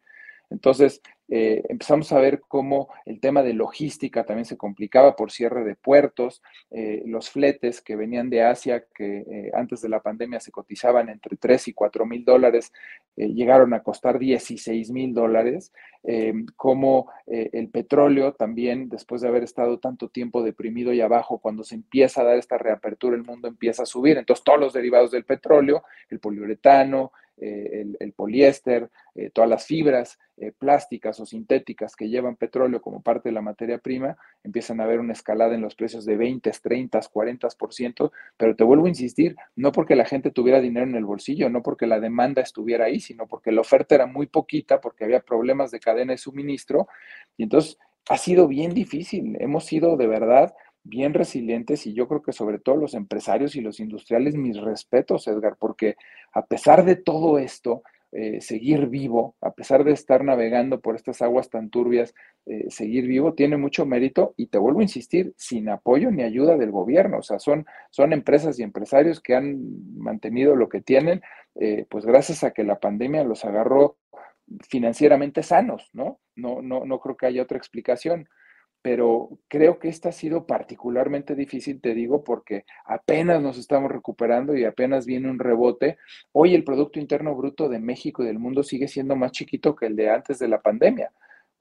Entonces, 0.50 1.02
eh, 1.34 1.64
empezamos 1.70 2.12
a 2.12 2.20
ver 2.20 2.42
cómo 2.42 2.90
el 3.06 3.22
tema 3.22 3.42
de 3.42 3.54
logística 3.54 4.26
también 4.26 4.44
se 4.44 4.58
complicaba 4.58 5.16
por 5.16 5.32
cierre 5.32 5.64
de 5.64 5.76
puertos, 5.76 6.44
eh, 6.72 7.04
los 7.06 7.30
fletes 7.30 7.82
que 7.82 7.96
venían 7.96 8.30
de 8.30 8.44
Asia, 8.44 8.84
que 8.94 9.20
eh, 9.20 9.52
antes 9.54 9.82
de 9.82 9.88
la 9.88 10.02
pandemia 10.02 10.42
se 10.42 10.52
cotizaban 10.52 11.08
entre 11.08 11.38
3 11.38 11.70
y 11.70 11.74
4 11.74 12.06
mil 12.06 12.26
dólares, 12.26 12.74
llegaron 13.16 13.74
a 13.74 13.82
costar 13.82 14.20
16 14.20 14.92
mil 14.92 15.14
dólares, 15.14 15.72
como 16.56 17.12
el 17.28 17.70
petróleo 17.70 18.34
también, 18.34 18.90
después 18.90 19.22
de 19.22 19.28
haber 19.28 19.44
estado 19.44 19.80
tanto 19.80 20.10
tiempo 20.10 20.42
deprimido 20.42 20.92
y 20.94 21.02
abajo, 21.02 21.38
cuando 21.38 21.64
se 21.64 21.76
empieza 21.76 22.22
a 22.22 22.24
dar 22.24 22.38
esta 22.38 22.58
reapertura, 22.58 23.16
el 23.16 23.24
mundo 23.24 23.48
empieza 23.48 23.84
a 23.84 23.86
subir. 23.86 24.18
Entonces, 24.18 24.44
todos 24.44 24.60
los 24.60 24.74
derivados 24.74 25.12
del 25.12 25.26
petróleo, 25.26 25.84
el 26.10 26.20
poliuretano, 26.20 27.12
el, 27.38 28.14
poliéster, 28.16 28.90
todas 29.34 29.50
las 29.50 29.66
fibras 29.66 30.18
plásticas 30.58 31.20
sintéticas 31.30 31.96
que 31.96 32.10
llevan 32.10 32.36
petróleo 32.36 32.82
como 32.82 33.02
parte 33.02 33.30
de 33.30 33.34
la 33.34 33.42
materia 33.42 33.78
prima, 33.78 34.18
empiezan 34.44 34.80
a 34.80 34.84
haber 34.84 35.00
una 35.00 35.14
escalada 35.14 35.56
en 35.56 35.62
los 35.62 35.76
precios 35.76 36.06
de 36.06 36.18
20, 36.18 36.52
30, 36.52 37.00
40%, 37.00 38.12
pero 38.38 38.56
te 38.56 38.64
vuelvo 38.64 38.86
a 38.86 38.90
insistir, 38.90 39.36
no 39.56 39.72
porque 39.72 39.96
la 39.96 40.06
gente 40.06 40.32
tuviera 40.32 40.60
dinero 40.60 40.86
en 40.86 40.96
el 40.96 41.06
bolsillo, 41.06 41.50
no 41.50 41.62
porque 41.62 41.88
la 41.88 42.00
demanda 42.00 42.42
estuviera 42.42 42.86
ahí, 42.86 43.00
sino 43.00 43.28
porque 43.28 43.52
la 43.52 43.62
oferta 43.62 43.96
era 43.96 44.06
muy 44.06 44.28
poquita, 44.28 44.82
porque 44.82 45.04
había 45.04 45.22
problemas 45.22 45.72
de 45.72 45.80
cadena 45.80 46.14
de 46.14 46.18
suministro, 46.18 46.88
y 47.38 47.44
entonces 47.44 47.78
ha 48.10 48.18
sido 48.18 48.48
bien 48.48 48.74
difícil, 48.74 49.38
hemos 49.40 49.66
sido 49.66 49.98
de 49.98 50.08
verdad 50.08 50.54
bien 50.84 51.14
resilientes 51.14 51.86
y 51.86 51.94
yo 51.94 52.08
creo 52.08 52.22
que 52.22 52.34
sobre 52.34 52.60
todo 52.60 52.76
los 52.76 52.94
empresarios 52.94 53.56
y 53.56 53.62
los 53.62 53.80
industriales, 53.80 54.36
mis 54.36 54.60
respetos, 54.60 55.28
Edgar, 55.28 55.56
porque 55.60 55.96
a 56.34 56.46
pesar 56.46 56.86
de 56.86 56.96
todo 56.96 57.38
esto, 57.38 57.84
eh, 58.14 58.42
seguir 58.42 58.88
vivo, 58.88 59.36
a 59.40 59.54
pesar 59.54 59.86
de 59.86 59.94
estar 59.94 60.24
navegando 60.24 60.82
por 60.82 60.96
estas 60.96 61.22
aguas 61.22 61.50
tan 61.50 61.70
turbias, 61.70 62.14
eh, 62.46 62.66
seguir 62.70 63.08
vivo 63.08 63.34
tiene 63.34 63.56
mucho 63.56 63.86
mérito 63.86 64.34
y 64.36 64.48
te 64.48 64.58
vuelvo 64.58 64.80
a 64.80 64.84
insistir, 64.84 65.34
sin 65.38 65.70
apoyo 65.70 66.12
ni 66.12 66.24
ayuda 66.24 66.58
del 66.58 66.72
gobierno. 66.72 67.20
O 67.20 67.24
sea, 67.24 67.40
son, 67.40 67.66
son 67.90 68.12
empresas 68.12 68.60
y 68.60 68.64
empresarios 68.64 69.22
que 69.22 69.36
han 69.36 69.60
mantenido 69.98 70.58
lo 70.58 70.68
que 70.68 70.82
tienen, 70.82 71.22
eh, 71.56 71.86
pues 71.90 72.06
gracias 72.06 72.44
a 72.44 72.52
que 72.52 72.66
la 72.66 72.80
pandemia 72.80 73.24
los 73.24 73.46
agarró 73.46 73.98
financieramente 74.68 75.44
sanos, 75.44 75.90
¿no? 75.94 76.20
No, 76.36 76.62
no, 76.62 76.86
no 76.86 77.00
creo 77.00 77.16
que 77.16 77.28
haya 77.28 77.44
otra 77.44 77.58
explicación 77.58 78.28
pero 78.82 79.30
creo 79.48 79.80
que 79.80 79.90
esta 79.90 80.10
ha 80.10 80.12
sido 80.12 80.46
particularmente 80.48 81.36
difícil, 81.36 81.82
te 81.82 81.94
digo, 81.94 82.24
porque 82.24 82.66
apenas 82.86 83.42
nos 83.42 83.58
estamos 83.58 83.92
recuperando 83.92 84.56
y 84.56 84.66
apenas 84.66 85.06
viene 85.06 85.30
un 85.30 85.40
rebote. 85.40 85.98
Hoy 86.32 86.56
el 86.56 86.64
Producto 86.64 87.00
Interno 87.00 87.36
Bruto 87.36 87.70
de 87.70 87.80
México 87.80 88.24
y 88.24 88.26
del 88.26 88.40
mundo 88.40 88.64
sigue 88.64 88.88
siendo 88.88 89.16
más 89.16 89.32
chiquito 89.32 89.76
que 89.76 89.86
el 89.86 89.96
de 89.96 90.10
antes 90.10 90.40
de 90.40 90.48
la 90.48 90.62
pandemia. 90.62 91.12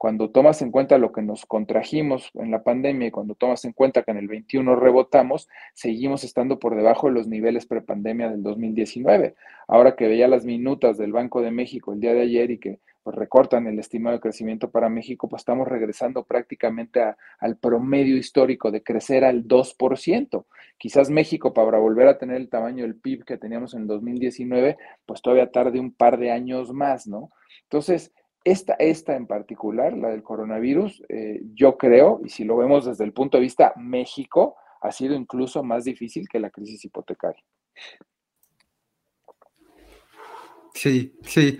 Cuando 0.01 0.31
tomas 0.31 0.63
en 0.63 0.71
cuenta 0.71 0.97
lo 0.97 1.11
que 1.11 1.21
nos 1.21 1.45
contrajimos 1.45 2.31
en 2.33 2.49
la 2.49 2.63
pandemia 2.63 3.09
y 3.09 3.11
cuando 3.11 3.35
tomas 3.35 3.65
en 3.65 3.73
cuenta 3.73 4.01
que 4.01 4.09
en 4.09 4.17
el 4.17 4.27
21 4.27 4.75
rebotamos, 4.75 5.47
seguimos 5.75 6.23
estando 6.23 6.57
por 6.57 6.75
debajo 6.75 7.05
de 7.05 7.13
los 7.13 7.27
niveles 7.27 7.67
prepandemia 7.67 8.31
del 8.31 8.41
2019. 8.41 9.35
Ahora 9.67 9.95
que 9.95 10.07
veía 10.07 10.27
las 10.27 10.43
minutas 10.43 10.97
del 10.97 11.11
Banco 11.11 11.43
de 11.43 11.51
México 11.51 11.93
el 11.93 11.99
día 11.99 12.15
de 12.15 12.21
ayer 12.21 12.49
y 12.49 12.57
que 12.57 12.79
pues 13.03 13.15
recortan 13.15 13.67
el 13.67 13.79
estimado 13.79 14.15
de 14.15 14.21
crecimiento 14.21 14.69
para 14.69 14.89
México, 14.89 15.27
pues 15.27 15.41
estamos 15.41 15.67
regresando 15.67 16.23
prácticamente 16.23 17.01
al 17.39 17.57
promedio 17.57 18.17
histórico 18.17 18.71
de 18.71 18.83
crecer 18.83 19.23
al 19.23 19.47
2%. 19.47 20.45
Quizás 20.77 21.09
México, 21.09 21.53
para 21.53 21.79
volver 21.79 22.07
a 22.07 22.17
tener 22.17 22.37
el 22.37 22.49
tamaño 22.49 22.83
del 22.83 22.95
PIB 22.95 23.25
que 23.25 23.37
teníamos 23.37 23.73
en 23.73 23.81
el 23.81 23.87
2019, 23.87 24.77
pues 25.05 25.21
todavía 25.21 25.51
tarde 25.51 25.79
un 25.79 25.93
par 25.93 26.19
de 26.19 26.31
años 26.31 26.73
más, 26.73 27.07
¿no? 27.07 27.31
Entonces, 27.63 28.13
esta, 28.43 28.73
esta 28.73 29.15
en 29.15 29.27
particular, 29.27 29.95
la 29.97 30.09
del 30.09 30.23
coronavirus, 30.23 31.03
eh, 31.09 31.41
yo 31.53 31.77
creo, 31.77 32.21
y 32.23 32.29
si 32.29 32.43
lo 32.43 32.57
vemos 32.57 32.85
desde 32.85 33.03
el 33.03 33.13
punto 33.13 33.37
de 33.37 33.43
vista 33.43 33.73
México, 33.77 34.55
ha 34.81 34.91
sido 34.91 35.13
incluso 35.15 35.63
más 35.63 35.83
difícil 35.83 36.27
que 36.27 36.39
la 36.39 36.49
crisis 36.49 36.83
hipotecaria. 36.85 37.43
Sí, 40.73 41.15
sí. 41.23 41.59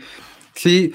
Sí, 0.53 0.93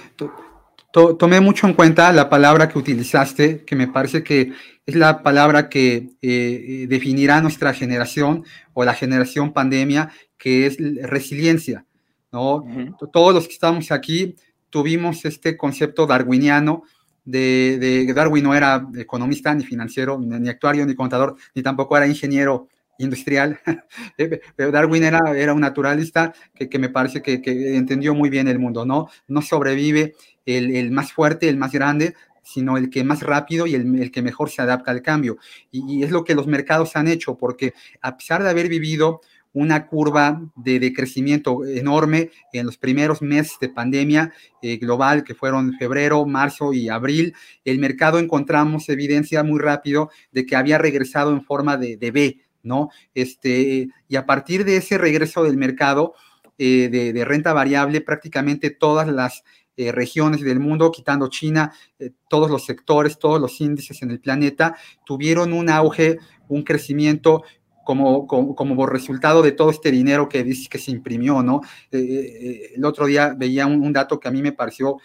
tomé 1.18 1.40
mucho 1.40 1.66
en 1.66 1.74
cuenta 1.74 2.12
la 2.12 2.28
palabra 2.28 2.68
que 2.68 2.78
utilizaste, 2.78 3.64
que 3.64 3.76
me 3.76 3.88
parece 3.88 4.22
que 4.22 4.52
es 4.86 4.94
la 4.94 5.22
palabra 5.22 5.68
que 5.68 5.96
eh, 5.96 6.08
eh, 6.22 6.86
definirá 6.88 7.40
nuestra 7.40 7.74
generación 7.74 8.44
o 8.72 8.84
la 8.84 8.94
generación 8.94 9.52
pandemia, 9.52 10.10
que 10.38 10.66
es 10.66 10.76
resiliencia. 11.02 11.84
¿no? 12.32 12.64
Todos 13.12 13.34
los 13.34 13.46
que 13.46 13.54
estamos 13.54 13.90
aquí 13.90 14.36
tuvimos 14.70 15.24
este 15.24 15.56
concepto 15.56 16.06
darwiniano 16.06 16.82
de, 17.24 17.78
de, 17.78 18.12
Darwin 18.14 18.44
no 18.44 18.54
era 18.54 18.86
economista, 18.96 19.52
ni 19.54 19.64
financiero, 19.64 20.18
ni 20.18 20.48
actuario, 20.48 20.86
ni 20.86 20.94
contador, 20.94 21.36
ni 21.54 21.62
tampoco 21.62 21.96
era 21.96 22.06
ingeniero 22.06 22.68
industrial, 22.98 23.60
eh, 24.18 24.40
pero 24.54 24.70
Darwin 24.70 25.04
era, 25.04 25.20
era 25.36 25.52
un 25.52 25.60
naturalista 25.60 26.32
que, 26.54 26.78
me 26.78 26.88
parece 26.88 27.22
que, 27.22 27.40
entendió 27.76 28.14
muy 28.14 28.30
bien 28.30 28.48
el 28.48 28.58
mundo, 28.58 28.84
¿no? 28.84 29.08
No 29.28 29.42
sobrevive 29.42 30.14
el, 30.46 30.90
más 30.90 31.12
fuerte, 31.12 31.48
el 31.48 31.56
más 31.56 31.72
grande, 31.72 32.14
sino 32.42 32.76
el 32.76 32.90
que 32.90 33.04
más 33.04 33.22
rápido 33.22 33.66
y 33.66 33.74
el, 33.74 34.10
que 34.10 34.22
mejor 34.22 34.50
se 34.50 34.62
adapta 34.62 34.92
al 34.92 35.02
cambio. 35.02 35.36
Y, 35.70 36.04
es 36.04 36.10
lo 36.10 36.24
que 36.24 36.34
los 36.34 36.46
mercados 36.46 36.96
han 36.96 37.08
hecho, 37.08 37.36
porque 37.36 37.74
a 38.00 38.16
pesar 38.16 38.42
de 38.42 38.50
haber 38.50 38.68
vivido 38.68 39.20
una 39.52 39.86
curva 39.86 40.42
de, 40.54 40.92
crecimiento 40.92 41.64
enorme 41.64 42.30
en 42.52 42.66
los 42.66 42.76
primeros 42.76 43.22
meses 43.22 43.56
de 43.58 43.70
pandemia 43.70 44.32
eh, 44.60 44.76
global, 44.76 45.24
que 45.24 45.34
fueron 45.34 45.72
febrero, 45.78 46.26
marzo 46.26 46.74
y 46.74 46.90
abril, 46.90 47.34
el 47.64 47.78
mercado 47.78 48.18
encontramos 48.18 48.90
evidencia 48.90 49.42
muy 49.42 49.58
rápido 49.58 50.10
de 50.30 50.44
que 50.44 50.56
había 50.56 50.76
regresado 50.76 51.32
en 51.32 51.42
forma 51.42 51.78
de, 51.78 51.96
de 51.96 52.10
V, 52.10 52.45
¿no? 52.66 52.90
Este, 53.14 53.88
y 54.08 54.16
a 54.16 54.26
partir 54.26 54.64
de 54.64 54.76
ese 54.76 54.98
regreso 54.98 55.44
del 55.44 55.56
mercado 55.56 56.14
eh, 56.58 56.88
de, 56.88 57.24
renta 57.24 57.52
variable, 57.52 58.00
prácticamente 58.00 58.70
todas 58.70 59.08
las 59.08 59.44
eh, 59.76 59.92
regiones 59.92 60.40
del 60.40 60.58
mundo, 60.58 60.90
quitando 60.90 61.28
China, 61.28 61.72
eh, 61.98 62.10
todos 62.28 62.50
los 62.50 62.64
sectores, 62.64 63.18
todos 63.18 63.40
los 63.40 63.60
índices 63.60 64.02
en 64.02 64.10
el 64.10 64.20
planeta, 64.20 64.76
tuvieron 65.04 65.52
un 65.52 65.68
auge, 65.68 66.18
un 66.48 66.62
crecimiento 66.62 67.44
como, 67.84 68.26
como, 68.26 68.86
resultado 68.86 69.42
de 69.42 69.52
todo 69.52 69.70
este 69.70 69.92
dinero 69.92 70.28
que, 70.28 70.44
que 70.68 70.78
se 70.78 70.90
imprimió, 70.90 71.40
¿no? 71.40 71.60
el 71.92 72.84
otro 72.84 73.06
día 73.06 73.32
veía 73.38 73.64
un, 73.64 73.80
un, 73.80 73.92
dato 73.92 74.18
que 74.18 74.26
a 74.26 74.32
mí 74.32 74.42
me 74.42 74.50
pareció, 74.50 74.96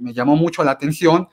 me 0.00 0.12
llamó 0.12 0.36
mucho 0.36 0.62
la 0.64 0.72
atención, 0.72 1.28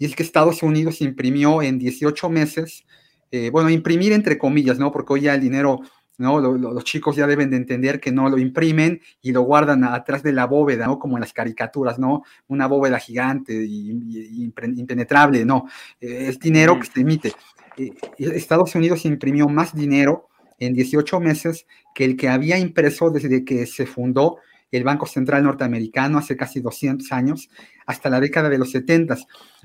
y 0.00 0.06
es 0.06 0.16
que 0.16 0.24
Estados 0.24 0.64
Unidos 0.64 1.00
imprimió 1.00 1.62
en 1.62 1.78
18 1.78 2.28
meses 2.28 2.84
eh, 3.30 3.50
bueno, 3.50 3.70
imprimir 3.70 4.12
entre 4.12 4.38
comillas, 4.38 4.78
¿no? 4.78 4.90
Porque 4.90 5.12
hoy 5.12 5.20
ya 5.22 5.34
el 5.34 5.40
dinero, 5.40 5.80
¿no? 6.16 6.40
los 6.40 6.84
chicos 6.84 7.16
ya 7.16 7.26
deben 7.26 7.50
de 7.50 7.56
entender 7.56 8.00
que 8.00 8.10
no 8.10 8.28
lo 8.28 8.38
imprimen 8.38 9.00
y 9.22 9.32
lo 9.32 9.42
guardan 9.42 9.84
atrás 9.84 10.22
de 10.22 10.32
la 10.32 10.46
bóveda, 10.46 10.86
¿no? 10.86 10.98
Como 10.98 11.16
en 11.16 11.20
las 11.20 11.32
caricaturas, 11.32 11.98
¿no? 11.98 12.22
Una 12.48 12.66
bóveda 12.66 12.98
gigante 12.98 13.54
y, 13.54 14.42
impenetrable, 14.42 15.44
no. 15.44 15.66
Eh, 16.00 16.26
es 16.28 16.38
dinero 16.38 16.78
que 16.78 16.86
se 16.86 17.00
emite. 17.00 17.32
Eh, 17.76 17.92
Estados 18.18 18.74
Unidos 18.74 19.04
imprimió 19.04 19.48
más 19.48 19.74
dinero 19.74 20.28
en 20.58 20.74
18 20.74 21.20
meses 21.20 21.66
que 21.94 22.04
el 22.04 22.16
que 22.16 22.28
había 22.28 22.58
impreso 22.58 23.10
desde 23.10 23.44
que 23.44 23.66
se 23.66 23.86
fundó 23.86 24.38
el 24.70 24.84
Banco 24.84 25.06
Central 25.06 25.44
norteamericano 25.44 26.18
hace 26.18 26.36
casi 26.36 26.60
200 26.60 27.10
años, 27.12 27.48
hasta 27.88 28.10
la 28.10 28.20
década 28.20 28.50
de 28.50 28.58
los 28.58 28.70
70. 28.70 29.16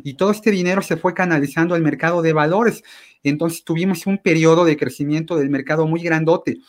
Y 0.01 0.13
todo 0.13 0.31
este 0.31 0.49
dinero 0.49 0.81
se 0.81 0.95
fue 0.95 1.13
canalizando 1.13 1.75
al 1.75 1.81
mercado 1.81 2.21
de 2.21 2.31
valores. 2.31 2.81
Entonces 3.21 3.65
tuvimos 3.65 4.07
un 4.07 4.17
periodo 4.17 4.63
de 4.63 4.77
crecimiento 4.77 5.35
del 5.35 5.49
mercado 5.49 5.85
muy 5.87 6.01
grandote. 6.01 6.59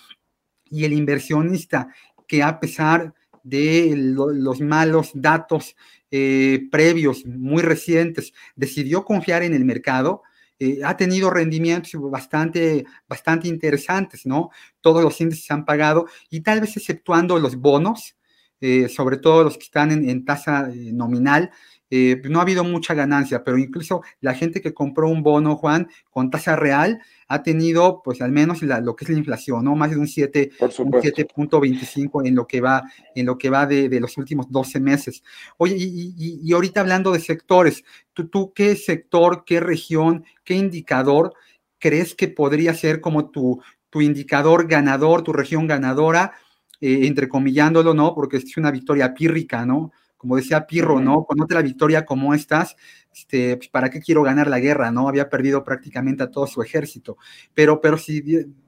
Y 0.69 0.85
el 0.85 0.93
inversionista 0.93 1.89
que 2.27 2.43
a 2.43 2.59
pesar 2.59 3.15
de 3.45 3.95
los 3.97 4.61
malos 4.61 5.13
datos 5.15 5.77
eh, 6.11 6.67
previos, 6.73 7.25
muy 7.25 7.63
recientes, 7.63 8.33
decidió 8.57 9.05
confiar 9.05 9.45
en 9.45 9.55
el 9.55 9.65
mercado, 9.65 10.23
eh, 10.59 10.81
ha 10.85 10.97
tenido 10.97 11.31
rendimientos 11.31 11.93
bastante, 12.11 12.85
bastante 13.07 13.47
interesantes, 13.47 14.27
¿no? 14.27 14.51
Todos 14.81 15.05
los 15.05 15.21
índices 15.21 15.49
han 15.53 15.65
pagado 15.65 16.07
y 16.31 16.41
tal 16.41 16.61
vez 16.61 16.77
exceptuando 16.77 17.39
los 17.39 17.55
bonos, 17.55 18.17
eh, 18.67 18.89
sobre 18.89 19.19
todo 19.19 19.45
los 19.45 19.59
que 19.59 19.65
están 19.65 19.93
en, 19.93 20.25
tasa 20.25 20.71
eh, 20.73 20.91
nominal, 20.91 21.51
eh, 21.91 22.23
no 22.31 22.39
ha 22.39 22.43
habido 22.43 22.65
mucha 22.65 22.95
ganancia, 22.95 23.45
pero 23.45 23.59
incluso 23.59 24.01
la 24.23 24.33
gente 24.33 24.63
que 24.63 24.73
compró 24.73 25.11
un 25.11 25.23
bono, 25.23 25.57
Juan, 25.57 25.87
con 26.09 26.31
tasa 26.31 26.57
real, 26.57 26.99
ha 27.29 27.43
tenido, 27.43 28.01
pues 28.03 28.23
al 28.23 28.33
menos 28.33 28.63
lo 28.63 28.97
que 28.97 29.05
es 29.05 29.11
la 29.11 29.19
inflación, 29.19 29.67
¿no? 29.67 29.77
Más 29.77 29.91
de 29.91 29.99
un 29.99 30.07
7.25 30.07 32.27
en 32.27 32.35
lo 32.35 32.47
que 32.47 32.63
va, 32.63 32.85
en 33.15 33.27
lo 33.27 33.37
que 33.37 33.51
va 33.51 33.67
de, 33.67 34.01
los 34.01 34.17
últimos 34.17 34.51
12 34.51 34.81
meses. 34.81 35.23
Oye, 35.59 35.77
y, 35.79 36.51
ahorita 36.51 36.81
hablando 36.81 37.13
de 37.13 37.21
sectores, 37.21 37.85
¿tú, 38.15 38.29
¿tú, 38.29 38.55
qué 38.55 38.77
sector, 38.77 39.45
qué 39.45 39.61
región, 39.61 40.25
qué 40.43 40.55
indicador 40.55 41.35
crees 41.79 42.15
que 42.15 42.29
podría 42.29 42.73
ser 42.73 43.03
como 43.03 43.29
tu, 43.29 43.61
tu 43.91 44.01
indicador 44.01 44.69
ganador, 44.69 45.23
tu 45.23 45.35
región 45.35 45.67
ganadora 45.67 46.33
eh, 46.81 47.07
entrecomillándolo, 47.07 47.95
¿no? 47.95 48.15
Porque 48.15 48.39
es 48.39 48.57
una 48.57 48.71
victoria 48.71 49.15
pírrica, 49.15 49.65
¿no? 49.67 49.93
Como 50.17 50.37
decía 50.37 50.67
Pirro, 50.67 51.01
¿no? 51.01 51.25
Con 51.25 51.41
otra 51.43 51.61
victoria 51.61 52.07
como 52.07 52.33
estas, 52.35 52.77
este, 53.15 53.57
pues, 53.57 53.69
¿para 53.69 53.91
qué 53.91 54.01
quiero 54.01 54.23
ganar 54.23 54.49
la 54.49 54.59
guerra, 54.59 54.91
no? 54.91 55.09
Había 55.09 55.29
perdido 55.29 55.63
prácticamente 55.65 56.23
a 56.23 56.31
todo 56.31 56.47
su 56.47 56.63
ejército. 56.63 57.19
Pero, 57.53 57.81
pero 57.81 57.99
si 57.99 58.23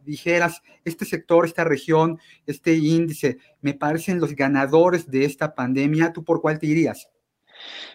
dijeras, 0.04 0.62
este 0.84 1.04
sector, 1.04 1.46
esta 1.46 1.64
región, 1.64 2.18
este 2.46 2.74
índice, 2.74 3.38
me 3.62 3.74
parecen 3.74 4.20
los 4.20 4.34
ganadores 4.34 5.10
de 5.10 5.24
esta 5.24 5.54
pandemia, 5.54 6.12
¿tú 6.12 6.24
por 6.24 6.40
cuál 6.42 6.58
te 6.58 6.66
irías? 6.66 7.08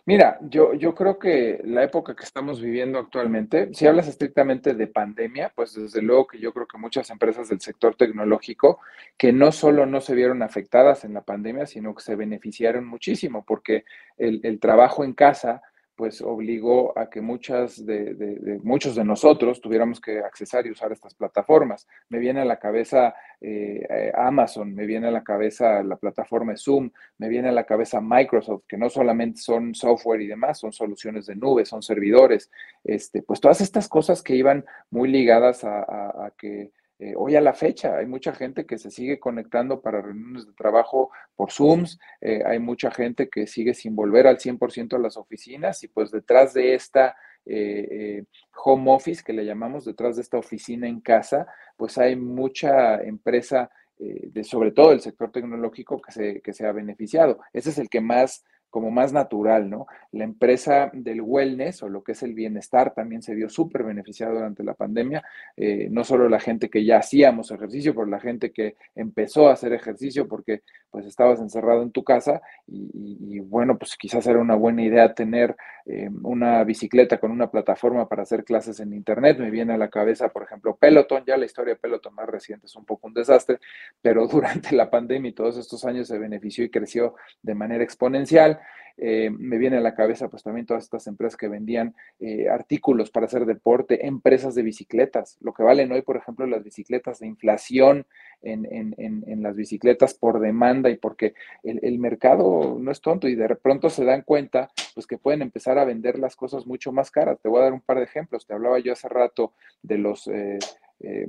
Mira, 0.06 0.40
yo, 0.42 0.74
yo 0.74 0.96
creo 0.96 1.20
que 1.20 1.62
la 1.64 1.84
época 1.84 2.16
que 2.16 2.24
estamos 2.24 2.62
viviendo 2.62 2.98
actualmente, 3.00 3.74
si 3.74 3.88
hablas 3.88 4.08
estrictamente 4.08 4.74
de 4.74 4.88
pandemia, 4.88 5.52
pues 5.56 5.76
desde 5.76 6.02
luego 6.02 6.28
que 6.28 6.40
yo 6.40 6.54
creo 6.54 6.68
que 6.68 6.78
muchas 6.78 7.10
empresas 7.10 7.50
del 7.50 7.62
sector 7.62 7.96
tecnológico 7.96 8.80
que 9.18 9.32
no 9.32 9.52
solo 9.52 9.86
no 9.86 10.02
se 10.02 10.16
vieron 10.16 10.42
afectadas 10.42 11.06
en 11.06 11.14
la 11.14 11.22
pandemia, 11.22 11.66
sino 11.68 11.94
que 11.94 12.02
se 12.04 12.16
beneficiaron 12.16 12.86
muchísimo 12.86 13.46
porque 13.46 13.86
el, 14.18 14.42
el 14.44 14.60
trabajo 14.60 15.04
en 15.04 15.14
casa 15.14 15.62
pues 16.02 16.20
obligó 16.20 16.98
a 16.98 17.12
que 17.12 17.22
muchas 17.22 17.86
de, 17.86 18.60
muchos 18.64 18.96
de 18.96 19.04
nosotros 19.04 19.62
tuviéramos 19.62 20.02
que 20.02 20.18
accesar 20.18 20.66
y 20.66 20.72
usar 20.72 20.92
estas 20.92 21.14
plataformas. 21.14 21.88
Me 22.10 22.18
viene 22.18 22.42
a 22.42 22.46
la 22.46 22.58
cabeza 22.58 23.14
eh, 23.40 23.86
eh, 23.88 24.12
Amazon, 24.16 24.74
me 24.74 24.88
viene 24.88 25.10
a 25.10 25.12
la 25.12 25.24
cabeza 25.24 25.84
la 25.84 25.98
plataforma 25.98 26.58
Zoom, 26.58 26.90
me 27.20 27.30
viene 27.30 27.50
a 27.50 27.52
la 27.52 27.66
cabeza 27.66 28.02
Microsoft, 28.02 28.64
que 28.68 28.78
no 28.78 28.90
solamente 28.90 29.42
son 29.42 29.76
software 29.76 30.22
y 30.22 30.28
demás, 30.28 30.58
son 30.58 30.74
soluciones 30.74 31.28
de 31.28 31.36
nube, 31.36 31.66
son 31.66 31.84
servidores, 31.84 32.50
este, 32.84 33.22
pues 33.22 33.40
todas 33.40 33.62
estas 33.62 33.88
cosas 33.88 34.24
que 34.24 34.36
iban 34.36 34.66
muy 34.90 35.08
ligadas 35.08 35.64
a, 35.64 36.34
que 36.36 36.72
eh, 37.02 37.16
hoy 37.18 37.36
a 37.36 37.42
la 37.42 37.54
fecha 37.54 37.98
hay 37.98 38.06
mucha 38.06 38.32
gente 38.32 38.68
que 38.68 38.78
se 38.78 38.92
sigue 38.92 39.20
conectando 39.20 39.82
para 39.82 40.04
reuniones 40.04 40.46
de 40.46 40.54
trabajo 40.54 41.10
por 41.36 41.52
Zooms, 41.52 42.00
eh, 42.22 42.44
hay 42.46 42.60
mucha 42.60 42.92
gente 42.92 43.28
que 43.28 43.48
sigue 43.48 43.74
sin 43.74 43.96
volver 43.96 44.28
al 44.28 44.38
100% 44.38 44.94
a 44.94 45.00
las 45.00 45.18
oficinas 45.18 45.84
y 45.84 45.88
pues 45.88 46.12
detrás 46.12 46.54
de 46.54 46.76
esta 46.76 47.16
eh, 47.44 48.24
home 48.64 48.92
office 48.92 49.24
que 49.26 49.34
le 49.34 49.46
llamamos, 49.46 49.84
detrás 49.84 50.18
de 50.18 50.22
esta 50.22 50.38
oficina 50.38 50.88
en 50.88 51.02
casa, 51.02 51.48
pues 51.76 51.98
hay 51.98 52.16
mucha 52.16 53.02
empresa 53.02 53.72
de 53.98 54.44
sobre 54.44 54.72
todo 54.72 54.94
el 54.94 55.00
sector 55.00 55.32
tecnológico 55.32 56.02
que 56.02 56.12
se, 56.12 56.42
que 56.42 56.54
se 56.54 56.66
ha 56.66 56.72
beneficiado. 56.72 57.40
Ese 57.54 57.70
es 57.70 57.78
el 57.78 57.88
que 57.88 58.02
más 58.02 58.44
como 58.72 58.90
más 58.90 59.14
natural, 59.14 59.70
¿no? 59.70 59.86
La 60.12 60.24
empresa 60.24 60.90
del 60.94 61.22
wellness 61.22 61.84
o 61.84 61.90
lo 61.90 62.04
que 62.04 62.14
es 62.14 62.24
el 62.24 62.34
bienestar 62.34 62.94
también 62.96 63.22
se 63.22 63.36
vio 63.36 63.50
súper 63.50 63.84
beneficiado 63.84 64.34
durante 64.34 64.64
la 64.64 64.74
pandemia, 64.74 65.24
eh, 65.58 65.90
no 65.92 66.04
solo 66.04 66.28
la 66.30 66.40
gente 66.40 66.70
que 66.70 66.84
ya 66.84 66.98
hacíamos 66.98 67.52
ejercicio, 67.52 67.94
pero 67.94 68.08
la 68.08 68.20
gente 68.20 68.52
que 68.52 68.78
empezó 68.96 69.50
a 69.50 69.54
hacer 69.54 69.74
ejercicio 69.74 70.28
porque 70.28 70.64
pues 70.92 71.06
estabas 71.06 71.40
encerrado 71.40 71.84
en 71.84 71.92
tu 71.92 72.04
casa 72.04 72.42
y, 72.68 73.40
bueno, 73.40 73.78
pues 73.78 73.96
quizás 73.98 74.28
era 74.28 74.40
una 74.40 74.56
buena 74.56 74.84
idea 74.84 75.14
tener 75.14 75.56
eh, 75.86 76.10
una 76.24 76.64
bicicleta 76.64 77.18
con 77.18 77.32
una 77.32 77.50
plataforma 77.50 78.08
para 78.08 78.24
hacer 78.24 78.44
clases 78.44 78.80
en 78.82 78.94
internet. 78.94 79.40
Me 79.40 79.50
viene 79.50 79.74
a 79.74 79.78
la 79.78 79.90
cabeza, 79.90 80.30
por 80.30 80.44
ejemplo, 80.44 80.76
Peloton, 80.76 81.24
ya 81.26 81.38
la 81.38 81.46
historia 81.46 81.74
de 81.74 81.80
Peloton 81.80 82.14
más 82.14 82.28
reciente 82.28 82.66
es 82.66 82.76
un 82.76 82.86
poco 82.86 83.08
un 83.08 83.14
desastre, 83.14 83.60
pero 84.02 84.28
durante 84.28 84.76
la 84.76 84.90
pandemia 84.90 85.30
y 85.30 85.34
todos 85.34 85.58
estos 85.58 85.86
años 85.86 86.08
se 86.08 86.18
benefició 86.18 86.66
y 86.66 86.70
creció 86.70 87.16
de 87.42 87.56
manera 87.56 87.84
exponencial. 87.84 88.60
Eh, 89.04 89.32
me 89.32 89.58
viene 89.58 89.78
a 89.78 89.82
la 89.82 89.96
cabeza 89.96 90.30
pues 90.30 90.44
también 90.44 90.68
todas 90.68 90.84
estas 90.84 91.08
empresas 91.08 91.36
que 91.36 91.48
vendían 91.48 91.96
eh, 92.20 92.50
artículos 92.50 93.10
para 93.10 93.26
hacer 93.26 93.48
deporte, 93.48 94.06
empresas 94.06 94.54
de 94.54 94.62
bicicletas, 94.62 95.38
lo 95.42 95.54
que 95.54 95.64
valen 95.64 95.92
hoy, 95.92 96.04
por 96.04 96.18
ejemplo, 96.18 96.46
las 96.46 96.64
bicicletas 96.64 97.20
de 97.20 97.26
inflación 97.26 98.06
en, 98.44 99.42
las 99.42 99.56
bicicletas 99.56 100.14
por 100.14 100.40
demanda 100.40 100.90
y 100.92 100.98
porque 100.98 101.34
el, 101.64 101.98
mercado 101.98 102.78
no 102.80 102.92
es 102.92 103.02
tonto 103.02 103.28
y 103.28 103.34
de 103.34 103.56
pronto 103.56 103.90
se 103.90 104.06
dan 104.06 104.22
cuenta 104.22 104.70
pues 104.94 105.08
que 105.08 105.18
pueden 105.18 105.42
empezar 105.42 105.80
a 105.80 105.86
vender 105.86 106.20
las 106.20 106.36
cosas 106.36 106.68
mucho 106.68 106.92
más 106.92 107.10
caras. 107.10 107.40
Te 107.40 107.50
voy 107.50 107.60
a 107.60 107.64
dar 107.64 107.74
un 107.74 107.82
par 107.82 107.98
de 107.98 108.04
ejemplos. 108.04 108.46
Te 108.46 108.54
hablaba 108.54 108.80
yo 108.80 108.94
hace 108.94 109.10
rato 109.10 109.54
de 109.82 109.98
los... 109.98 110.28
Eh, 110.28 110.60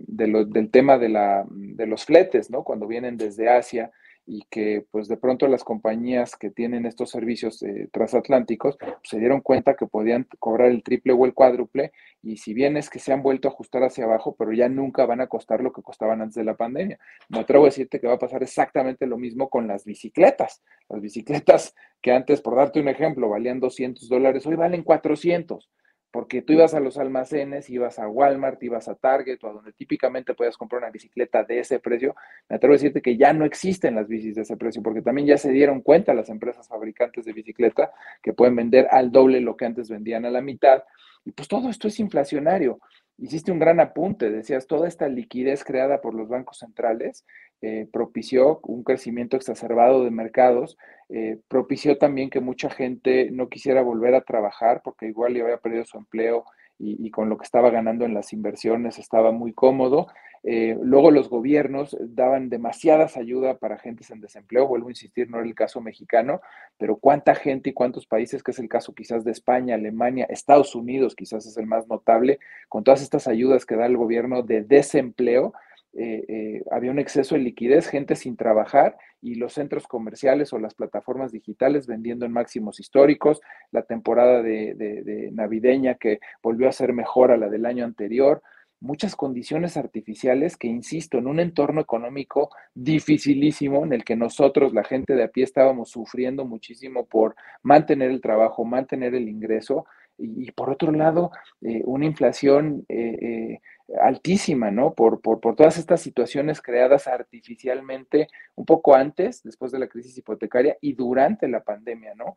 del 0.06 0.68
tema 0.70 0.98
de, 0.98 1.08
la, 1.08 1.46
de 1.48 1.86
los 1.86 2.04
fletes, 2.04 2.50
¿no? 2.50 2.62
Cuando 2.62 2.86
vienen 2.86 3.16
desde 3.16 3.48
Asia, 3.48 3.90
y 4.26 4.42
que 4.50 4.84
pues 4.90 5.08
de 5.08 5.16
pronto 5.16 5.48
las 5.48 5.64
compañías 5.64 6.36
que 6.36 6.50
tienen 6.50 6.86
estos 6.86 7.10
servicios 7.10 7.62
eh, 7.62 7.88
transatlánticos 7.92 8.76
pues, 8.78 8.92
se 9.02 9.18
dieron 9.18 9.40
cuenta 9.40 9.74
que 9.74 9.86
podían 9.86 10.28
cobrar 10.38 10.70
el 10.70 10.82
triple 10.82 11.12
o 11.12 11.24
el 11.26 11.34
cuádruple 11.34 11.92
y 12.22 12.36
si 12.36 12.54
bien 12.54 12.76
es 12.76 12.88
que 12.88 13.00
se 13.00 13.12
han 13.12 13.22
vuelto 13.22 13.48
a 13.48 13.50
ajustar 13.50 13.82
hacia 13.82 14.04
abajo, 14.04 14.36
pero 14.38 14.52
ya 14.52 14.68
nunca 14.68 15.06
van 15.06 15.20
a 15.20 15.26
costar 15.26 15.60
lo 15.60 15.72
que 15.72 15.82
costaban 15.82 16.22
antes 16.22 16.36
de 16.36 16.44
la 16.44 16.56
pandemia. 16.56 16.98
Me 17.28 17.40
atrevo 17.40 17.64
a 17.64 17.68
decirte 17.68 17.98
que 17.98 18.06
va 18.06 18.14
a 18.14 18.18
pasar 18.18 18.42
exactamente 18.42 19.06
lo 19.06 19.18
mismo 19.18 19.48
con 19.50 19.66
las 19.66 19.84
bicicletas. 19.84 20.62
Las 20.88 21.00
bicicletas 21.00 21.74
que 22.00 22.12
antes, 22.12 22.40
por 22.40 22.54
darte 22.54 22.80
un 22.80 22.88
ejemplo, 22.88 23.28
valían 23.28 23.58
200 23.58 24.08
dólares, 24.08 24.46
hoy 24.46 24.54
valen 24.54 24.84
400 24.84 25.68
porque 26.12 26.42
tú 26.42 26.52
ibas 26.52 26.74
a 26.74 26.80
los 26.80 26.98
almacenes, 26.98 27.70
ibas 27.70 27.98
a 27.98 28.06
Walmart, 28.06 28.62
ibas 28.62 28.86
a 28.86 28.94
Target 28.94 29.42
o 29.42 29.48
a 29.48 29.52
donde 29.54 29.72
típicamente 29.72 30.34
puedes 30.34 30.58
comprar 30.58 30.82
una 30.82 30.90
bicicleta 30.90 31.42
de 31.42 31.60
ese 31.60 31.80
precio, 31.80 32.14
me 32.50 32.56
atrevo 32.56 32.74
a 32.74 32.76
decirte 32.76 33.00
que 33.00 33.16
ya 33.16 33.32
no 33.32 33.46
existen 33.46 33.94
las 33.94 34.08
bicis 34.08 34.34
de 34.34 34.42
ese 34.42 34.58
precio, 34.58 34.82
porque 34.82 35.00
también 35.00 35.26
ya 35.26 35.38
se 35.38 35.50
dieron 35.50 35.80
cuenta 35.80 36.12
las 36.12 36.28
empresas 36.28 36.68
fabricantes 36.68 37.24
de 37.24 37.32
bicicleta 37.32 37.90
que 38.22 38.34
pueden 38.34 38.54
vender 38.54 38.88
al 38.90 39.10
doble 39.10 39.40
lo 39.40 39.56
que 39.56 39.64
antes 39.64 39.88
vendían 39.88 40.26
a 40.26 40.30
la 40.30 40.42
mitad. 40.42 40.84
Y 41.24 41.32
pues 41.32 41.48
todo 41.48 41.70
esto 41.70 41.88
es 41.88 41.98
inflacionario 41.98 42.78
hiciste 43.18 43.52
un 43.52 43.58
gran 43.58 43.80
apunte, 43.80 44.30
decías, 44.30 44.66
toda 44.66 44.88
esta 44.88 45.08
liquidez 45.08 45.64
creada 45.64 46.00
por 46.00 46.14
los 46.14 46.28
bancos 46.28 46.58
centrales 46.58 47.24
eh, 47.60 47.88
propició 47.92 48.60
un 48.64 48.82
crecimiento 48.82 49.36
exacerbado 49.36 50.02
de 50.02 50.10
mercados, 50.10 50.76
eh, 51.08 51.38
propició 51.46 51.96
también 51.96 52.28
que 52.28 52.40
mucha 52.40 52.68
gente 52.70 53.30
no 53.30 53.48
quisiera 53.48 53.82
volver 53.82 54.14
a 54.16 54.22
trabajar 54.22 54.80
porque 54.82 55.06
igual 55.06 55.34
ya 55.34 55.44
había 55.44 55.58
perdido 55.58 55.84
su 55.84 55.98
empleo 55.98 56.44
y, 56.84 57.10
con 57.12 57.28
lo 57.28 57.38
que 57.38 57.44
estaba 57.44 57.70
ganando 57.70 58.04
en 58.04 58.14
las 58.14 58.32
inversiones 58.32 58.98
estaba 58.98 59.30
muy 59.30 59.52
cómodo. 59.52 60.08
Eh, 60.44 60.76
luego 60.82 61.10
los 61.10 61.28
gobiernos 61.28 61.96
daban 62.00 62.48
demasiadas 62.48 63.16
ayudas 63.16 63.58
para 63.58 63.78
gentes 63.78 64.10
en 64.10 64.20
desempleo, 64.20 64.66
vuelvo 64.66 64.88
a 64.88 64.90
insistir, 64.90 65.30
no 65.30 65.38
era 65.38 65.46
el 65.46 65.54
caso 65.54 65.80
mexicano, 65.80 66.40
pero 66.78 66.96
cuánta 66.96 67.34
gente 67.34 67.70
y 67.70 67.72
cuántos 67.72 68.06
países, 68.06 68.42
que 68.42 68.50
es 68.50 68.58
el 68.58 68.68
caso 68.68 68.92
quizás 68.92 69.24
de 69.24 69.30
España, 69.30 69.76
Alemania, 69.76 70.26
Estados 70.28 70.74
Unidos, 70.74 71.14
quizás 71.14 71.46
es 71.46 71.56
el 71.56 71.66
más 71.66 71.86
notable, 71.86 72.40
con 72.68 72.82
todas 72.82 73.02
estas 73.02 73.28
ayudas 73.28 73.64
que 73.64 73.76
da 73.76 73.86
el 73.86 73.96
gobierno 73.96 74.42
de 74.42 74.62
desempleo, 74.62 75.52
eh, 75.94 76.24
eh, 76.26 76.62
había 76.70 76.90
un 76.90 76.98
exceso 76.98 77.34
de 77.34 77.42
liquidez, 77.42 77.86
gente 77.86 78.16
sin 78.16 78.36
trabajar 78.36 78.96
y 79.20 79.34
los 79.34 79.52
centros 79.52 79.86
comerciales 79.86 80.52
o 80.54 80.58
las 80.58 80.74
plataformas 80.74 81.32
digitales 81.32 81.86
vendiendo 81.86 82.24
en 82.24 82.32
máximos 82.32 82.80
históricos, 82.80 83.42
la 83.72 83.82
temporada 83.82 84.42
de, 84.42 85.30
navideña 85.32 85.96
que 85.96 86.20
volvió 86.42 86.68
a 86.68 86.72
ser 86.72 86.94
mejor 86.94 87.30
a 87.30 87.36
la 87.36 87.50
del 87.50 87.66
año 87.66 87.84
anterior, 87.84 88.42
muchas 88.82 89.16
condiciones 89.16 89.76
artificiales 89.76 90.56
que, 90.56 90.66
insisto, 90.66 91.18
en 91.18 91.28
un 91.28 91.40
entorno 91.40 91.80
económico 91.80 92.50
dificilísimo 92.74 93.84
en 93.84 93.92
el 93.92 94.04
que 94.04 94.16
nosotros, 94.16 94.74
la 94.74 94.84
gente 94.84 95.14
de 95.14 95.24
a 95.24 95.28
pie, 95.28 95.44
estábamos 95.44 95.90
sufriendo 95.90 96.44
muchísimo 96.44 97.06
por 97.06 97.36
mantener 97.62 98.10
el 98.10 98.20
trabajo, 98.20 98.64
mantener 98.64 99.14
el 99.14 99.28
ingreso, 99.28 99.86
y, 100.18 100.50
por 100.52 100.70
otro 100.70 100.92
lado, 100.92 101.30
eh, 101.62 101.82
una 101.84 102.04
inflación 102.04 102.84
eh, 102.88 103.16
eh, 103.20 103.60
altísima, 104.00 104.70
¿no? 104.70 104.94
Por, 104.94 105.20
por, 105.20 105.40
por, 105.40 105.56
todas 105.56 105.78
estas 105.78 106.00
situaciones 106.00 106.60
creadas 106.60 107.06
artificialmente 107.06 108.28
un 108.54 108.64
poco 108.64 108.94
antes, 108.94 109.42
después 109.42 109.72
de 109.72 109.78
la 109.78 109.88
crisis 109.88 110.16
hipotecaria 110.18 110.76
y 110.80 110.92
durante 110.92 111.48
la 111.48 111.62
pandemia, 111.62 112.14
¿no? 112.14 112.34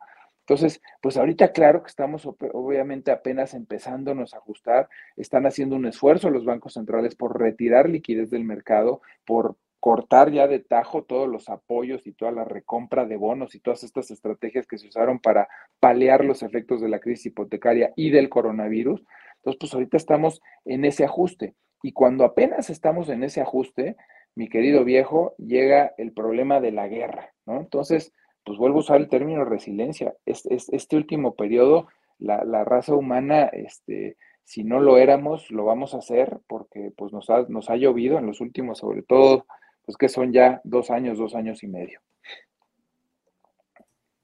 Entonces, 0.48 0.80
pues 1.02 1.16
ahorita 1.16 1.50
claro 1.50 1.82
que 1.82 1.88
estamos 1.88 2.24
obviamente 2.24 3.10
apenas 3.10 3.52
empezándonos 3.52 4.32
a 4.32 4.38
ajustar, 4.38 4.88
están 5.16 5.44
haciendo 5.44 5.74
un 5.74 5.86
esfuerzo 5.86 6.30
los 6.30 6.44
bancos 6.44 6.74
centrales 6.74 7.16
por 7.16 7.40
retirar 7.40 7.88
liquidez 7.88 8.30
del 8.30 8.44
mercado, 8.44 9.00
por 9.24 9.56
cortar 9.80 10.30
ya 10.30 10.46
de 10.46 10.60
tajo 10.60 11.02
todos 11.02 11.28
los 11.28 11.48
apoyos 11.48 12.06
y 12.06 12.12
toda 12.12 12.30
la 12.30 12.44
recompra 12.44 13.06
de 13.06 13.16
bonos 13.16 13.56
y 13.56 13.60
todas 13.60 13.82
estas 13.82 14.12
estrategias 14.12 14.68
que 14.68 14.78
se 14.78 14.86
usaron 14.86 15.18
para 15.18 15.48
paliar 15.80 16.24
los 16.24 16.44
efectos 16.44 16.80
de 16.80 16.90
la 16.90 17.00
crisis 17.00 17.26
hipotecaria 17.26 17.92
y 17.96 18.10
del 18.10 18.28
coronavirus. 18.28 19.04
Entonces, 19.38 19.58
pues 19.58 19.74
ahorita 19.74 19.96
estamos 19.96 20.40
en 20.64 20.84
ese 20.84 21.04
ajuste. 21.04 21.56
Y 21.82 21.90
cuando 21.90 22.24
apenas 22.24 22.70
estamos 22.70 23.08
en 23.08 23.24
ese 23.24 23.40
ajuste, 23.40 23.96
mi 24.36 24.48
querido 24.48 24.84
viejo, 24.84 25.34
llega 25.38 25.92
el 25.98 26.12
problema 26.12 26.60
de 26.60 26.70
la 26.70 26.86
guerra, 26.86 27.32
¿no? 27.46 27.58
Entonces, 27.58 28.12
pues 28.46 28.58
vuelvo 28.58 28.78
a 28.78 28.80
usar 28.80 29.00
el 29.00 29.08
término 29.08 29.44
resiliencia. 29.44 30.14
Este, 30.24 30.54
este 30.54 30.96
último 30.96 31.34
periodo, 31.34 31.88
la, 32.18 32.44
la 32.44 32.64
raza 32.64 32.94
humana, 32.94 33.46
este, 33.46 34.16
si 34.44 34.62
no 34.62 34.78
lo 34.80 34.96
éramos, 34.96 35.50
lo 35.50 35.64
vamos 35.64 35.92
a 35.94 35.98
hacer 35.98 36.38
porque 36.46 36.92
pues 36.96 37.12
nos 37.12 37.28
ha, 37.28 37.44
nos 37.48 37.68
ha 37.68 37.76
llovido 37.76 38.18
en 38.18 38.26
los 38.26 38.40
últimos, 38.40 38.78
sobre 38.78 39.02
todo 39.02 39.44
pues 39.84 39.96
que 39.96 40.08
son 40.08 40.32
ya 40.32 40.60
dos 40.64 40.90
años, 40.90 41.18
dos 41.18 41.34
años 41.34 41.62
y 41.64 41.68
medio. 41.68 42.00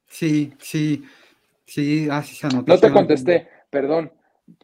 Sí, 0.07 0.53
sí, 0.59 1.03
sí, 1.67 2.09
así 2.11 2.37
se 2.37 2.47
anotó. 2.47 2.73
No 2.73 2.79
te 2.79 2.93
contesté, 2.93 3.49
perdón, 3.71 4.13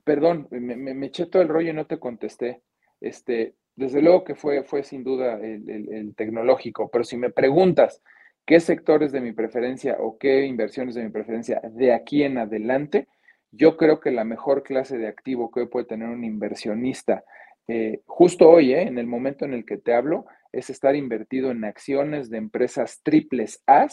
perdón, 0.05 0.47
me, 0.51 1.07
eché 1.07 1.27
todo 1.27 1.43
el 1.43 1.49
rollo 1.49 1.71
y 1.71 1.75
no 1.75 1.87
te 1.87 1.99
contesté. 1.99 2.63
Este, 3.01 3.55
desde 3.75 4.03
luego 4.03 4.25
que 4.25 4.35
fue, 4.35 4.63
fue 4.63 4.85
sin 4.85 5.03
duda 5.03 5.41
el, 5.41 6.15
tecnológico, 6.17 6.89
pero 6.91 7.05
si 7.05 7.17
me 7.17 7.31
preguntas 7.31 8.03
qué 8.49 8.61
sectores 8.61 9.13
de 9.13 9.21
mi 9.21 9.33
preferencia 9.33 9.99
o 10.01 10.17
qué 10.17 10.47
inversiones 10.47 10.95
de 10.95 11.05
mi 11.05 11.11
preferencia 11.11 11.61
de 11.63 11.93
aquí 11.93 12.23
en 12.23 12.39
adelante, 12.39 13.07
yo 13.51 13.77
creo 13.77 14.01
que 14.01 14.11
la 14.11 14.25
mejor 14.25 14.63
clase 14.63 14.97
de 14.97 15.07
activo 15.07 15.51
que 15.51 15.67
puede 15.67 15.85
tener 15.85 16.09
un 16.09 16.25
inversionista, 16.25 17.25
eh, 17.67 18.01
justo 18.07 18.49
hoy, 18.49 18.73
eh, 18.73 18.89
en 18.89 18.97
el 18.97 19.07
momento 19.07 19.45
en 19.45 19.53
el 19.53 19.67
que 19.67 19.77
te 19.77 19.93
hablo, 19.93 20.25
es 20.51 20.71
estar 20.71 20.97
invertido 20.97 21.51
en 21.51 21.63
acciones 21.63 22.31
de 22.31 22.39
empresas 22.39 23.03
triples 23.03 23.63
A 23.67 23.87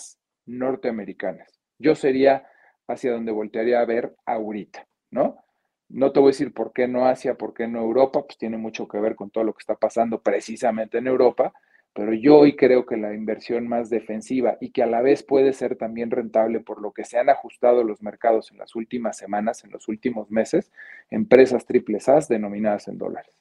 norteamericanas. 0.45 1.59
Yo 1.77 1.93
sería 1.93 2.47
hacia 2.87 3.11
donde 3.11 3.33
voltearía 3.33 3.81
a 3.81 3.85
ver 3.85 4.15
ahorita, 4.25 4.87
¿no? 5.11 5.43
No 5.89 6.13
te 6.13 6.21
voy 6.21 6.29
a 6.29 6.31
decir 6.31 6.53
por 6.53 6.71
qué 6.71 6.87
no 6.87 7.07
Asia, 7.07 7.35
por 7.35 7.53
qué 7.53 7.67
no 7.67 7.81
Europa, 7.81 8.23
pues 8.25 8.37
tiene 8.37 8.55
mucho 8.55 8.87
que 8.87 8.99
ver 8.99 9.17
con 9.17 9.31
todo 9.31 9.43
lo 9.43 9.51
que 9.51 9.63
está 9.63 9.75
pasando 9.75 10.21
precisamente 10.21 10.99
en 10.99 11.07
Europa, 11.07 11.51
pero 11.95 12.13
yo 12.13 12.37
hoy 12.37 12.57
creo 12.57 12.85
que 12.85 12.97
la 12.97 13.13
inversión 13.13 13.69
más 13.69 13.89
defensiva 13.89 14.57
y 14.59 14.71
que 14.71 14.83
a 14.83 14.85
la 14.85 15.01
vez 15.01 15.23
puede 15.23 15.53
ser 15.53 15.77
también 15.77 16.11
rentable 16.11 16.59
por 16.59 16.81
lo 16.81 16.91
que 16.91 17.05
se 17.05 17.17
han 17.17 17.29
ajustado 17.29 17.85
los 17.85 18.03
mercados 18.03 18.51
en 18.51 18.57
las 18.57 18.75
últimas 18.75 19.17
semanas, 19.17 19.63
en 19.63 19.71
los 19.71 19.87
últimos 19.87 20.29
meses, 20.29 20.73
empresas 21.09 21.65
triples 21.65 22.09
A 22.09 22.19
denominadas 22.27 22.89
en 22.89 22.97
dólares 22.97 23.33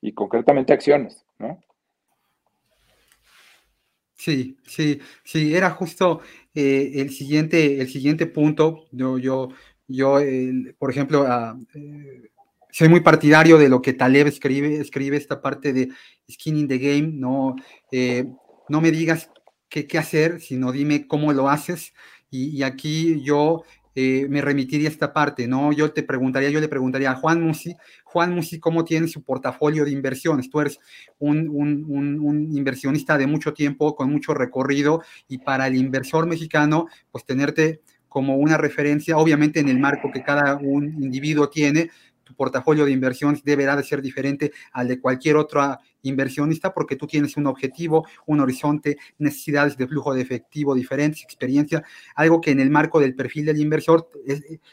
y 0.00 0.12
concretamente 0.12 0.72
acciones, 0.72 1.26
¿no? 1.38 1.62
Sí, 4.14 4.56
sí, 4.66 5.00
sí, 5.22 5.54
era 5.54 5.68
justo 5.68 6.22
eh, 6.54 6.92
el, 6.94 7.10
siguiente, 7.10 7.82
el 7.82 7.88
siguiente 7.88 8.24
punto. 8.24 8.86
Yo, 8.92 9.18
yo, 9.18 9.50
yo 9.88 10.20
por 10.78 10.90
ejemplo, 10.90 11.26
eh, 11.74 12.30
soy 12.74 12.88
muy 12.88 13.02
partidario 13.02 13.56
de 13.56 13.68
lo 13.68 13.80
que 13.80 13.92
Taleb 13.92 14.26
escribe, 14.26 14.80
escribe 14.80 15.16
esta 15.16 15.40
parte 15.40 15.72
de 15.72 15.90
skin 16.28 16.56
in 16.56 16.66
the 16.66 16.78
game, 16.78 17.08
no, 17.14 17.54
eh, 17.92 18.24
no 18.68 18.80
me 18.80 18.90
digas 18.90 19.30
qué, 19.68 19.86
qué, 19.86 19.96
hacer, 19.96 20.40
sino 20.40 20.72
dime 20.72 21.06
cómo 21.06 21.32
lo 21.32 21.48
haces. 21.48 21.94
Y, 22.30 22.64
aquí 22.64 23.22
yo 23.22 23.62
eh, 23.94 24.26
me 24.28 24.40
remitiría 24.40 24.88
a 24.88 24.90
esta 24.90 25.12
parte, 25.12 25.46
¿no? 25.46 25.72
Yo 25.72 25.92
te 25.92 26.02
preguntaría, 26.02 26.50
yo 26.50 26.58
le 26.58 26.66
preguntaría 26.66 27.12
a 27.12 27.14
Juan 27.14 27.40
Musi, 27.42 27.76
Juan 28.02 28.34
Musi, 28.34 28.58
¿cómo 28.58 28.84
tiene 28.84 29.06
su 29.06 29.22
portafolio 29.22 29.84
de 29.84 29.92
inversiones? 29.92 30.50
Tú 30.50 30.60
eres 30.60 30.80
un, 31.20 31.48
un, 31.48 32.56
inversionista 32.56 33.16
de 33.16 33.28
mucho 33.28 33.54
tiempo, 33.54 33.94
con 33.94 34.10
mucho 34.10 34.34
recorrido, 34.34 35.00
y 35.28 35.38
para 35.38 35.68
el 35.68 35.76
inversor 35.76 36.26
mexicano, 36.26 36.86
pues 37.12 37.24
tenerte 37.24 37.82
como 38.08 38.36
una 38.36 38.56
referencia, 38.56 39.16
obviamente 39.16 39.60
en 39.60 39.68
el 39.68 39.78
marco 39.78 40.10
que 40.12 40.24
cada 40.24 40.56
un 40.56 41.02
individuo 41.02 41.48
tiene, 41.48 41.90
tu 42.24 42.34
portafolio 42.34 42.84
de 42.84 42.92
inversiones 42.92 43.44
deberá 43.44 43.76
de 43.76 43.84
ser 43.84 44.02
diferente 44.02 44.52
al 44.72 44.88
de 44.88 45.00
cualquier 45.00 45.36
otro 45.36 45.78
inversionista 46.02 46.72
porque 46.72 46.96
tú 46.96 47.06
tienes 47.06 47.36
un 47.36 47.46
objetivo, 47.46 48.06
un 48.26 48.40
horizonte, 48.40 48.96
necesidades 49.18 49.76
de 49.76 49.86
flujo 49.86 50.14
de 50.14 50.22
efectivo 50.22 50.74
diferentes, 50.74 51.22
experiencia, 51.22 51.82
algo 52.14 52.40
que 52.40 52.50
en 52.50 52.60
el 52.60 52.70
marco 52.70 53.00
del 53.00 53.14
perfil 53.14 53.46
del 53.46 53.60
inversor 53.60 54.08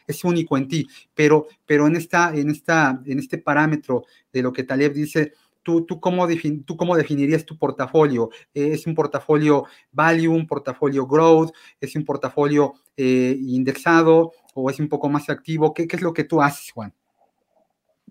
es, 0.07 0.23
único 0.23 0.57
en 0.57 0.67
ti, 0.67 0.87
pero, 1.15 1.47
pero 1.65 1.87
en, 1.87 1.95
esta, 1.95 2.33
en, 2.35 2.49
esta, 2.49 3.01
en 3.05 3.19
este 3.19 3.37
parámetro 3.37 4.03
de 4.31 4.41
lo 4.41 4.53
que 4.53 4.63
Taleb 4.63 4.93
dice, 4.93 5.33
¿Tú, 5.63 5.85
tú, 5.85 5.99
cómo 5.99 6.27
¿tú 6.65 6.75
cómo 6.75 6.97
definirías 6.97 7.45
tu 7.45 7.55
portafolio? 7.55 8.31
¿Es 8.51 8.87
un 8.87 8.95
portafolio 8.95 9.65
value, 9.91 10.33
un 10.33 10.47
portafolio 10.47 11.05
growth? 11.05 11.51
¿Es 11.79 11.95
un 11.95 12.03
portafolio 12.03 12.73
eh, 12.97 13.37
indexado 13.39 14.31
o 14.55 14.71
es 14.71 14.79
un 14.79 14.89
poco 14.89 15.07
más 15.07 15.29
activo? 15.29 15.71
¿Qué, 15.71 15.87
¿Qué, 15.87 15.97
es 15.97 16.01
lo 16.01 16.13
que 16.13 16.23
tú 16.23 16.41
haces, 16.41 16.71
Juan? 16.71 16.91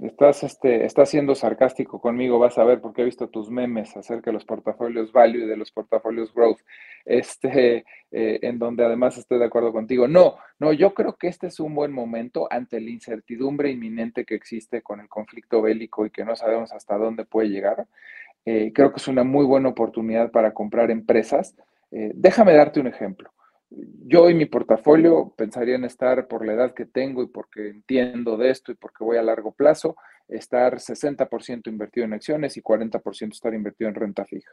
Estás, 0.02 0.42
este, 0.44 0.86
estás 0.86 1.10
siendo 1.10 1.34
sarcástico 1.34 2.00
conmigo, 2.00 2.38
vas 2.38 2.56
a 2.56 2.64
ver, 2.64 2.80
porque 2.80 3.02
he 3.02 3.04
visto 3.04 3.28
tus 3.28 3.50
memes 3.50 3.94
acerca 3.98 4.30
de 4.30 4.32
los 4.32 4.46
portafolios 4.46 5.12
value 5.12 5.44
y 5.44 5.46
de 5.46 5.58
los 5.58 5.72
portafolios 5.72 6.32
growth, 6.32 6.60
este, 7.04 7.84
eh, 8.10 8.38
en 8.40 8.58
donde 8.58 8.84
además 8.84 9.18
estoy 9.18 9.38
de 9.38 9.44
acuerdo 9.44 9.72
contigo. 9.72 10.08
No, 10.08 10.36
no, 10.58 10.72
yo 10.72 10.94
creo 10.94 11.16
que 11.16 11.28
este 11.28 11.48
es 11.48 11.60
un 11.60 11.74
buen 11.74 11.92
momento 11.92 12.48
ante 12.50 12.80
la 12.80 12.88
incertidumbre 12.88 13.70
inminente 13.70 14.24
que 14.24 14.36
existe 14.36 14.80
con 14.80 15.00
el 15.00 15.08
conflicto 15.08 15.60
bélico 15.60 16.06
y 16.06 16.10
que 16.10 16.24
no 16.24 16.34
sabemos 16.34 16.72
hasta 16.72 16.96
dónde 16.96 17.26
puede 17.26 17.50
llegar. 17.50 17.86
Eh, 18.46 18.72
creo 18.74 18.92
que 18.92 19.00
es 19.00 19.08
una 19.08 19.22
muy 19.24 19.44
buena 19.44 19.68
oportunidad 19.68 20.30
para 20.30 20.54
comprar 20.54 20.90
empresas. 20.90 21.54
Eh, 21.90 22.12
déjame 22.14 22.54
darte 22.54 22.80
un 22.80 22.86
ejemplo 22.86 23.30
yo 23.70 24.28
y 24.28 24.34
mi 24.34 24.46
portafolio 24.46 25.32
pensaría 25.36 25.76
en 25.76 25.84
estar 25.84 26.26
por 26.26 26.44
la 26.44 26.54
edad 26.54 26.74
que 26.74 26.86
tengo 26.86 27.22
y 27.22 27.28
porque 27.28 27.68
entiendo 27.68 28.36
de 28.36 28.50
esto 28.50 28.72
y 28.72 28.74
porque 28.74 29.04
voy 29.04 29.16
a 29.16 29.22
largo 29.22 29.52
plazo, 29.52 29.96
estar 30.28 30.78
60% 30.80 31.68
invertido 31.68 32.04
en 32.04 32.14
acciones 32.14 32.56
y 32.56 32.62
40% 32.62 33.32
estar 33.32 33.54
invertido 33.54 33.88
en 33.88 33.94
renta 33.94 34.24
fija. 34.24 34.50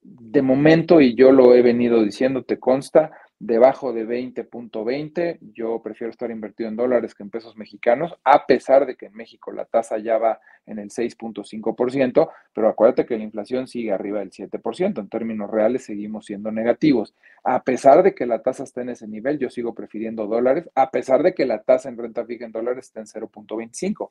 De 0.00 0.40
momento, 0.40 1.00
y 1.00 1.14
yo 1.14 1.32
lo 1.32 1.54
he 1.54 1.62
venido 1.62 2.02
diciendo, 2.02 2.44
te 2.44 2.58
consta, 2.58 3.10
debajo 3.38 3.92
de 3.92 4.06
20.20, 4.06 5.38
yo 5.52 5.82
prefiero 5.82 6.10
estar 6.10 6.30
invertido 6.30 6.68
en 6.68 6.76
dólares 6.76 7.14
que 7.14 7.22
en 7.22 7.30
pesos 7.30 7.56
mexicanos, 7.56 8.14
a 8.24 8.46
pesar 8.46 8.86
de 8.86 8.96
que 8.96 9.06
en 9.06 9.14
México 9.14 9.52
la 9.52 9.66
tasa 9.66 9.98
ya 9.98 10.16
va 10.16 10.40
en 10.64 10.78
el 10.78 10.90
6.5%, 10.90 12.30
pero 12.52 12.68
acuérdate 12.68 13.04
que 13.04 13.18
la 13.18 13.24
inflación 13.24 13.68
sigue 13.68 13.92
arriba 13.92 14.20
del 14.20 14.30
7%, 14.30 14.98
en 14.98 15.08
términos 15.08 15.50
reales 15.50 15.84
seguimos 15.84 16.26
siendo 16.26 16.50
negativos. 16.50 17.14
A 17.44 17.62
pesar 17.62 18.02
de 18.02 18.14
que 18.14 18.26
la 18.26 18.42
tasa 18.42 18.64
está 18.64 18.82
en 18.82 18.90
ese 18.90 19.06
nivel, 19.06 19.38
yo 19.38 19.50
sigo 19.50 19.74
prefiriendo 19.74 20.26
dólares, 20.26 20.68
a 20.74 20.90
pesar 20.90 21.22
de 21.22 21.34
que 21.34 21.44
la 21.44 21.62
tasa 21.62 21.88
en 21.88 21.98
renta 21.98 22.24
fija 22.24 22.46
en 22.46 22.52
dólares 22.52 22.86
está 22.86 23.00
en 23.00 23.06
0.25. 23.06 24.10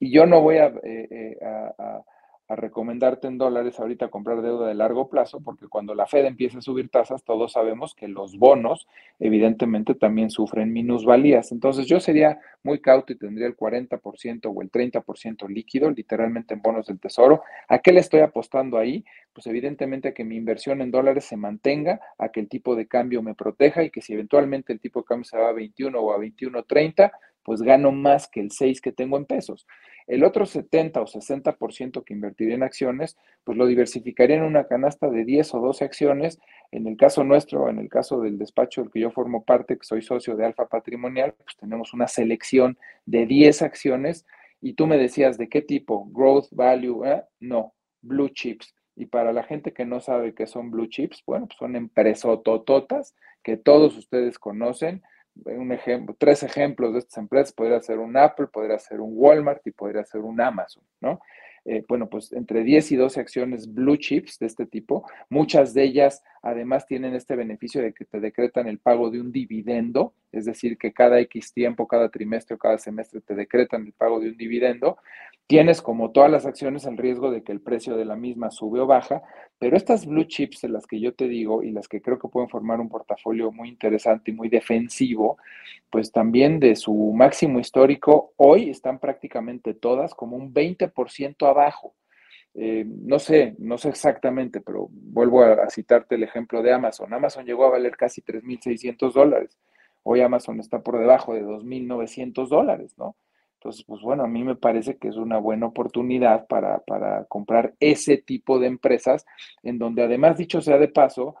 Y 0.00 0.10
yo 0.10 0.26
no 0.26 0.40
voy 0.40 0.58
a, 0.58 0.66
eh, 0.82 1.08
eh, 1.10 1.38
a 1.42 2.02
a 2.46 2.56
recomendarte 2.56 3.26
en 3.26 3.38
dólares 3.38 3.80
ahorita 3.80 4.08
comprar 4.08 4.42
deuda 4.42 4.68
de 4.68 4.74
largo 4.74 5.08
plazo, 5.08 5.40
porque 5.40 5.66
cuando 5.66 5.94
la 5.94 6.06
Fed 6.06 6.26
empieza 6.26 6.58
a 6.58 6.62
subir 6.62 6.90
tasas, 6.90 7.24
todos 7.24 7.52
sabemos 7.52 7.94
que 7.94 8.06
los 8.06 8.36
bonos 8.36 8.86
evidentemente 9.18 9.94
también 9.94 10.30
sufren 10.30 10.72
minusvalías. 10.72 11.52
Entonces 11.52 11.86
yo 11.86 12.00
sería 12.00 12.38
muy 12.62 12.80
cauto 12.80 13.12
y 13.12 13.16
tendría 13.16 13.46
el 13.46 13.56
40% 13.56 14.52
o 14.54 14.62
el 14.62 14.70
30% 14.70 15.48
líquido, 15.48 15.90
literalmente 15.90 16.54
en 16.54 16.60
bonos 16.60 16.86
del 16.86 17.00
tesoro. 17.00 17.42
¿A 17.68 17.78
qué 17.78 17.92
le 17.92 18.00
estoy 18.00 18.20
apostando 18.20 18.76
ahí? 18.76 19.04
Pues 19.32 19.46
evidentemente 19.46 20.08
a 20.08 20.14
que 20.14 20.24
mi 20.24 20.36
inversión 20.36 20.82
en 20.82 20.90
dólares 20.90 21.24
se 21.24 21.36
mantenga, 21.36 22.00
a 22.18 22.28
que 22.28 22.40
el 22.40 22.48
tipo 22.48 22.76
de 22.76 22.86
cambio 22.86 23.22
me 23.22 23.34
proteja 23.34 23.82
y 23.84 23.90
que 23.90 24.02
si 24.02 24.12
eventualmente 24.12 24.72
el 24.72 24.80
tipo 24.80 25.00
de 25.00 25.06
cambio 25.06 25.24
se 25.24 25.38
va 25.38 25.48
a 25.48 25.52
21 25.52 25.98
o 25.98 26.12
a 26.12 26.18
21.30, 26.18 27.10
pues 27.44 27.62
gano 27.62 27.92
más 27.92 28.26
que 28.26 28.40
el 28.40 28.50
6 28.50 28.80
que 28.80 28.92
tengo 28.92 29.16
en 29.16 29.26
pesos. 29.26 29.66
El 30.06 30.22
otro 30.22 30.44
70 30.44 31.00
o 31.00 31.06
60% 31.06 32.04
que 32.04 32.12
invertiría 32.12 32.54
en 32.54 32.62
acciones, 32.62 33.16
pues 33.42 33.56
lo 33.56 33.66
diversificaría 33.66 34.36
en 34.36 34.42
una 34.42 34.66
canasta 34.66 35.08
de 35.08 35.24
10 35.24 35.54
o 35.54 35.60
12 35.60 35.84
acciones. 35.84 36.38
En 36.72 36.86
el 36.86 36.96
caso 36.96 37.24
nuestro, 37.24 37.70
en 37.70 37.78
el 37.78 37.88
caso 37.88 38.20
del 38.20 38.38
despacho 38.38 38.82
del 38.82 38.90
que 38.90 39.00
yo 39.00 39.10
formo 39.10 39.44
parte, 39.44 39.78
que 39.78 39.84
soy 39.84 40.02
socio 40.02 40.36
de 40.36 40.44
Alfa 40.44 40.66
Patrimonial, 40.66 41.32
pues 41.32 41.56
tenemos 41.56 41.94
una 41.94 42.06
selección 42.06 42.76
de 43.06 43.26
10 43.26 43.62
acciones. 43.62 44.26
Y 44.60 44.74
tú 44.74 44.86
me 44.86 44.98
decías, 44.98 45.38
¿de 45.38 45.48
qué 45.48 45.62
tipo? 45.62 46.06
Growth, 46.10 46.48
value, 46.50 47.04
¿eh? 47.04 47.24
no, 47.40 47.74
blue 48.02 48.28
chips. 48.28 48.74
Y 48.96 49.06
para 49.06 49.32
la 49.32 49.42
gente 49.42 49.72
que 49.72 49.86
no 49.86 50.00
sabe 50.00 50.34
qué 50.34 50.46
son 50.46 50.70
blue 50.70 50.86
chips, 50.86 51.22
bueno, 51.26 51.46
pues 51.46 51.58
son 51.58 51.76
empresotototas 51.76 53.14
que 53.42 53.56
todos 53.56 53.96
ustedes 53.96 54.38
conocen 54.38 55.02
un 55.44 55.72
ejemplo, 55.72 56.14
tres 56.18 56.42
ejemplos 56.42 56.92
de 56.92 57.00
estas 57.00 57.18
empresas, 57.18 57.52
podría 57.52 57.80
ser 57.80 57.98
un 57.98 58.16
Apple, 58.16 58.46
podría 58.46 58.78
ser 58.78 59.00
un 59.00 59.12
Walmart 59.14 59.66
y 59.66 59.70
podría 59.70 60.04
ser 60.04 60.20
un 60.20 60.40
Amazon, 60.40 60.82
¿no? 61.00 61.20
Eh, 61.66 61.82
bueno, 61.88 62.08
pues 62.10 62.32
entre 62.32 62.62
10 62.62 62.92
y 62.92 62.96
12 62.96 63.20
acciones 63.20 63.72
blue 63.72 63.96
chips 63.96 64.38
de 64.38 64.46
este 64.46 64.66
tipo, 64.66 65.08
muchas 65.30 65.72
de 65.72 65.84
ellas 65.84 66.22
además 66.42 66.86
tienen 66.86 67.14
este 67.14 67.36
beneficio 67.36 67.80
de 67.80 67.94
que 67.94 68.04
te 68.04 68.20
decretan 68.20 68.68
el 68.68 68.78
pago 68.78 69.10
de 69.10 69.18
un 69.18 69.32
dividendo, 69.32 70.12
es 70.30 70.44
decir, 70.44 70.76
que 70.76 70.92
cada 70.92 71.18
X 71.20 71.54
tiempo, 71.54 71.88
cada 71.88 72.10
trimestre 72.10 72.56
o 72.56 72.58
cada 72.58 72.78
semestre 72.78 73.22
te 73.22 73.34
decretan 73.34 73.86
el 73.86 73.92
pago 73.92 74.20
de 74.20 74.28
un 74.28 74.36
dividendo. 74.36 74.98
Tienes, 75.46 75.82
como 75.82 76.10
todas 76.10 76.30
las 76.30 76.46
acciones, 76.46 76.86
el 76.86 76.96
riesgo 76.96 77.30
de 77.30 77.42
que 77.42 77.52
el 77.52 77.60
precio 77.60 77.96
de 77.96 78.04
la 78.04 78.16
misma 78.16 78.50
sube 78.50 78.80
o 78.80 78.86
baja, 78.86 79.22
pero 79.58 79.76
estas 79.76 80.06
blue 80.06 80.24
chips 80.24 80.62
de 80.62 80.68
las 80.68 80.86
que 80.86 81.00
yo 81.00 81.14
te 81.14 81.28
digo 81.28 81.62
y 81.62 81.70
las 81.70 81.88
que 81.88 82.02
creo 82.02 82.18
que 82.18 82.28
pueden 82.28 82.48
formar 82.48 82.80
un 82.80 82.88
portafolio 82.88 83.50
muy 83.52 83.68
interesante 83.68 84.30
y 84.30 84.34
muy 84.34 84.48
defensivo, 84.48 85.38
pues 85.90 86.12
también 86.12 86.60
de 86.60 86.76
su 86.76 86.92
máximo 87.14 87.60
histórico, 87.60 88.32
hoy 88.36 88.68
están 88.68 88.98
prácticamente 88.98 89.74
todas 89.74 90.14
como 90.14 90.36
un 90.36 90.52
20% 90.52 91.46
abajo. 91.54 91.94
Eh, 92.54 92.84
no 92.86 93.18
sé, 93.18 93.56
no 93.58 93.78
sé 93.78 93.88
exactamente, 93.88 94.60
pero 94.60 94.88
vuelvo 94.90 95.42
a, 95.42 95.68
citarte 95.70 96.14
el 96.14 96.22
ejemplo 96.22 96.62
de 96.62 96.72
Amazon. 96.72 97.12
Amazon 97.12 97.44
llegó 97.44 97.66
a 97.66 97.70
valer 97.70 97.96
casi 97.96 98.22
3.600 98.22 99.12
dólares. 99.12 99.58
Hoy 100.04 100.20
Amazon 100.20 100.60
está 100.60 100.80
por 100.82 100.98
debajo 100.98 101.34
de 101.34 101.42
2.900 101.42 102.48
dólares, 102.48 102.94
¿no? 102.98 103.16
Entonces, 103.54 103.84
pues 103.86 104.02
bueno, 104.02 104.24
a 104.24 104.28
mí 104.28 104.44
me 104.44 104.56
parece 104.56 104.98
que 104.98 105.08
es 105.08 105.16
una 105.16 105.38
buena 105.38 105.66
oportunidad 105.66 106.46
para, 106.46 106.80
para 106.80 107.24
comprar 107.24 107.74
ese 107.80 108.18
tipo 108.18 108.58
de 108.58 108.66
empresas 108.66 109.24
en 109.62 109.78
donde 109.78 110.02
además, 110.02 110.36
dicho 110.36 110.60
sea 110.60 110.76
de 110.76 110.88
paso, 110.88 111.34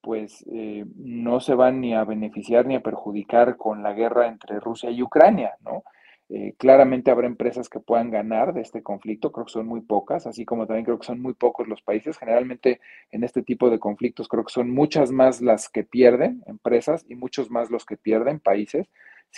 pues 0.00 0.44
eh, 0.50 0.84
no 0.96 1.38
se 1.40 1.54
van 1.54 1.80
ni 1.80 1.94
a 1.94 2.04
beneficiar 2.04 2.66
ni 2.66 2.74
a 2.74 2.82
perjudicar 2.82 3.56
con 3.56 3.82
la 3.82 3.92
guerra 3.92 4.26
entre 4.26 4.58
Rusia 4.60 4.90
y 4.90 5.02
Ucrania, 5.02 5.54
¿no? 5.64 5.84
Eh, 6.30 6.54
claramente 6.58 7.10
habrá 7.10 7.26
empresas 7.26 7.68
que 7.70 7.80
puedan 7.80 8.10
ganar 8.10 8.52
de 8.52 8.60
este 8.60 8.82
conflicto, 8.82 9.32
creo 9.32 9.46
que 9.46 9.52
son 9.52 9.66
muy 9.66 9.80
pocas, 9.80 10.26
así 10.26 10.44
como 10.44 10.66
también 10.66 10.84
creo 10.84 10.98
que 10.98 11.06
son 11.06 11.20
muy 11.20 11.34
pocos 11.34 11.68
los 11.68 11.82
países. 11.82 12.18
Generalmente 12.18 12.80
en 13.10 13.24
este 13.24 13.42
tipo 13.42 13.70
de 13.70 13.78
conflictos 13.78 14.28
creo 14.28 14.44
que 14.44 14.52
son 14.52 14.70
muchas 14.70 15.10
más 15.10 15.40
las 15.40 15.68
que 15.68 15.84
pierden 15.84 16.42
empresas 16.46 17.06
y 17.08 17.14
muchos 17.14 17.50
más 17.50 17.70
los 17.70 17.86
que 17.86 17.96
pierden 17.96 18.40
países 18.40 18.88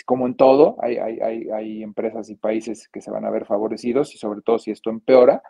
como 0.05 0.25
en 0.25 0.35
todo, 0.35 0.77
hay, 0.81 0.97
hay, 0.97 1.49
hay, 1.49 1.83
empresas 1.83 2.29
y 2.29 2.35
países 2.35 2.87
que 2.87 3.01
se 3.01 3.11
van 3.11 3.25
a 3.25 3.29
ver 3.29 3.45
favorecidos 3.45 4.13
y 4.15 4.17
sobre 4.17 4.41
todo 4.41 4.57
si 4.59 4.71
esto 4.71 4.89
empeora, 4.89 5.43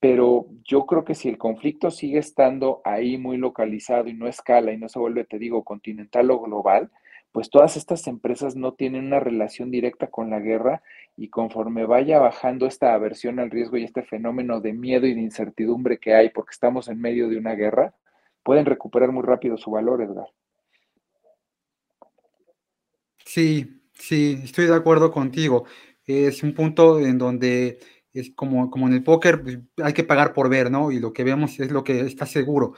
pero 0.00 0.46
yo 0.64 0.86
creo 0.86 1.04
que 1.04 1.14
si 1.14 1.28
el 1.28 1.38
conflicto 1.38 1.90
sigue 1.90 2.18
estando 2.18 2.80
ahí 2.84 3.18
muy 3.18 3.36
localizado 3.36 4.08
y 4.08 4.14
no 4.14 4.28
escala 4.28 4.72
y 4.72 4.78
no 4.78 4.88
se 4.88 4.98
vuelve, 4.98 5.24
te 5.24 5.38
digo, 5.38 5.64
continental 5.64 6.30
o 6.30 6.40
global, 6.40 6.90
pues 7.32 7.50
todas 7.50 7.76
estas 7.76 8.06
empresas 8.06 8.56
no 8.56 8.74
tienen 8.74 9.06
una 9.06 9.20
relación 9.20 9.70
directa 9.70 10.08
con 10.08 10.30
la 10.30 10.40
guerra 10.40 10.82
y 11.16 11.28
conforme 11.28 11.84
vaya 11.84 12.18
bajando 12.18 12.66
esta 12.66 12.94
aversión 12.94 13.38
al 13.38 13.50
riesgo 13.50 13.76
y 13.76 13.84
este 13.84 14.02
fenómeno 14.02 14.60
de 14.60 14.72
miedo 14.72 15.06
y 15.06 15.14
de 15.14 15.20
incertidumbre 15.20 15.98
que 15.98 16.14
hay 16.14 16.30
porque 16.30 16.52
estamos 16.52 16.88
en 16.88 17.00
medio 17.00 17.28
de 17.28 17.36
una 17.36 17.54
guerra, 17.54 17.94
pueden 18.42 18.66
recuperar 18.66 19.12
muy 19.12 19.22
rápido 19.22 19.58
su 19.58 19.70
valor, 19.70 20.02
Edgar. 20.02 20.28
Sí, 23.24 23.82
sí, 23.92 24.40
estoy 24.42 24.66
de 24.66 24.74
acuerdo 24.74 25.10
contigo. 25.10 25.66
Es 26.06 26.42
un 26.42 26.54
punto 26.54 26.98
en 26.98 27.18
donde 27.18 27.78
es 28.14 28.30
como, 28.34 28.70
como 28.70 28.86
en 28.86 28.94
el 28.94 29.04
póker, 29.04 29.42
pues, 29.42 29.58
hay 29.82 29.92
que 29.92 30.04
pagar 30.04 30.32
por 30.32 30.48
ver, 30.48 30.70
¿no? 30.70 30.90
Y 30.90 30.98
lo 30.98 31.12
que 31.12 31.24
vemos 31.24 31.60
es 31.60 31.70
lo 31.70 31.84
que 31.84 32.00
está 32.00 32.24
seguro. 32.24 32.74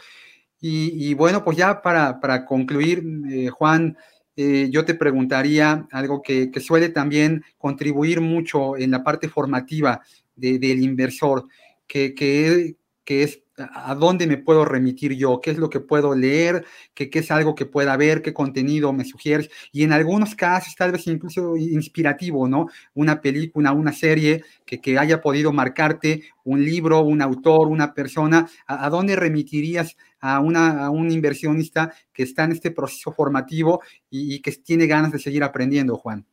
Y, 0.62 1.14
bueno, 1.14 1.42
pues 1.42 1.56
ya 1.56 1.80
para, 1.80 2.20
para 2.20 2.44
concluir, 2.44 3.02
eh, 3.30 3.48
Juan, 3.48 3.96
eh, 4.42 4.70
yo 4.70 4.86
te 4.86 4.94
preguntaría 4.94 5.86
algo 5.92 6.22
que, 6.22 6.50
suele 6.60 6.88
también 6.88 7.44
contribuir 7.58 8.22
mucho 8.22 8.74
en 8.78 8.90
la 8.90 9.04
parte 9.04 9.28
formativa 9.28 10.00
del 10.34 10.82
inversor, 10.82 11.46
que, 11.86 12.74
es 13.04 13.42
a 13.58 13.94
dónde 13.94 14.26
me 14.26 14.38
puedo 14.38 14.64
remitir 14.64 15.12
yo, 15.12 15.42
qué 15.42 15.50
es 15.50 15.58
lo 15.58 15.68
que 15.68 15.80
puedo 15.80 16.14
leer, 16.14 16.64
qué, 16.94 17.10
es 17.12 17.30
algo 17.30 17.54
que 17.54 17.66
pueda 17.66 17.98
ver, 17.98 18.22
qué 18.22 18.32
contenido 18.32 18.94
me 18.94 19.04
sugieres, 19.04 19.50
y 19.72 19.82
en 19.82 19.92
algunos 19.92 20.34
casos 20.34 20.74
tal 20.74 20.92
vez 20.92 21.06
incluso 21.06 21.58
inspirativo, 21.58 22.48
¿no? 22.48 22.68
Una 22.94 23.20
película, 23.20 23.72
una 23.72 23.92
serie 23.92 24.42
que, 24.64 24.98
haya 24.98 25.20
podido 25.20 25.52
marcarte, 25.52 26.22
un 26.44 26.64
libro, 26.64 27.00
un 27.00 27.20
autor, 27.20 27.68
una 27.68 27.92
persona, 27.92 28.48
¿a, 28.66 28.88
dónde 28.88 29.16
remitirías 29.16 29.98
a, 30.20 30.40
una, 30.40 30.84
a 30.84 30.90
un 30.90 31.10
inversionista 31.10 31.92
que 32.12 32.22
está 32.22 32.44
en 32.44 32.52
este 32.52 32.70
proceso 32.70 33.12
formativo 33.12 33.80
y, 34.10 34.40
que 34.42 34.52
tiene 34.52 34.86
ganas 34.86 35.12
de 35.12 35.18
seguir 35.18 35.42
aprendiendo, 35.42 35.96
Juan? 35.96 36.26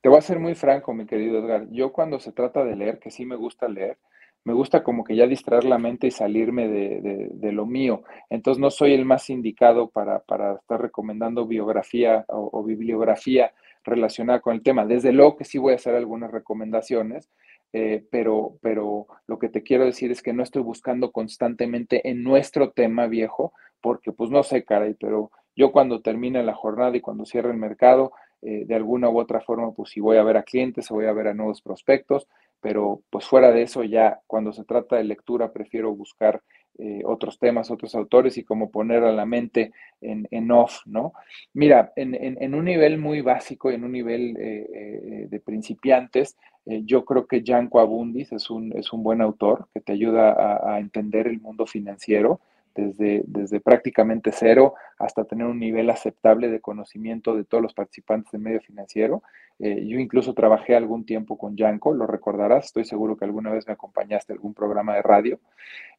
Te 0.00 0.08
voy 0.08 0.18
a 0.18 0.22
ser 0.22 0.38
muy 0.38 0.54
franco, 0.54 0.92
mi 0.92 1.06
querido 1.06 1.38
Edgar. 1.38 1.66
Yo 1.70 1.92
cuando 1.92 2.20
se 2.20 2.32
trata 2.32 2.64
de 2.64 2.76
leer, 2.76 2.98
que 2.98 3.10
sí 3.10 3.24
me 3.24 3.36
gusta 3.36 3.68
leer, 3.68 3.96
me 4.44 4.52
gusta 4.52 4.82
como 4.82 5.04
que 5.04 5.16
ya 5.16 5.26
distraer 5.26 5.64
la 5.64 5.78
mente 5.78 6.06
y 6.06 6.10
salirme 6.10 6.68
de, 6.68 7.52
lo 7.52 7.64
mío. 7.64 8.02
Entonces 8.28 8.60
no 8.60 8.70
soy 8.70 8.92
el 8.92 9.06
más 9.06 9.30
indicado 9.30 9.88
para, 9.88 10.16
estar 10.16 10.80
recomendando 10.80 11.46
biografía 11.46 12.26
o, 12.28 12.62
bibliografía 12.62 13.52
relacionada 13.84 14.40
con 14.40 14.54
el 14.54 14.62
tema. 14.62 14.84
Desde 14.84 15.12
luego 15.12 15.36
que 15.36 15.44
sí 15.44 15.56
voy 15.56 15.72
a 15.72 15.76
hacer 15.76 15.94
algunas 15.94 16.30
recomendaciones, 16.30 17.30
eh, 17.72 18.04
pero, 18.10 18.56
pero 18.60 19.06
lo 19.26 19.38
que 19.38 19.48
te 19.48 19.62
quiero 19.62 19.84
decir 19.84 20.10
es 20.10 20.22
que 20.22 20.32
no 20.32 20.42
estoy 20.42 20.62
buscando 20.62 21.10
constantemente 21.12 22.08
en 22.08 22.22
nuestro 22.22 22.70
tema 22.70 23.06
viejo, 23.06 23.52
porque 23.80 24.12
pues 24.12 24.30
no 24.30 24.42
sé, 24.42 24.64
caray, 24.64 24.94
pero 24.94 25.30
yo 25.56 25.72
cuando 25.72 26.00
termine 26.00 26.42
la 26.42 26.54
jornada 26.54 26.96
y 26.96 27.00
cuando 27.00 27.24
cierre 27.24 27.50
el 27.50 27.56
mercado, 27.56 28.12
eh, 28.42 28.64
de 28.66 28.74
alguna 28.74 29.08
u 29.08 29.18
otra 29.18 29.40
forma, 29.40 29.72
pues 29.72 29.90
si 29.90 30.00
voy 30.00 30.18
a 30.18 30.22
ver 30.22 30.36
a 30.36 30.42
clientes 30.42 30.90
o 30.90 30.94
voy 30.94 31.06
a 31.06 31.12
ver 31.12 31.28
a 31.28 31.34
nuevos 31.34 31.62
prospectos, 31.62 32.28
pero 32.60 33.02
pues 33.10 33.26
fuera 33.26 33.50
de 33.50 33.62
eso 33.62 33.84
ya 33.84 34.20
cuando 34.26 34.52
se 34.52 34.64
trata 34.64 34.96
de 34.96 35.04
lectura 35.04 35.52
prefiero 35.52 35.94
buscar 35.94 36.42
eh, 36.76 37.02
otros 37.04 37.38
temas, 37.38 37.70
otros 37.70 37.94
autores 37.94 38.36
y 38.36 38.42
como 38.42 38.68
poner 38.72 39.04
a 39.04 39.12
la 39.12 39.24
mente 39.24 39.70
en, 40.00 40.50
off, 40.50 40.80
¿no? 40.86 41.12
Mira, 41.52 41.92
en, 41.94 42.52
un 42.52 42.64
nivel 42.64 42.98
muy 42.98 43.20
básico 43.20 43.70
en 43.70 43.84
un 43.84 43.92
nivel 43.92 44.36
eh, 44.36 44.66
eh, 44.74 45.26
de 45.30 45.40
principiantes, 45.40 46.36
yo 46.66 47.04
creo 47.04 47.26
que 47.26 47.44
Janko 47.46 47.78
Abundis 47.78 48.32
es 48.32 48.50
un, 48.50 48.72
es 48.76 48.92
un 48.92 49.04
buen 49.04 49.20
autor 49.20 49.68
que 49.72 49.80
te 49.80 49.92
ayuda 49.92 50.74
a, 50.74 50.80
entender 50.80 51.28
el 51.28 51.38
mundo 51.38 51.66
financiero 51.66 52.40
desde, 52.74 53.22
desde 53.26 53.60
prácticamente 53.60 54.32
cero 54.32 54.74
hasta 54.98 55.24
tener 55.24 55.46
un 55.46 55.60
nivel 55.60 55.90
aceptable 55.90 56.48
de 56.48 56.60
conocimiento 56.60 57.36
de 57.36 57.44
todos 57.44 57.62
los 57.62 57.74
participantes 57.74 58.32
del 58.32 58.40
medio 58.40 58.60
financiero. 58.62 59.22
Yo 59.58 60.00
incluso 60.00 60.32
trabajé 60.34 60.74
algún 60.74 61.04
tiempo 61.04 61.38
con 61.38 61.54
Yanko, 61.54 61.92
lo 61.92 62.06
recordarás, 62.06 62.64
estoy 62.64 62.84
seguro 62.84 63.16
que 63.16 63.26
alguna 63.26 63.50
vez 63.50 63.66
me 63.66 63.74
acompañaste 63.74 64.32
a 64.32 64.34
algún 64.34 64.54
programa 64.54 64.96
de 64.96 65.02
radio. 65.02 65.38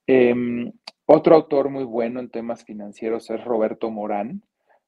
Em, 0.07 0.71
otro 1.05 1.35
autor 1.35 1.69
muy 1.69 1.83
bueno 1.83 2.19
en 2.19 2.29
temas 2.29 2.63
financieros 2.63 3.29
es 3.29 3.43
Roberto 3.43 3.89
Morán. 3.89 4.41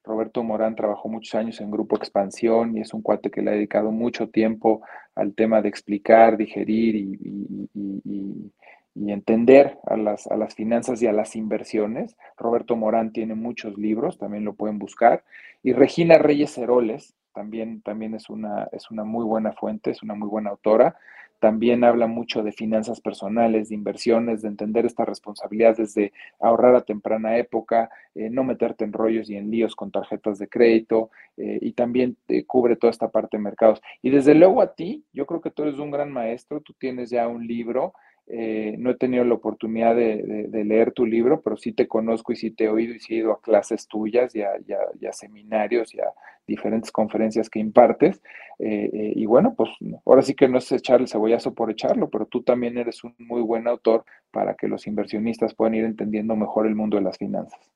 Roberto 0.03 0.43
Morán 0.43 0.76
trabajó 0.76 1.09
muchos 1.09 1.36
años 1.36 1.59
en 1.59 1.72
Grupo 1.72 1.97
Expansión 1.97 2.78
y 2.78 2.82
es 2.82 2.93
un 2.93 3.01
cuate 3.01 3.30
que 3.30 3.41
le 3.41 3.51
ha 3.51 3.53
dedicado 3.53 3.91
mucho 3.91 4.30
tiempo 4.30 4.82
al 5.15 5.34
tema 5.34 5.61
de 5.61 5.70
explicar, 5.70 6.38
digerir 6.38 6.95
y 6.95 8.51
y 8.99 9.11
entender 9.11 9.78
a 9.86 9.95
las, 9.95 10.28
a 10.28 10.38
las 10.38 10.55
finanzas 10.55 11.01
y 11.01 11.07
a 11.07 11.13
las 11.13 11.36
inversiones. 11.36 12.18
Roberto 12.36 12.76
Morán 12.76 13.11
tiene 13.11 13.36
muchos 13.36 13.78
libros, 13.78 14.18
también 14.18 14.43
lo 14.43 14.53
pueden 14.53 14.80
buscar. 14.80 15.24
Y 15.63 15.74
Regina 15.74 16.18
Reyes 16.18 16.57
Heroles 16.57 17.13
también, 17.34 17.82
también 17.82 18.15
es, 18.15 18.30
una, 18.30 18.68
es 18.72 18.89
una 18.89 19.03
muy 19.03 19.24
buena 19.24 19.53
fuente, 19.53 19.91
es 19.91 20.01
una 20.01 20.15
muy 20.15 20.28
buena 20.28 20.49
autora. 20.49 20.95
También 21.40 21.84
habla 21.84 22.08
mucho 22.08 22.44
de 22.44 22.52
finanzas 22.52 23.00
personales, 23.02 23.70
de 23.70 23.76
inversiones, 23.76 24.42
de 24.42 24.48
entender 24.48 24.86
esta 24.86 25.06
responsabilidad 25.06 25.78
desde 25.78 26.12
ahorrar 26.40 26.76
a 26.76 26.82
temprana 26.82 27.38
época, 27.38 27.90
eh, 28.16 28.30
no 28.30 28.44
meterte 28.44 28.84
en 28.86 28.94
rollos 28.94 29.30
y 29.30 29.36
en 29.36 29.52
líos 29.52 29.76
con 29.76 29.92
tarjetas 29.92 30.40
de 30.40 30.48
crédito, 30.48 31.12
eh, 31.38 31.60
y 31.62 31.74
también 31.74 32.18
cubre 32.48 32.76
toda 32.76 32.92
esta 32.92 33.10
parte 33.10 33.38
de 33.38 33.44
mercados. 33.44 33.82
Y 34.02 34.10
desde 34.10 34.34
luego 34.34 34.62
a 34.62 34.74
ti, 34.74 35.04
yo 35.14 35.26
creo 35.26 35.42
que 35.42 35.52
tú 35.52 35.64
eres 35.64 35.78
un 35.78 35.92
gran 35.92 36.12
maestro, 36.12 36.62
tú 36.62 36.74
tienes 36.74 37.10
ya 37.10 37.28
un 37.28 37.46
libro 37.46 37.94
eh, 38.30 38.76
no 38.78 38.90
he 38.90 38.96
tenido 38.96 39.24
la 39.24 39.36
oportunidad 39.36 39.96
de, 39.96 40.50
leer 40.52 40.92
tu 40.92 41.06
libro, 41.06 41.42
pero 41.42 41.56
sí 41.56 41.72
te 41.72 41.88
conozco 41.88 42.34
y 42.34 42.36
sí 42.36 42.52
te 42.52 42.66
he 42.66 42.70
oído 42.70 42.94
y 42.94 43.00
sí 43.00 43.14
he 43.14 43.18
ido 43.20 43.32
a 43.32 43.42
clases 43.42 43.88
tuyas 43.88 44.36
y 44.36 44.42
a, 44.42 45.14
seminarios 45.14 45.96
y 45.96 46.02
a 46.02 46.12
diferentes 46.46 46.92
conferencias 46.92 47.50
que 47.50 47.60
impartes. 47.60 48.22
Eh, 48.60 48.90
eh, 48.92 49.14
y 49.16 49.26
bueno, 49.26 49.54
pues 49.56 49.70
ahora 50.06 50.24
sí 50.24 50.36
que 50.36 50.50
no 50.50 50.58
es 50.58 50.70
echar 50.74 51.00
el 51.00 51.08
cebollazo 51.08 51.54
por 51.54 51.72
echarlo, 51.72 52.10
pero 52.10 52.26
tú 52.26 52.44
también 52.44 52.78
eres 52.78 53.02
un 53.06 53.16
muy 53.18 53.42
buen 53.42 53.66
autor 53.66 54.04
para 54.32 54.56
que 54.56 54.68
los 54.68 54.88
inversionistas 54.88 55.56
puedan 55.56 55.76
ir 55.76 55.86
entendiendo 55.86 56.36
mejor 56.36 56.68
el 56.68 56.76
mundo 56.76 56.98
de 56.98 57.04
las 57.04 57.18
finanzas. 57.18 57.72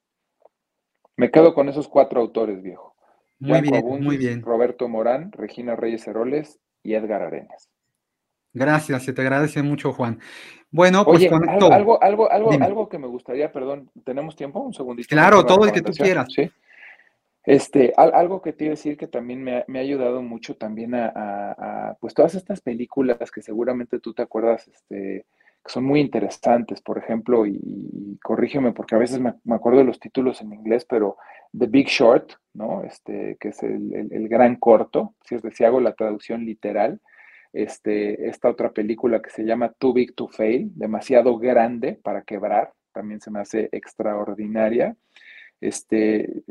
Me 1.15 1.31
quedo 1.31 1.53
con 1.53 1.69
esos 1.69 1.87
cuatro 1.87 2.19
autores, 2.19 2.61
viejo. 2.61 2.93
Muy 3.39 3.61
bien, 3.61 3.85
muy 4.03 4.17
bien. 4.17 4.41
Roberto 4.41 4.89
Morán, 4.89 5.31
Regina 5.31 5.75
Reyes 5.75 6.05
Heroles 6.07 6.59
y 6.83 6.93
Edgar 6.93 7.21
Arenas. 7.21 7.70
Gracias, 8.53 9.03
se 9.03 9.13
te 9.13 9.21
agradece 9.21 9.61
mucho, 9.63 9.93
Juan. 9.93 10.19
Bueno, 10.69 11.03
pues 11.03 11.27
con 11.27 11.47
algo, 11.49 11.71
algo, 11.71 12.03
algo, 12.03 12.31
algo, 12.31 12.51
algo, 12.51 12.89
que 12.89 12.97
me 12.97 13.07
gustaría, 13.07 13.51
perdón, 13.51 13.89
¿tenemos 14.05 14.35
tiempo? 14.35 14.59
Un 14.61 14.73
segundito. 14.73 15.07
Claro, 15.09 15.45
todo 15.45 15.65
el 15.65 15.71
que 15.71 15.81
tú 15.81 15.91
quieras. 15.91 16.27
Sí. 16.33 16.49
Este, 17.43 17.91
algo 17.97 18.41
que 18.41 18.53
te 18.53 18.65
iba 18.65 18.71
a 18.71 18.75
decir 18.75 18.97
que 18.97 19.07
también 19.07 19.43
me 19.43 19.55
ha, 19.57 19.81
ayudado 19.81 20.21
mucho 20.21 20.55
también 20.55 20.93
a, 20.93 21.97
pues 21.99 22.13
todas 22.13 22.35
estas 22.35 22.61
películas 22.61 23.31
que 23.31 23.41
seguramente 23.41 23.99
tú 23.99 24.13
te 24.13 24.21
acuerdas, 24.21 24.67
este, 24.67 25.25
que 25.63 25.71
son 25.71 25.83
muy 25.83 25.99
interesantes, 25.99 26.81
por 26.81 26.99
ejemplo, 26.99 27.47
y, 27.47 28.19
corrígeme 28.23 28.73
porque 28.73 28.95
a 28.95 28.99
veces 28.99 29.19
me, 29.19 29.33
acuerdo 29.55 29.79
de 29.79 29.85
los 29.85 29.99
títulos 29.99 30.41
en 30.41 30.53
inglés, 30.53 30.85
pero 30.87 31.17
The 31.57 31.65
Big 31.65 31.87
Short, 31.87 32.33
¿no? 32.53 32.83
Este, 32.83 33.37
que 33.39 33.49
es 33.49 33.63
el, 33.63 34.27
gran 34.29 34.57
corto, 34.57 35.15
si 35.25 35.35
es 35.35 35.41
decir, 35.41 35.65
hago 35.65 35.81
la 35.81 35.93
traducción 35.93 36.45
literal, 36.45 37.01
este, 37.53 38.27
esta 38.29 38.49
otra 38.49 38.71
película 38.71 39.21
que 39.21 39.29
se 39.29 39.43
llama 39.43 39.73
Too 39.77 39.93
Big 39.93 40.15
to 40.15 40.27
Fail, 40.27 40.71
demasiado 40.75 41.37
grande 41.37 41.99
para 42.01 42.23
quebrar, 42.23 42.73
también 42.93 43.21
se 43.21 43.31
me 43.31 43.39
hace 43.39 43.69
extraordinaria. 43.71 44.95
Este, 45.59 46.43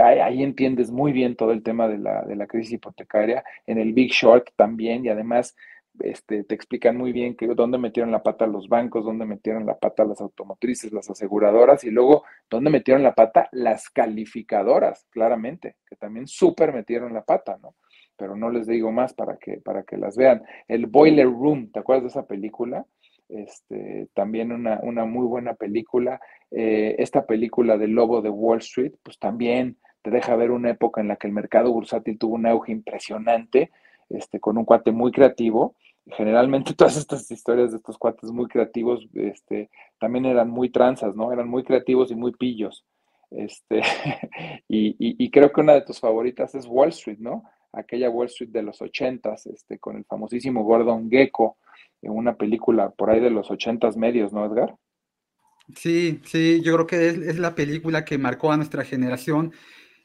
ahí, 0.00 0.42
entiendes 0.42 0.90
muy 0.90 1.12
bien 1.12 1.36
todo 1.36 1.52
el 1.52 1.62
tema 1.62 1.88
de 1.88 1.98
la, 1.98 2.22
de 2.22 2.36
la, 2.36 2.46
crisis 2.46 2.74
hipotecaria. 2.74 3.44
En 3.66 3.78
el 3.78 3.92
Big 3.92 4.12
Short 4.12 4.50
también, 4.56 5.04
y 5.04 5.08
además 5.08 5.56
este, 6.00 6.44
te 6.44 6.54
explican 6.54 6.96
muy 6.96 7.12
bien 7.12 7.36
que 7.36 7.46
dónde 7.48 7.78
metieron 7.78 8.10
la 8.10 8.22
pata 8.22 8.46
los 8.46 8.68
bancos, 8.68 9.04
dónde 9.04 9.26
metieron 9.26 9.66
la 9.66 9.78
pata 9.78 10.04
las 10.04 10.20
automotrices, 10.20 10.92
las 10.92 11.10
aseguradoras, 11.10 11.84
y 11.84 11.90
luego 11.90 12.24
dónde 12.48 12.70
metieron 12.70 13.02
la 13.02 13.14
pata 13.14 13.48
las 13.52 13.90
calificadoras, 13.90 15.06
claramente, 15.10 15.76
que 15.86 15.96
también 15.96 16.26
súper 16.26 16.72
metieron 16.72 17.12
la 17.12 17.22
pata, 17.22 17.58
¿no? 17.60 17.74
Pero 18.16 18.36
no 18.36 18.50
les 18.50 18.66
digo 18.66 18.92
más 18.92 19.14
para 19.14 19.36
que, 19.36 19.58
para 19.58 19.82
que 19.82 19.96
las 19.96 20.16
vean. 20.16 20.42
El 20.68 20.86
Boiler 20.86 21.26
Room, 21.26 21.70
¿te 21.72 21.80
acuerdas 21.80 22.04
de 22.04 22.08
esa 22.08 22.26
película? 22.26 22.86
Este, 23.28 24.08
también 24.14 24.52
una, 24.52 25.04
muy 25.04 25.26
buena 25.26 25.54
película. 25.54 26.20
Eh, 26.50 26.96
esta 26.98 27.24
película 27.24 27.78
del 27.78 27.92
Lobo 27.92 28.20
de 28.20 28.28
Wall 28.28 28.58
Street, 28.58 28.92
pues 29.02 29.18
también 29.18 29.78
te 30.02 30.10
deja 30.10 30.36
ver 30.36 30.50
una 30.50 30.70
época 30.70 31.00
en 31.00 31.08
la 31.08 31.16
que 31.16 31.28
el 31.28 31.32
mercado 31.32 31.72
bursátil 31.72 32.18
tuvo 32.18 32.34
un 32.34 32.46
auge 32.46 32.72
impresionante, 32.72 33.70
este, 34.10 34.38
con 34.38 34.58
un 34.58 34.64
cuate 34.64 34.92
muy 34.92 35.12
creativo. 35.12 35.74
Generalmente 36.06 36.74
todas 36.76 36.96
estas 36.96 37.30
historias 37.30 37.70
de 37.70 37.78
estos 37.78 37.96
cuates 37.96 38.30
muy 38.30 38.48
creativos 38.48 39.08
este, 39.14 39.70
también 39.98 40.26
eran 40.26 40.50
muy 40.50 40.70
tranzas, 40.70 41.16
¿no? 41.16 41.32
Eran 41.32 41.48
muy 41.48 41.62
creativos 41.62 42.10
y 42.10 42.16
muy 42.16 42.32
pillos. 42.32 42.84
Este, 43.30 43.80
y, 44.68 44.94
y, 44.98 45.30
creo 45.30 45.50
que 45.52 45.62
una 45.62 45.72
de 45.72 45.82
tus 45.82 46.00
favoritas 46.00 46.54
es 46.54 46.66
Wall 46.66 46.90
Street, 46.90 47.18
¿no? 47.18 47.44
Aquella 47.72 48.10
Wall 48.10 48.26
Street 48.26 48.50
de 48.50 48.62
los 48.62 48.80
ochentas, 48.82 49.46
este, 49.46 49.78
con 49.78 49.96
el 49.96 50.04
famosísimo 50.04 50.62
Gordon 50.64 51.10
Gecko, 51.10 51.56
en 52.02 52.12
una 52.12 52.36
película 52.36 52.90
por 52.90 53.10
ahí 53.10 53.20
de 53.20 53.30
los 53.30 53.50
ochentas 53.50 53.96
medios, 53.96 54.32
¿no, 54.32 54.44
Edgar? 54.44 54.76
Sí, 55.74 56.20
sí, 56.24 56.60
yo 56.62 56.74
creo 56.74 56.86
que 56.86 57.08
es, 57.08 57.38
la 57.38 57.54
película 57.54 58.04
que 58.04 58.18
marcó 58.18 58.52
a 58.52 58.56
nuestra 58.56 58.84
generación 58.84 59.52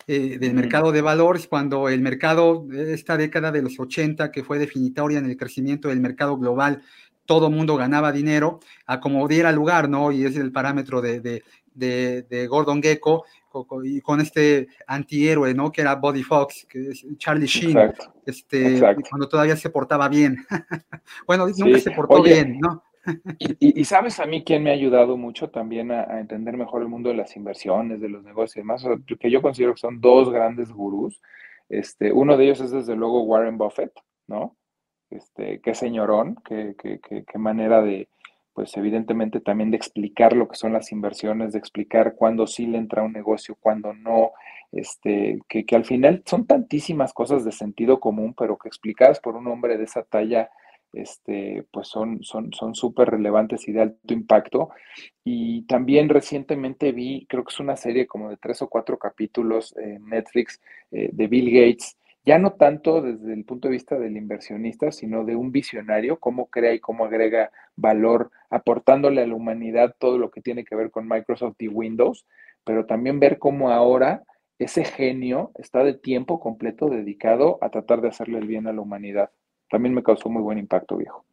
eh, 0.05 0.37
del 0.37 0.53
mercado 0.53 0.91
de 0.91 1.01
valores, 1.01 1.47
cuando 1.47 1.89
el 1.89 2.01
mercado, 2.01 2.65
esta 2.71 3.17
década 3.17 3.51
de 3.51 3.63
los 3.63 3.79
80, 3.79 4.31
que 4.31 4.43
fue 4.43 4.59
definitoria 4.59 5.19
en 5.19 5.25
el 5.25 5.35
crecimiento 5.35 5.89
del 5.89 5.99
mercado 5.99 6.37
global, 6.37 6.83
todo 7.25 7.49
mundo 7.49 7.75
ganaba 7.75 8.13
dinero, 8.13 8.59
a 8.85 9.01
como 9.01 9.27
diera 9.27 9.51
lugar, 9.51 9.89
¿no? 9.89 10.13
Y 10.13 10.23
es 10.23 10.37
el 10.37 10.53
parámetro 10.53 11.01
de, 11.01 11.19
de, 11.19 11.43
de 12.23 12.47
Gordon 12.47 12.81
Gecko, 12.81 13.25
y 13.83 14.01
con 14.01 14.19
este 14.19 14.67
antihéroe, 14.85 15.53
¿no? 15.53 15.71
Que 15.71 15.81
era 15.81 15.95
Body 15.95 16.23
Fox, 16.23 16.65
que 16.69 16.89
es 16.89 17.05
Charlie 17.17 17.47
Sheen, 17.47 17.93
este, 18.25 18.79
cuando 19.09 19.29
todavía 19.29 19.55
se 19.55 19.69
portaba 19.69 20.09
bien. 20.09 20.37
bueno, 21.27 21.47
nunca 21.47 21.79
se 21.79 21.91
portó 21.91 22.21
bien, 22.21 22.59
¿no? 22.59 22.83
Y, 23.59 23.85
sabes 23.85 24.19
a 24.19 24.25
mí 24.25 24.43
quién 24.43 24.63
me 24.63 24.69
ha 24.69 24.73
ayudado 24.73 25.15
mucho 25.15 25.49
también 25.49 25.91
a, 25.91 26.19
entender 26.19 26.57
mejor 26.57 26.81
el 26.81 26.89
mundo 26.89 27.09
de 27.09 27.15
las 27.15 27.35
inversiones, 27.37 28.01
de 28.01 28.09
los 28.09 28.23
negocios 28.23 28.57
y 28.57 28.59
demás, 28.59 28.85
que 29.19 29.31
yo 29.31 29.41
considero 29.41 29.73
que 29.73 29.79
son 29.79 30.01
dos 30.01 30.29
grandes 30.29 30.71
gurús. 30.71 31.21
Este, 31.69 32.11
uno 32.11 32.35
de 32.35 32.43
ellos 32.45 32.59
es 32.59 32.71
desde 32.71 32.95
luego 32.95 33.23
Warren 33.23 33.57
Buffett, 33.57 33.93
¿no? 34.27 34.57
Este, 35.09 35.61
qué 35.61 35.73
señorón, 35.73 36.35
qué, 36.43 36.75
qué, 36.77 36.99
qué 36.99 37.37
manera 37.37 37.81
de, 37.81 38.09
pues 38.57 38.75
evidentemente 38.75 39.39
también 39.39 39.69
de 39.69 39.77
explicar 39.77 40.35
lo 40.35 40.47
que 40.47 40.55
son 40.55 40.73
las 40.73 40.91
inversiones, 40.91 41.53
de 41.53 41.59
explicar 41.59 42.15
cuándo 42.15 42.47
sí 42.47 42.65
le 42.65 42.79
entra 42.79 43.03
un 43.03 43.13
negocio, 43.13 43.55
cuándo 43.61 43.93
no, 43.93 44.31
este, 44.71 45.37
que, 45.47 45.63
al 45.75 45.85
final 45.85 46.23
son 46.25 46.47
tantísimas 46.47 47.13
cosas 47.13 47.45
de 47.45 47.51
sentido 47.51 47.99
común, 47.99 48.33
pero 48.35 48.57
que 48.57 48.67
explicadas 48.67 49.19
por 49.19 49.35
un 49.35 49.45
hombre 49.45 49.77
de 49.77 49.83
esa 49.83 50.01
talla, 50.01 50.49
este, 50.91 51.65
pues 51.69 51.87
son 51.87 52.19
súper 52.73 53.11
relevantes 53.11 53.67
y 53.67 53.73
de 53.73 53.81
alto 53.83 54.11
impacto. 54.11 54.71
Y 55.23 55.61
también 55.67 56.09
recientemente 56.09 56.91
vi, 56.93 57.27
creo 57.29 57.43
que 57.43 57.53
es 57.53 57.59
una 57.59 57.75
serie 57.75 58.07
como 58.07 58.31
de 58.31 58.37
tres 58.37 58.63
o 58.63 58.69
cuatro 58.69 58.97
capítulos 58.97 59.77
en 59.77 60.03
Netflix 60.09 60.59
eh, 60.89 61.11
de 61.13 61.27
Bill 61.27 61.51
Gates, 61.51 61.95
ya 62.27 62.37
no 62.39 62.51
tanto 62.51 63.01
desde 63.01 63.33
el 63.33 63.45
punto 63.45 63.69
de 63.69 63.75
vista 63.75 63.97
del 63.97 64.17
inversionista, 64.17 64.91
sino 64.91 65.23
de 65.23 65.37
un 65.37 65.53
visionario, 65.53 66.19
cómo 66.19 66.47
crea 66.47 66.73
y 66.73 66.81
cómo 66.81 67.05
agrega 67.05 67.51
valor, 67.77 68.31
aportándole 68.49 69.21
a 69.21 69.27
la 69.27 69.33
humanidad 69.33 69.95
todo 69.97 70.17
lo 70.17 70.29
que 70.29 70.41
tiene 70.41 70.65
que 70.65 70.75
ver 70.75 70.91
con 70.91 71.07
Microsoft 71.07 71.55
y 71.59 71.69
Windows, 71.69 72.25
pero 72.65 72.85
también 72.85 73.21
ver 73.21 73.39
cómo 73.39 73.71
ahora 73.71 74.23
ese 74.59 74.83
genio 74.83 75.51
está 75.55 75.85
de 75.85 75.93
tiempo 75.93 76.41
completo 76.41 76.89
dedicado 76.89 77.59
a 77.61 77.69
tratar 77.69 78.01
de 78.01 78.09
hacerle 78.09 78.39
el 78.39 78.47
bien 78.47 78.67
a 78.67 78.73
la 78.73 78.81
humanidad. 78.81 79.31
También 79.69 79.95
me 79.95 80.03
causó 80.03 80.27
muy 80.27 80.41
buen 80.41 80.57
impacto, 80.57 80.97
viejo. 80.97 81.23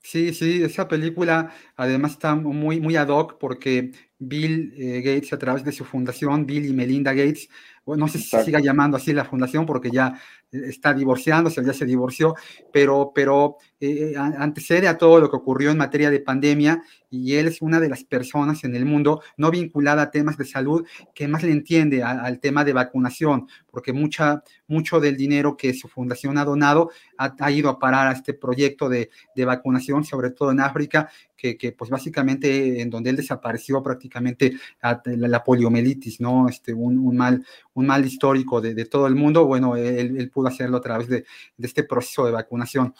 Sí, 0.00 0.34
sí, 0.34 0.62
esa 0.62 0.86
película 0.86 1.50
además 1.76 2.12
está 2.12 2.34
muy, 2.34 2.78
muy 2.78 2.94
ad 2.96 3.08
hoc 3.08 3.38
porque 3.38 3.92
Bill 4.18 4.74
eh, 4.76 5.00
Gates, 5.00 5.32
a 5.32 5.38
través 5.38 5.64
de 5.64 5.72
su 5.72 5.84
fundación, 5.84 6.44
Bill 6.44 6.66
y 6.66 6.74
Melinda 6.74 7.14
Gates, 7.14 7.48
no 7.86 8.08
sé 8.08 8.18
si 8.18 8.28
se 8.28 8.44
siga 8.44 8.60
llamando 8.60 8.96
así 8.96 9.12
la 9.12 9.24
fundación 9.24 9.66
porque 9.66 9.90
ya 9.90 10.14
eh, 10.50 10.62
está 10.66 10.94
divorciándose, 10.94 11.64
ya 11.64 11.72
se 11.72 11.84
divorció, 11.84 12.34
pero, 12.72 13.12
pero 13.14 13.58
eh, 13.80 14.14
antecede 14.16 14.88
a 14.88 14.96
todo 14.96 15.20
lo 15.20 15.30
que 15.30 15.36
ocurrió 15.36 15.70
en 15.70 15.78
materia 15.78 16.10
de 16.10 16.20
pandemia 16.20 16.82
y 17.10 17.34
él 17.34 17.46
es 17.46 17.60
una 17.60 17.80
de 17.80 17.88
las 17.88 18.04
personas 18.04 18.64
en 18.64 18.74
el 18.74 18.84
mundo 18.84 19.22
no 19.36 19.50
vinculada 19.50 20.02
a 20.02 20.10
temas 20.10 20.36
de 20.38 20.44
salud 20.44 20.86
que 21.14 21.28
más 21.28 21.42
le 21.42 21.52
entiende 21.52 22.02
al 22.02 22.40
tema 22.40 22.64
de 22.64 22.72
vacunación, 22.72 23.46
porque 23.70 23.92
mucha, 23.92 24.42
mucho 24.66 24.98
del 24.98 25.16
dinero 25.16 25.56
que 25.56 25.74
su 25.74 25.88
fundación 25.88 26.38
ha 26.38 26.44
donado 26.44 26.90
ha, 27.18 27.50
ido 27.50 27.68
a 27.68 27.78
parar 27.78 28.08
a 28.08 28.12
este 28.12 28.34
proyecto 28.34 28.88
de, 28.88 29.10
de 29.36 29.44
vacunación, 29.44 30.04
sobre 30.04 30.30
todo 30.30 30.50
en 30.50 30.60
África, 30.60 31.08
que, 31.44 31.58
que, 31.58 31.72
pues 31.72 31.90
básicamente 31.90 32.80
en 32.80 32.88
donde 32.88 33.10
él 33.10 33.16
desapareció 33.16 33.82
prácticamente 33.82 34.56
la, 34.80 35.44
poliomielitis, 35.44 36.18
¿no? 36.18 36.48
Este, 36.48 36.72
un, 36.72 36.96
un, 36.96 37.14
mal, 37.14 37.44
un 37.74 37.86
mal 37.86 38.06
histórico 38.06 38.62
de, 38.62 38.72
de 38.72 38.86
todo 38.86 39.06
el 39.06 39.14
mundo, 39.14 39.44
bueno, 39.44 39.76
él, 39.76 40.16
él, 40.18 40.30
pudo 40.30 40.48
hacerlo 40.48 40.78
a 40.78 40.80
través 40.80 41.06
de, 41.06 41.26
de 41.58 41.66
este 41.66 41.84
proceso 41.84 42.24
de 42.24 42.32
vacunación. 42.32 42.94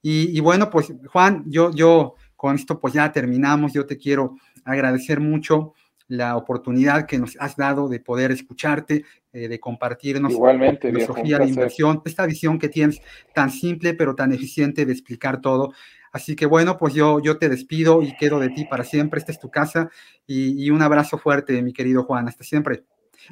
Y, 0.00 0.34
y, 0.34 0.40
bueno, 0.40 0.70
pues 0.70 0.94
Juan, 1.12 1.44
yo, 1.46 1.72
yo 1.72 2.14
con 2.36 2.54
esto 2.54 2.80
pues 2.80 2.94
ya 2.94 3.12
terminamos, 3.12 3.74
yo 3.74 3.84
te 3.84 3.98
quiero 3.98 4.36
agradecer 4.64 5.20
mucho 5.20 5.74
la 6.10 6.36
oportunidad 6.36 7.06
que 7.06 7.18
nos 7.18 7.36
has 7.38 7.56
dado 7.56 7.88
de 7.88 8.00
poder 8.00 8.32
escucharte, 8.32 9.04
eh, 9.32 9.46
de 9.46 9.60
compartirnos 9.60 10.32
Igualmente, 10.32 10.90
filosofía 10.90 11.38
de 11.38 11.46
inversión, 11.46 12.02
esta 12.04 12.26
visión 12.26 12.58
que 12.58 12.68
tienes 12.68 13.00
tan 13.32 13.50
simple 13.50 13.94
pero 13.94 14.16
tan 14.16 14.32
eficiente 14.32 14.84
de 14.84 14.92
explicar 14.92 15.40
todo. 15.40 15.72
Así 16.12 16.34
que 16.34 16.46
bueno, 16.46 16.76
pues 16.76 16.94
yo, 16.94 17.20
yo 17.22 17.38
te 17.38 17.48
despido 17.48 18.02
y 18.02 18.16
quedo 18.16 18.40
de 18.40 18.48
ti 18.48 18.64
para 18.64 18.82
siempre. 18.82 19.20
Esta 19.20 19.30
es 19.30 19.38
tu 19.38 19.50
casa 19.50 19.88
y, 20.26 20.68
un 20.70 20.82
abrazo 20.82 21.16
fuerte, 21.16 21.62
mi 21.62 21.72
querido 21.72 22.02
Juan. 22.02 22.26
Hasta 22.26 22.42
siempre. 22.42 22.82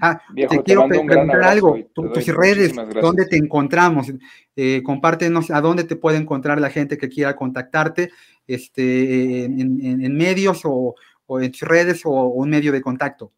Ah, 0.01 0.21
te, 0.37 0.63
quiero 0.63 0.87
preguntar 0.87 1.43
algo. 1.43 1.77
tus 1.93 2.27
redes, 2.29 2.77
¿dónde 3.01 3.27
te 3.27 3.37
encontramos? 3.37 4.13
Eh, 4.55 4.83
compártenos 4.85 5.51
a 5.51 5.61
dónde 5.61 5.83
te 5.83 5.97
puede 5.97 6.19
encontrar 6.19 6.61
la 6.61 6.71
gente 6.71 6.97
que 6.97 7.09
quiera 7.09 7.35
contactarte, 7.35 8.11
este, 8.47 9.45
en, 9.47 10.17
medios 10.17 10.61
o, 10.65 10.95
en 11.41 11.53
tus 11.53 11.63
redes 11.63 12.05
o, 12.05 12.11
un 12.11 12.51
medio 12.51 12.73
de 12.73 12.81
contacto. 12.81 13.33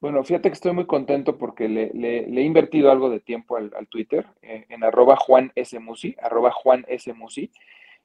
Bueno, 0.00 0.24
fíjate 0.24 0.48
que 0.48 0.54
estoy 0.54 0.72
muy 0.72 0.86
contento 0.86 1.36
porque 1.36 1.68
le, 1.68 1.90
he 1.92 2.42
invertido 2.42 2.90
algo 2.90 3.10
de 3.10 3.20
tiempo 3.20 3.56
al, 3.56 3.70
Twitter, 3.88 4.26
eh, 4.42 4.64
en 4.68 4.82
arroba 4.82 5.16
Juan 5.16 5.52
arroba 6.22 6.50
Juan 6.50 6.86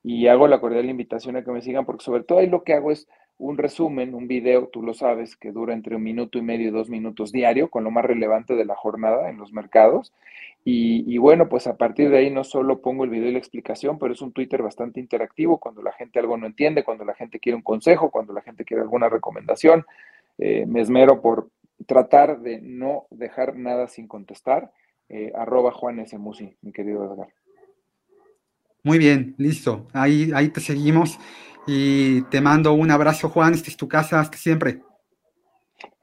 y 0.04 0.28
hago 0.28 0.48
la 0.48 0.60
cordial 0.60 0.90
invitación 0.90 1.38
a 1.38 1.44
que 1.44 1.52
me 1.52 1.62
sigan 1.62 1.86
porque 1.86 2.04
sobre 2.04 2.24
todo 2.24 2.40
ahí 2.40 2.48
lo 2.48 2.64
que 2.64 2.74
hago 2.74 2.92
es 2.92 3.08
un 3.38 3.58
resumen, 3.58 4.16
un 4.16 4.28
video, 4.28 4.68
tú 4.68 4.82
lo 4.82 4.94
sabes, 4.94 5.36
que 5.36 5.52
dura 5.52 5.74
entre 5.74 5.96
un 5.96 6.04
minuto 6.04 6.38
y 6.38 6.42
medio 6.42 6.70
y 6.70 6.72
dos 6.72 6.90
minutos 6.90 7.32
diario, 7.32 7.70
con 7.70 7.84
lo 7.84 7.92
más 7.92 8.06
relevante 8.06 8.56
de 8.56 8.66
la 8.66 8.76
jornada 8.76 9.30
en 9.30 9.38
los 9.38 9.52
mercados. 9.52 10.14
Y, 10.68 11.20
bueno, 11.20 11.48
pues 11.48 11.68
a 11.68 11.78
partir 11.78 12.10
de 12.10 12.18
ahí 12.18 12.32
no 12.32 12.44
solo 12.44 12.82
pongo 12.82 13.04
el 13.04 13.12
video 13.12 13.30
y 13.30 13.34
la 13.34 13.38
explicación, 13.38 14.00
pero 14.00 14.14
es 14.14 14.22
un 14.22 14.32
Twitter 14.32 14.64
bastante 14.64 15.00
interactivo 15.00 15.60
cuando 15.60 15.84
la 15.84 15.92
gente 15.92 16.18
algo 16.18 16.38
no 16.38 16.48
entiende, 16.48 16.84
cuando 16.84 17.06
la 17.06 17.14
gente 17.14 17.40
quiere 17.40 17.56
un 17.56 17.62
consejo, 17.62 18.10
cuando 18.10 18.34
la 18.34 18.42
gente 18.42 18.66
quiere 18.66 18.82
alguna 18.82 19.08
recomendación. 19.08 19.86
Eh, 20.40 20.66
me 20.66 20.82
esmero 20.82 21.22
por 21.22 21.50
tratar 21.86 22.40
de 22.40 22.62
no 22.62 23.06
dejar 23.12 23.56
nada 23.56 23.88
sin 23.88 24.08
contestar. 24.08 24.72
Eh, 25.08 25.32
arroba 25.36 25.72
Juan 25.72 26.00
S. 26.00 26.18
Musi, 26.18 26.56
mi 26.64 26.72
querido 26.72 27.14
Edgar. 27.14 27.28
Muy 28.82 28.98
bien, 28.98 29.36
listo. 29.38 29.88
Ahí, 29.94 30.32
ahí 30.34 30.50
te 30.50 30.62
seguimos 30.62 31.20
y 31.68 32.22
te 32.24 32.42
mando 32.42 32.74
un 32.74 32.92
abrazo, 32.92 33.30
Juan. 33.30 33.54
Esta 33.54 33.70
es 33.70 33.78
tu 33.78 33.88
casa, 33.88 34.20
hasta 34.20 34.38
siempre. 34.38 34.82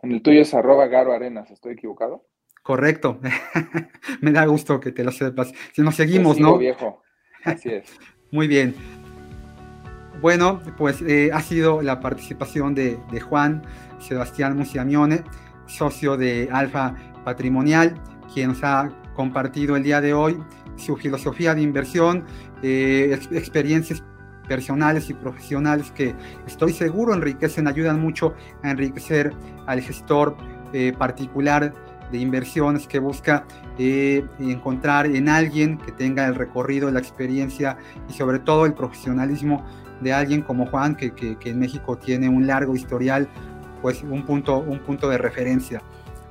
En 0.02 0.12
el 0.12 0.22
tuyo 0.22 0.42
es 0.42 0.52
arroba 0.54 0.86
Garo 0.86 1.12
Arenas, 1.12 1.50
¿estoy 1.50 1.74
equivocado? 1.74 2.26
Correcto. 2.62 3.20
Me 4.20 4.32
da 4.32 4.46
gusto 4.46 4.80
que 4.80 4.92
te 4.92 5.04
lo 5.04 5.12
sepas. 5.12 5.52
Si 5.72 5.82
nos 5.82 5.94
seguimos, 5.94 6.38
¿no? 6.38 6.58
viejo. 6.58 7.02
Así 7.44 7.70
es. 7.70 7.98
Muy 8.30 8.48
bien. 8.48 8.74
Bueno, 10.20 10.60
pues 10.78 11.02
eh, 11.02 11.30
ha 11.32 11.40
sido 11.40 11.82
la 11.82 12.00
participación 12.00 12.74
de, 12.74 12.98
de 13.10 13.20
Juan 13.20 13.62
Sebastián 13.98 14.56
Musiamione, 14.56 15.24
socio 15.66 16.16
de 16.16 16.48
Alfa 16.52 16.94
Patrimonial, 17.24 18.00
quien 18.32 18.48
nos 18.48 18.62
ha 18.62 18.90
compartido 19.14 19.76
el 19.76 19.82
día 19.82 20.00
de 20.00 20.14
hoy 20.14 20.38
su 20.76 20.96
filosofía 20.96 21.54
de 21.54 21.62
inversión, 21.62 22.24
eh, 22.62 23.18
experiencias 23.32 24.02
personales 24.52 25.08
y 25.08 25.14
profesionales 25.14 25.90
que 25.92 26.14
estoy 26.46 26.74
seguro 26.74 27.14
enriquecen, 27.14 27.66
ayudan 27.66 27.98
mucho 27.98 28.34
a 28.62 28.70
enriquecer 28.70 29.32
al 29.66 29.80
gestor 29.80 30.36
eh, 30.74 30.92
particular 30.92 31.72
de 32.10 32.18
inversiones 32.18 32.86
que 32.86 32.98
busca 32.98 33.46
eh, 33.78 34.26
encontrar 34.38 35.06
en 35.06 35.30
alguien 35.30 35.78
que 35.78 35.90
tenga 35.90 36.26
el 36.26 36.34
recorrido, 36.34 36.90
la 36.90 36.98
experiencia 36.98 37.78
y 38.10 38.12
sobre 38.12 38.40
todo 38.40 38.66
el 38.66 38.74
profesionalismo 38.74 39.64
de 40.02 40.12
alguien 40.12 40.42
como 40.42 40.66
Juan, 40.66 40.96
que, 40.96 41.14
que, 41.14 41.38
en 41.48 41.58
México 41.58 41.96
tiene 41.96 42.28
un 42.28 42.46
largo 42.46 42.76
historial, 42.76 43.28
pues 43.80 44.02
un 44.02 44.22
punto, 44.26 44.58
un 44.58 44.80
punto 44.80 45.08
de 45.08 45.16
referencia. 45.16 45.80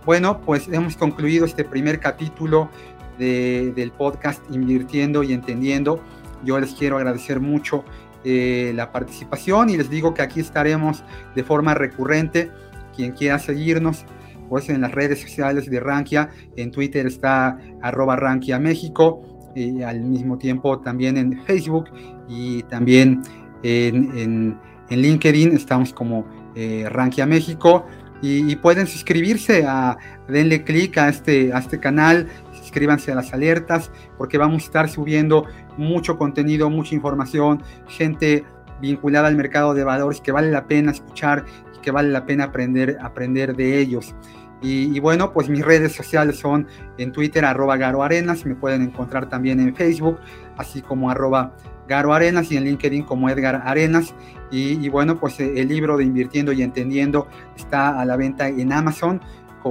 Bueno, 0.05 0.41
pues 0.41 0.67
hemos 0.67 0.95
concluido 0.95 1.45
este 1.45 1.63
primer 1.63 1.99
capítulo 1.99 2.69
del 3.17 3.91
podcast 3.97 4.43
Invirtiendo 4.51 5.23
y 5.23 5.33
Entendiendo. 5.33 6.01
Yo 6.43 6.59
les 6.59 6.73
quiero 6.73 6.97
agradecer 6.97 7.39
mucho 7.39 7.85
eh, 8.23 8.71
la 8.75 8.91
participación 8.91 9.69
y 9.69 9.77
les 9.77 9.89
digo 9.89 10.13
que 10.13 10.21
aquí 10.21 10.39
estaremos 10.39 11.03
de 11.35 11.43
forma 11.43 11.73
recurrente. 11.73 12.51
Quien 12.95 13.13
quiera 13.13 13.39
seguirnos, 13.39 14.05
pues 14.49 14.69
en 14.69 14.81
las 14.81 14.91
redes 14.91 15.21
sociales 15.21 15.69
de 15.69 15.79
Rankia, 15.79 16.29
en 16.57 16.71
Twitter 16.71 17.07
está 17.07 17.57
arroba 17.81 18.17
Rankia 18.17 18.59
México, 18.59 19.31
y 19.55 19.81
al 19.81 20.01
mismo 20.01 20.37
tiempo 20.37 20.79
también 20.79 21.17
en 21.17 21.41
Facebook 21.43 21.85
y 22.27 22.63
también 22.63 23.21
en, 23.63 24.57
en, 24.89 25.01
LinkedIn 25.01 25.55
estamos 25.55 25.93
como 25.93 26.25
eh, 26.55 26.85
Rankia 26.89 27.25
México. 27.25 27.85
Y, 28.23 28.55
pueden 28.57 28.85
suscribirse 28.85 29.65
a 29.65 29.97
denle 30.27 30.63
clic 30.63 30.95
a 30.99 31.09
este 31.09 31.51
a 31.53 31.57
este 31.57 31.79
canal 31.79 32.27
suscríbanse 32.71 33.11
a 33.11 33.15
las 33.15 33.33
alertas 33.33 33.91
porque 34.17 34.37
vamos 34.37 34.63
a 34.63 34.65
estar 34.65 34.89
subiendo 34.89 35.45
mucho 35.75 36.17
contenido, 36.17 36.69
mucha 36.69 36.95
información, 36.95 37.61
gente 37.89 38.45
vinculada 38.79 39.27
al 39.27 39.35
mercado 39.35 39.73
de 39.73 39.83
valores 39.83 40.21
que 40.21 40.31
vale 40.31 40.49
la 40.49 40.67
pena 40.67 40.91
escuchar 40.91 41.43
y 41.75 41.81
que 41.81 41.91
vale 41.91 42.09
la 42.09 42.25
pena 42.25 42.45
aprender, 42.45 42.97
aprender 43.01 43.57
de 43.57 43.79
ellos. 43.79 44.15
Y, 44.63 44.99
bueno, 44.99 45.33
pues 45.33 45.49
mis 45.49 45.65
redes 45.65 45.91
sociales 45.91 46.37
son 46.37 46.67
en 46.99 47.11
Twitter 47.11 47.43
arroba 47.43 47.77
Garo 47.77 48.03
Arenas, 48.03 48.45
me 48.45 48.53
pueden 48.53 48.83
encontrar 48.83 49.27
también 49.27 49.59
en 49.59 49.75
Facebook, 49.75 50.19
así 50.55 50.83
como 50.83 51.09
arroba 51.09 51.55
Garo 51.87 52.13
Arenas 52.13 52.51
y 52.51 52.57
en 52.57 52.65
LinkedIn 52.65 53.03
como 53.03 53.27
Edgar 53.27 53.63
Arenas. 53.65 54.13
Y, 54.51 54.87
bueno, 54.89 55.19
pues 55.19 55.39
el 55.39 55.67
libro 55.67 55.97
de 55.97 56.03
Invirtiendo 56.03 56.51
y 56.51 56.61
Entendiendo 56.61 57.27
está 57.57 57.99
a 57.99 58.05
la 58.05 58.15
venta 58.17 58.49
en 58.49 58.71
Amazon 58.71 59.19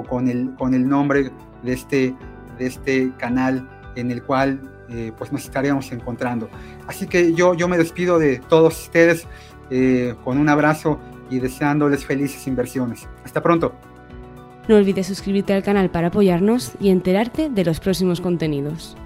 con, 0.08 0.28
el, 0.28 0.54
con 0.56 0.74
el 0.74 0.88
nombre 0.88 1.30
de 1.62 1.72
este 1.72 2.16
de 2.60 2.66
este 2.66 3.10
canal 3.16 3.66
en 3.96 4.12
el 4.12 4.22
cual 4.22 4.60
eh, 4.88 5.12
pues 5.16 5.32
nos 5.32 5.44
estaríamos 5.44 5.90
encontrando. 5.92 6.48
Así 6.86 7.06
que 7.06 7.32
yo, 7.34 7.54
yo 7.54 7.66
me 7.66 7.78
despido 7.78 8.18
de 8.18 8.38
todos 8.38 8.82
ustedes 8.82 9.26
eh, 9.70 10.14
con 10.22 10.38
un 10.38 10.48
abrazo 10.48 11.00
y 11.30 11.40
deseándoles 11.40 12.04
felices 12.04 12.46
inversiones. 12.46 13.08
Hasta 13.24 13.42
pronto. 13.42 13.72
No 14.68 14.76
olvides 14.76 15.06
suscribirte 15.06 15.54
al 15.54 15.62
canal 15.62 15.90
para 15.90 16.08
apoyarnos 16.08 16.72
y 16.80 16.90
enterarte 16.90 17.48
de 17.48 17.64
los 17.64 17.80
próximos 17.80 18.20
contenidos. 18.20 18.96